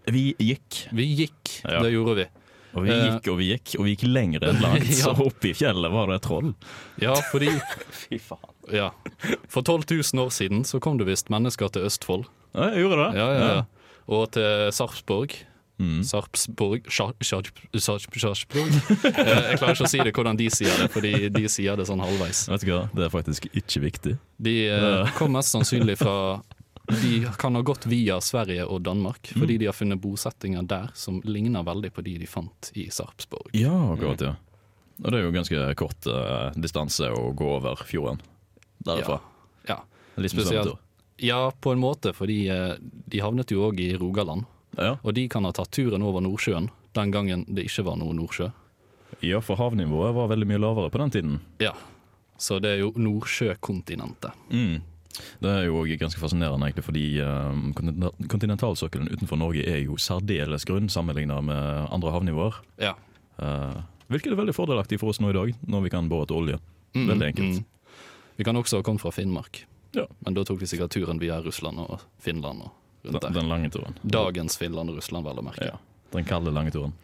Vi 0.06 0.34
gikk, 0.38 0.88
Vi 0.92 1.06
gikk, 1.16 1.62
Ja. 1.64 1.80
det 1.82 1.92
gjorde 1.92 2.16
vi. 2.16 2.26
og 2.74 2.82
vi 2.84 2.90
Eh. 2.90 3.04
gikk 3.18 3.28
og 3.32 3.38
vi 3.38 3.46
gikk, 3.56 3.78
og 3.78 3.84
vi 3.86 3.94
gikk 3.96 4.08
lenger 4.12 4.40
enn 4.48 4.60
langt. 4.60 4.84
Ja. 4.98 5.14
Så 5.14 5.26
oppe 5.26 5.48
i 5.50 5.54
fjellet 5.54 5.90
var 5.92 6.06
det 6.08 6.20
troll. 6.22 6.54
Ja, 7.00 7.14
fordi 7.30 7.48
Fy 7.90 8.18
faen. 8.18 8.52
ja. 8.72 8.90
For 9.48 9.62
12 9.62 9.84
000 10.12 10.26
år 10.26 10.30
siden 10.30 10.64
så 10.64 10.80
kom 10.80 10.98
det 10.98 11.06
visst 11.06 11.30
mennesker 11.30 11.70
til 11.70 11.82
Østfold. 11.86 12.26
Ja, 12.54 12.70
jeg 12.74 12.82
gjorde 12.84 13.12
det. 13.12 13.16
Ja, 13.18 13.32
ja, 13.32 13.54
ja. 13.54 13.62
Og 14.08 14.30
til 14.32 14.72
Sarpsborg. 14.72 15.34
Mm. 15.78 16.00
Sarpsborg 16.02 16.88
Sarpsborg. 16.90 18.70
Eh, 19.04 19.50
Jeg 19.52 19.58
klarer 19.60 19.74
ikke 19.76 19.86
å 19.86 19.90
si 19.90 19.98
det 20.02 20.12
hvordan 20.16 20.38
de 20.38 20.48
sier 20.50 20.74
det, 20.82 20.88
fordi 20.90 21.12
de 21.30 21.44
sier 21.50 21.76
det 21.78 21.86
sånn 21.86 22.02
halvveis. 22.02 22.44
Vet 22.50 22.64
du 22.66 22.72
hva, 22.72 22.80
det 22.96 23.04
er 23.06 23.12
faktisk 23.14 23.46
ikke 23.52 23.82
viktig. 23.84 24.16
De 24.42 24.54
eh, 24.74 25.12
kom 25.18 25.32
mest 25.36 25.54
sannsynlig 25.54 25.98
fra 26.00 26.16
De 26.88 27.20
kan 27.38 27.54
ha 27.54 27.60
gått 27.62 27.84
via 27.86 28.16
Sverige 28.24 28.64
og 28.66 28.80
Danmark, 28.86 29.30
fordi 29.36 29.58
de 29.60 29.66
har 29.68 29.76
funnet 29.76 30.00
bosettinger 30.00 30.64
der 30.66 30.88
som 30.96 31.20
ligner 31.28 31.62
veldig 31.66 31.90
på 31.92 32.02
de 32.06 32.16
de 32.22 32.26
fant 32.26 32.70
i 32.80 32.86
Sarpsborg. 32.90 33.50
Ja, 33.52 33.74
akkurat, 33.92 34.20
ja. 34.24 34.34
Og 35.04 35.12
det 35.12 35.18
er 35.20 35.26
jo 35.28 35.34
ganske 35.36 35.66
kort 35.78 36.06
eh, 36.10 36.50
distanse 36.58 37.10
å 37.14 37.28
gå 37.38 37.52
over 37.60 37.76
fjorden 37.86 38.18
derfra. 38.82 39.20
Ja. 39.68 39.82
Litt 40.18 40.32
som 40.32 40.40
Spesielt. 40.42 40.78
ja, 41.22 41.50
på 41.60 41.70
en 41.76 41.78
måte, 41.82 42.10
fordi 42.16 42.48
eh, 42.50 42.72
de 42.80 43.20
havnet 43.22 43.52
jo 43.54 43.68
òg 43.68 43.78
i 43.84 43.92
Rogaland. 44.00 44.48
Ja. 44.78 44.96
Og 45.02 45.14
de 45.14 45.26
kan 45.28 45.44
ha 45.44 45.52
tatt 45.52 45.70
turen 45.74 46.02
over 46.06 46.22
Nordsjøen 46.24 46.70
den 46.94 47.10
gangen 47.14 47.44
det 47.48 47.64
ikke 47.68 47.84
var 47.86 47.96
noe 48.00 48.14
Nordsjø. 48.16 48.50
ja, 49.22 49.40
for 49.40 49.56
havnivået 49.58 50.14
var 50.14 50.28
veldig 50.30 50.46
mye 50.46 50.58
lavere 50.62 50.90
på 50.90 50.98
den 51.02 51.10
tiden. 51.10 51.40
Ja, 51.60 51.72
Så 52.38 52.60
det 52.62 52.70
er 52.76 52.78
jo 52.84 52.92
Nordsjøkontinentet. 52.94 54.32
Mm. 54.50 54.80
Det 55.42 55.50
er 55.50 55.64
jo 55.66 55.80
ganske 55.98 56.20
fascinerende, 56.20 56.68
egentlig, 56.68 56.84
fordi 56.86 57.04
um, 57.26 57.72
kontinentalsokkelen 58.30 59.08
utenfor 59.10 59.38
Norge 59.40 59.64
er 59.66 59.80
jo 59.82 59.96
særdeles 59.98 60.64
grunn 60.68 60.86
sammenlignet 60.92 61.42
med 61.48 61.88
andre 61.90 62.12
havnivåer. 62.14 62.60
Ja. 62.78 62.92
Uh, 63.40 63.80
hvilket 64.12 64.32
er 64.32 64.38
veldig 64.38 64.54
fordelaktig 64.54 65.00
for 65.02 65.10
oss 65.10 65.18
nå 65.22 65.32
i 65.32 65.36
dag, 65.36 65.54
når 65.66 65.82
vi 65.88 65.90
kan 65.96 66.08
bore 66.10 66.28
etter 66.28 66.38
olje. 66.38 66.60
Veldig 66.94 67.26
enkelt. 67.32 67.58
Mm. 67.58 67.98
Vi 68.38 68.46
kan 68.46 68.56
også 68.60 68.78
ha 68.78 68.86
kommet 68.86 69.02
fra 69.02 69.10
Finnmark, 69.14 69.64
Ja. 69.96 70.06
men 70.24 70.34
da 70.38 70.44
tok 70.46 70.60
vi 70.62 70.66
sikkert 70.70 70.94
turen 70.94 71.18
via 71.18 71.40
Russland 71.42 71.78
og 71.82 72.00
Finland 72.22 72.62
og 72.62 72.70
Den, 73.02 73.18
der. 73.18 73.30
den 73.30 73.48
lange 73.48 73.70
turen. 73.70 73.98
Dagens 74.02 74.58
Finland 74.58 74.90
og 74.90 74.98
Russland, 74.98 75.26
vel 75.26 75.40
å 75.40 75.44
merke. 75.46 75.68
Ja. 75.70 75.78
Den 76.14 76.26
kalde, 76.28 76.52
lange 76.54 76.72
turen. 76.74 76.94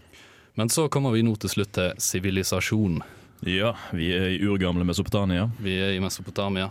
Men 0.55 0.71
så 0.71 0.89
kommer 0.89 1.15
vi 1.15 1.23
nå 1.27 1.35
til 1.43 1.51
slutt 1.51 1.75
til 1.75 1.93
sivilisasjon. 1.99 3.03
Ja, 3.45 3.75
vi 3.93 4.09
er 4.15 4.31
i 4.33 4.41
urgamle 4.47 4.87
Mesopotamia. 4.87 5.49
Vi 5.61 5.75
er 5.83 5.95
i 5.97 6.01
Mesopotamia. 6.03 6.71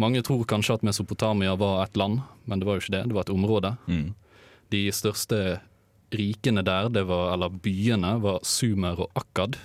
Mange 0.00 0.22
tror 0.24 0.44
kanskje 0.48 0.78
at 0.78 0.86
Mesopotamia 0.86 1.54
var 1.58 1.82
et 1.84 1.96
land, 1.96 2.22
men 2.44 2.60
det 2.60 2.68
var 2.68 2.78
jo 2.78 2.84
ikke 2.84 2.94
det. 2.96 3.04
Det 3.10 3.16
var 3.16 3.26
et 3.26 3.34
område. 3.34 3.74
Mm. 3.88 4.14
De 4.72 4.82
største 4.94 5.60
rikene 6.12 6.64
der, 6.64 6.88
det 6.92 7.04
var, 7.08 7.32
eller 7.34 7.52
byene, 7.64 8.14
var 8.22 8.40
Sumer 8.46 9.00
og 9.04 9.12
Akkad. 9.18 9.58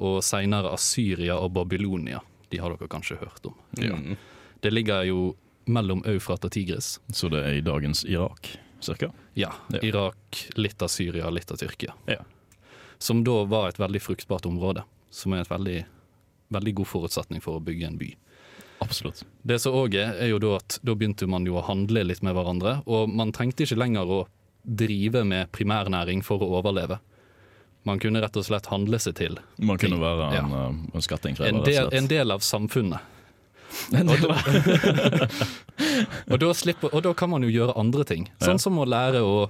Og 0.00 0.20
seinere 0.24 0.72
Asyria 0.72 1.36
og 1.36 1.52
Babylonia. 1.56 2.22
De 2.50 2.60
har 2.60 2.72
dere 2.72 2.88
kanskje 2.90 3.18
hørt 3.20 3.44
om. 3.48 3.56
Ja. 3.80 3.98
Det 4.60 4.72
ligger 4.72 5.04
jo 5.08 5.34
mellom 5.70 6.02
Eufrat 6.10 6.44
og 6.44 6.52
Tigris. 6.54 6.98
Så 7.14 7.30
det 7.32 7.40
er 7.46 7.58
i 7.58 7.64
dagens 7.64 8.04
Irak, 8.04 8.50
cirka. 8.82 9.10
Ja, 9.38 9.52
Ja. 9.70 9.80
Irak, 9.86 10.44
litt 10.56 10.82
av 10.82 10.88
Syria, 10.92 11.30
litt 11.30 11.50
av 11.52 11.56
Tyrkia. 11.62 11.94
Ja. 12.06 12.20
Som 12.98 13.22
da 13.24 13.44
var 13.48 13.68
et 13.70 13.78
veldig 13.80 14.00
fruktbart 14.02 14.46
område. 14.46 14.82
Som 15.10 15.32
er 15.32 15.40
et 15.44 15.48
veldig, 15.50 15.84
veldig 16.52 16.74
god 16.74 16.86
forutsetning 16.86 17.40
for 17.42 17.58
å 17.58 17.64
bygge 17.64 17.86
en 17.86 17.96
by. 17.98 18.10
Absolutt. 18.80 19.24
Det 19.44 19.58
som 19.60 19.74
òg 19.76 19.94
er, 19.94 20.14
er 20.24 20.30
jo 20.32 20.38
da 20.40 20.54
at 20.56 20.78
da 20.84 20.94
begynte 20.96 21.26
man 21.28 21.44
jo 21.46 21.58
å 21.60 21.64
handle 21.66 22.02
litt 22.04 22.22
med 22.22 22.34
hverandre. 22.36 22.78
Og 22.86 23.08
man 23.12 23.32
trengte 23.32 23.64
ikke 23.66 23.76
lenger 23.80 24.08
å 24.08 24.20
drive 24.64 25.24
med 25.24 25.50
primærnæring 25.52 26.22
for 26.24 26.40
å 26.44 26.48
overleve. 26.60 26.98
Man 27.88 27.98
kunne 28.00 28.20
rett 28.20 28.36
og 28.36 28.44
slett 28.44 28.66
handle 28.68 28.98
seg 29.00 29.14
til 29.16 29.38
Man 29.58 29.78
kunne 29.80 29.96
være 30.00 30.26
en, 30.36 30.50
Ja. 30.52 30.66
uh, 30.68 30.74
en 30.94 31.00
skatteinnkrever, 31.00 31.48
en 31.48 31.64
del, 31.64 31.88
en 31.96 32.06
del 32.08 32.30
av 32.30 32.40
samfunnet. 32.44 33.00
Og 33.94 34.06
da, 34.20 34.36
og, 36.30 36.36
da 36.42 36.52
slipper, 36.56 36.92
og 36.94 37.02
da 37.06 37.14
kan 37.16 37.30
man 37.32 37.44
jo 37.46 37.50
gjøre 37.52 37.76
andre 37.80 38.04
ting, 38.08 38.28
sånn 38.42 38.60
som 38.62 38.78
å 38.82 38.86
lære 38.88 39.22
å 39.24 39.48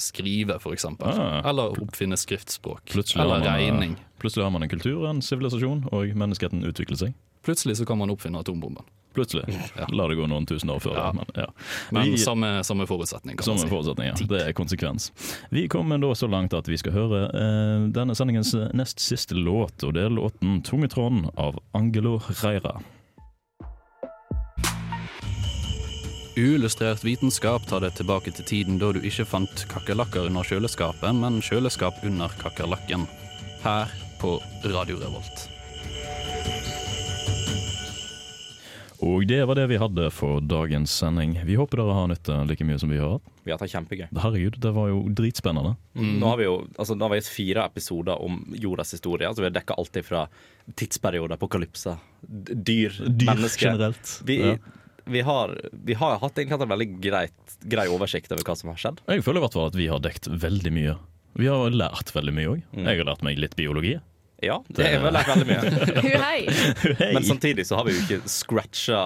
skrive, 0.00 0.56
eksempel. 0.72 1.12
Ah. 1.12 1.42
Eller 1.48 1.76
oppfinne 1.82 2.16
skriftspråk. 2.18 2.84
Plutselig 2.90 3.22
Eller 3.22 3.42
man, 3.42 3.46
uh, 3.48 3.58
regning. 3.60 3.92
plutselig 4.22 4.46
har 4.46 4.54
man 4.54 4.64
en 4.66 4.72
kultur, 4.72 5.04
en 5.08 5.22
sivilisasjon, 5.24 5.86
og 5.92 6.16
menneskeheten 6.18 6.64
utvikler 6.68 6.98
seg. 7.06 7.14
Plutselig 7.46 7.76
så 7.80 7.86
kan 7.86 7.98
man 7.98 8.10
oppfinne 8.14 8.40
atombomben. 8.42 8.84
Plutselig. 9.12 9.44
Ja. 9.76 9.84
La 9.92 10.06
det 10.08 10.16
gå 10.16 10.24
noen 10.30 10.46
tusen 10.48 10.70
år 10.72 10.78
før. 10.80 10.94
Ja. 10.96 11.10
Men, 11.12 11.26
ja. 11.36 11.46
Men 11.92 12.12
Vi- 12.14 12.22
samme, 12.22 12.62
samme 12.64 12.86
forutsetning, 12.88 13.36
kan 13.36 13.44
samme 13.44 13.60
man 13.60 13.68
si. 13.68 13.72
forutsetning, 13.74 14.06
ja. 14.08 14.14
Det 14.30 14.40
er 14.48 14.52
konsekvens. 14.56 15.10
Vi 15.50 15.66
kommer 15.68 16.00
da 16.00 16.14
så 16.16 16.30
langt 16.30 16.54
at 16.56 16.66
vi 16.70 16.78
skal 16.80 16.92
høre 16.96 17.26
eh, 17.28 17.90
denne 17.92 18.16
sendingens 18.16 18.54
nest 18.72 19.00
siste 19.04 19.36
låt, 19.36 19.84
og 19.84 19.94
det 19.94 20.06
er 20.06 20.08
låten 20.08 20.62
'Tungetråden' 20.62 21.28
av 21.36 21.60
Angelo 21.74 22.22
Reira. 22.42 22.80
Uillustrert 26.36 27.02
vitenskap 27.04 27.66
tar 27.68 27.82
deg 27.84 27.92
tilbake 27.98 28.32
til 28.32 28.46
tiden 28.48 28.78
da 28.80 28.92
du 28.96 29.02
ikke 29.04 29.26
fant 29.28 29.66
kakerlakker 29.68 30.30
under 30.30 30.46
kjøleskapet, 30.48 31.12
men 31.18 31.42
kjøleskap 31.44 31.98
under 32.08 32.32
kakerlakken. 32.40 33.04
Her 33.62 33.92
på 34.22 34.38
Radio 34.64 34.96
Revolt. 35.02 35.48
Og 39.02 39.24
det 39.26 39.40
var 39.50 39.58
det 39.58 39.64
vi 39.66 39.80
hadde 39.82 40.04
for 40.14 40.38
dagens 40.46 40.92
sending. 40.94 41.32
Vi 41.44 41.56
håper 41.58 41.80
dere 41.82 41.94
har 41.96 42.10
nytt 42.12 42.28
eh, 42.30 42.44
like 42.46 42.62
mye 42.64 42.78
som 42.78 42.88
vi 42.92 43.00
har 43.02 43.16
hatt. 43.16 43.24
Vi 43.42 43.50
har 43.50 43.58
hatt 43.58 43.64
det 43.66 43.72
kjempegøy. 43.74 44.04
Herregud, 44.22 44.58
det 44.62 44.70
var 44.76 44.92
jo 44.92 45.00
dritspennende. 45.18 45.72
Nå 45.98 46.28
har 46.30 46.38
vi 46.38 46.46
jo 46.46 46.52
altså, 46.78 46.94
nå 46.94 47.08
har 47.08 47.10
vi 47.16 47.18
hatt 47.18 47.30
fire 47.34 47.64
episoder 47.66 48.22
om 48.22 48.38
jordas 48.62 48.94
historie. 48.94 49.26
Altså, 49.26 49.42
vi 49.42 49.48
har 49.50 49.56
dekka 49.58 49.74
alltid 49.82 50.06
fra 50.06 50.22
tidsperioder, 50.78 51.34
apokalypser, 51.34 51.98
dyr, 52.22 52.94
Dyr 53.02 53.32
mennesker. 53.34 53.66
generelt. 53.74 54.14
Vi, 54.30 54.38
Ja. 54.52 54.54
Vi, 55.04 55.22
har, 55.26 55.54
vi 55.72 55.94
har 55.98 56.18
hatt 56.22 56.38
en 56.38 56.68
veldig 56.68 56.88
greit, 57.02 57.56
grei 57.62 57.88
oversikt 57.90 58.32
over 58.32 58.44
hva 58.46 58.56
som 58.58 58.72
har 58.72 58.80
skjedd. 58.80 59.02
Jeg 59.08 59.24
føler 59.26 59.42
i 59.42 59.44
hvert 59.46 59.56
fall 59.58 59.70
at 59.72 59.78
vi 59.78 59.90
har 59.90 60.02
dekt 60.04 60.28
veldig 60.30 60.72
mye. 60.74 60.96
Vi 61.40 61.48
har 61.48 61.74
lært 61.74 62.12
veldig 62.14 62.34
mye 62.36 62.56
òg. 62.56 62.64
Mm. 62.72 62.88
Jeg 62.88 63.02
har 63.02 63.08
lært 63.08 63.22
meg 63.26 63.40
litt 63.40 63.56
biologi. 63.58 63.96
Ja, 64.42 64.56
det 64.74 64.88
har 64.90 65.04
vi 65.04 65.10
lært 65.14 65.28
veldig 65.30 65.46
mye. 65.46 67.04
Men 67.14 67.24
samtidig 67.24 67.66
så 67.68 67.78
har 67.78 67.86
vi 67.86 67.94
jo 67.94 68.02
ikke 68.02 68.30
scratcha 68.30 68.98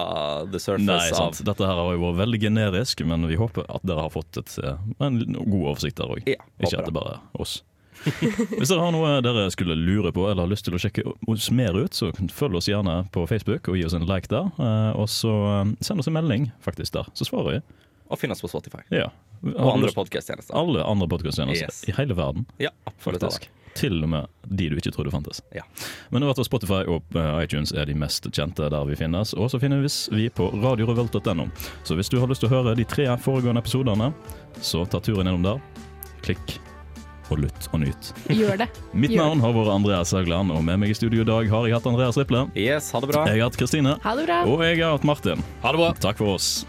the 0.49 0.59
surface 0.59 0.87
Nei, 0.87 1.11
sant. 1.13 1.41
av 1.43 1.51
Dette 1.51 1.67
her 1.69 1.77
har 1.77 1.93
jo 1.93 2.01
vært 2.07 2.21
veldig 2.23 2.39
generisk, 2.41 3.03
men 3.05 3.27
vi 3.29 3.37
håper 3.37 3.67
at 3.69 3.85
dere 3.85 4.07
har 4.07 4.13
fått 4.13 4.39
et, 4.41 4.55
eh, 4.65 4.81
en 5.05 5.19
god 5.37 5.59
oversikt 5.61 6.01
der 6.01 6.15
òg. 6.15 6.25
Ja, 6.25 6.41
Ikke 6.57 6.81
at 6.81 6.89
det 6.89 6.95
bare 6.97 7.19
er 7.19 7.43
oss. 7.45 7.59
Hvis 8.59 8.69
dere 8.71 8.81
har 8.85 8.91
noe 8.95 9.15
dere 9.25 9.47
skulle 9.53 9.75
lure 9.77 10.11
på 10.15 10.27
eller 10.29 10.45
har 10.45 10.51
lyst 10.51 10.65
til 10.67 10.77
å 10.77 10.81
sjekke 10.81 11.03
oss 11.27 11.49
mer 11.51 11.75
ut, 11.77 11.93
så 11.97 12.11
følg 12.31 12.55
oss 12.61 12.69
gjerne 12.69 12.99
på 13.11 13.25
Facebook 13.29 13.67
og 13.71 13.77
gi 13.79 13.85
oss 13.87 13.95
en 13.97 14.05
like 14.07 14.29
der. 14.31 14.47
eh, 14.59 14.91
Og 14.99 15.09
så 15.11 15.33
eh, 15.61 15.73
send 15.83 15.99
oss 16.03 16.07
en 16.11 16.17
melding 16.17 16.49
faktisk 16.63 16.93
der, 16.99 17.09
så 17.17 17.27
svarer 17.27 17.57
vi. 17.57 17.61
Og 18.07 18.19
finn 18.21 18.31
oss 18.31 18.39
på 18.43 18.47
Spotify. 18.47 18.85
Ja. 18.93 19.09
Og 19.43 19.67
andre 19.73 19.91
podkast-tjenester. 19.93 20.55
Alle 20.57 20.85
andre 20.87 21.09
podkasttjenester 21.11 21.67
Yes. 21.67 21.83
i 21.89 21.93
hele 21.97 22.15
verden, 22.17 22.45
Ja, 22.63 22.69
absolutt. 22.87 23.21
faktisk. 23.21 23.49
til 23.77 23.99
og 24.01 24.09
med 24.09 24.25
de 24.49 24.69
du 24.71 24.75
ikke 24.79 24.89
trodde 24.95 25.11
fantes. 25.13 25.41
Ja. 25.53 25.61
Men 26.09 26.23
det 26.23 26.31
hvert 26.31 26.45
Spotify 26.47 26.79
og 26.89 27.03
eh, 27.13 27.43
iTunes 27.43 27.73
er 27.75 27.85
de 27.85 27.93
mest 27.93 28.25
kjente 28.33 28.69
der 28.73 28.85
vi 28.89 28.95
finnes. 28.97 29.35
Og 29.37 29.51
så 29.51 29.59
finnes 29.61 30.07
vi 30.09 30.29
på 30.33 30.47
radiorevolt.no. 30.63 31.45
Så 31.85 31.93
hvis 31.99 32.09
du 32.09 32.17
har 32.19 32.27
lyst 32.31 32.41
til 32.41 32.49
å 32.49 32.55
høre 32.55 32.73
de 32.79 32.85
tre 32.89 33.05
foregående 33.21 33.61
episodene, 33.61 34.13
så 34.65 34.81
ta 34.89 34.97
turen 35.03 35.27
gjennom 35.29 35.43
der. 35.45 35.61
Klikk 36.25 36.57
og 37.33 37.41
lytt 37.45 37.69
og 37.71 37.81
nyt. 37.83 38.11
Gjør 38.29 38.61
det. 38.63 38.69
Mitt 39.01 39.15
Gjør 39.15 39.23
navn 39.31 39.43
har 39.45 39.55
vært 39.57 39.73
Andreas 39.75 40.13
Haugland, 40.15 40.53
og 40.53 40.63
med 40.67 40.83
meg 40.83 40.93
i 40.93 40.97
studio 40.97 41.23
i 41.25 41.27
dag 41.27 41.49
har 41.51 41.67
jeg 41.67 41.77
hatt 41.79 41.89
Andreas 41.89 42.19
Riple. 42.19 42.45
Yes, 42.57 42.91
ha 42.95 43.01
det 43.03 43.11
bra. 43.13 43.25
Jeg 43.31 43.41
har 43.41 43.49
hatt 43.49 43.59
Kristine. 43.59 43.97
Ha 44.03 44.15
det 44.19 44.27
bra. 44.29 44.43
Og 44.49 44.63
jeg 44.67 44.83
har 44.83 44.97
hatt 44.97 45.07
Martin. 45.07 45.43
Ha 45.63 45.73
det 45.73 45.81
bra. 45.83 45.93
Takk 46.09 46.19
for 46.21 46.35
oss. 46.37 46.67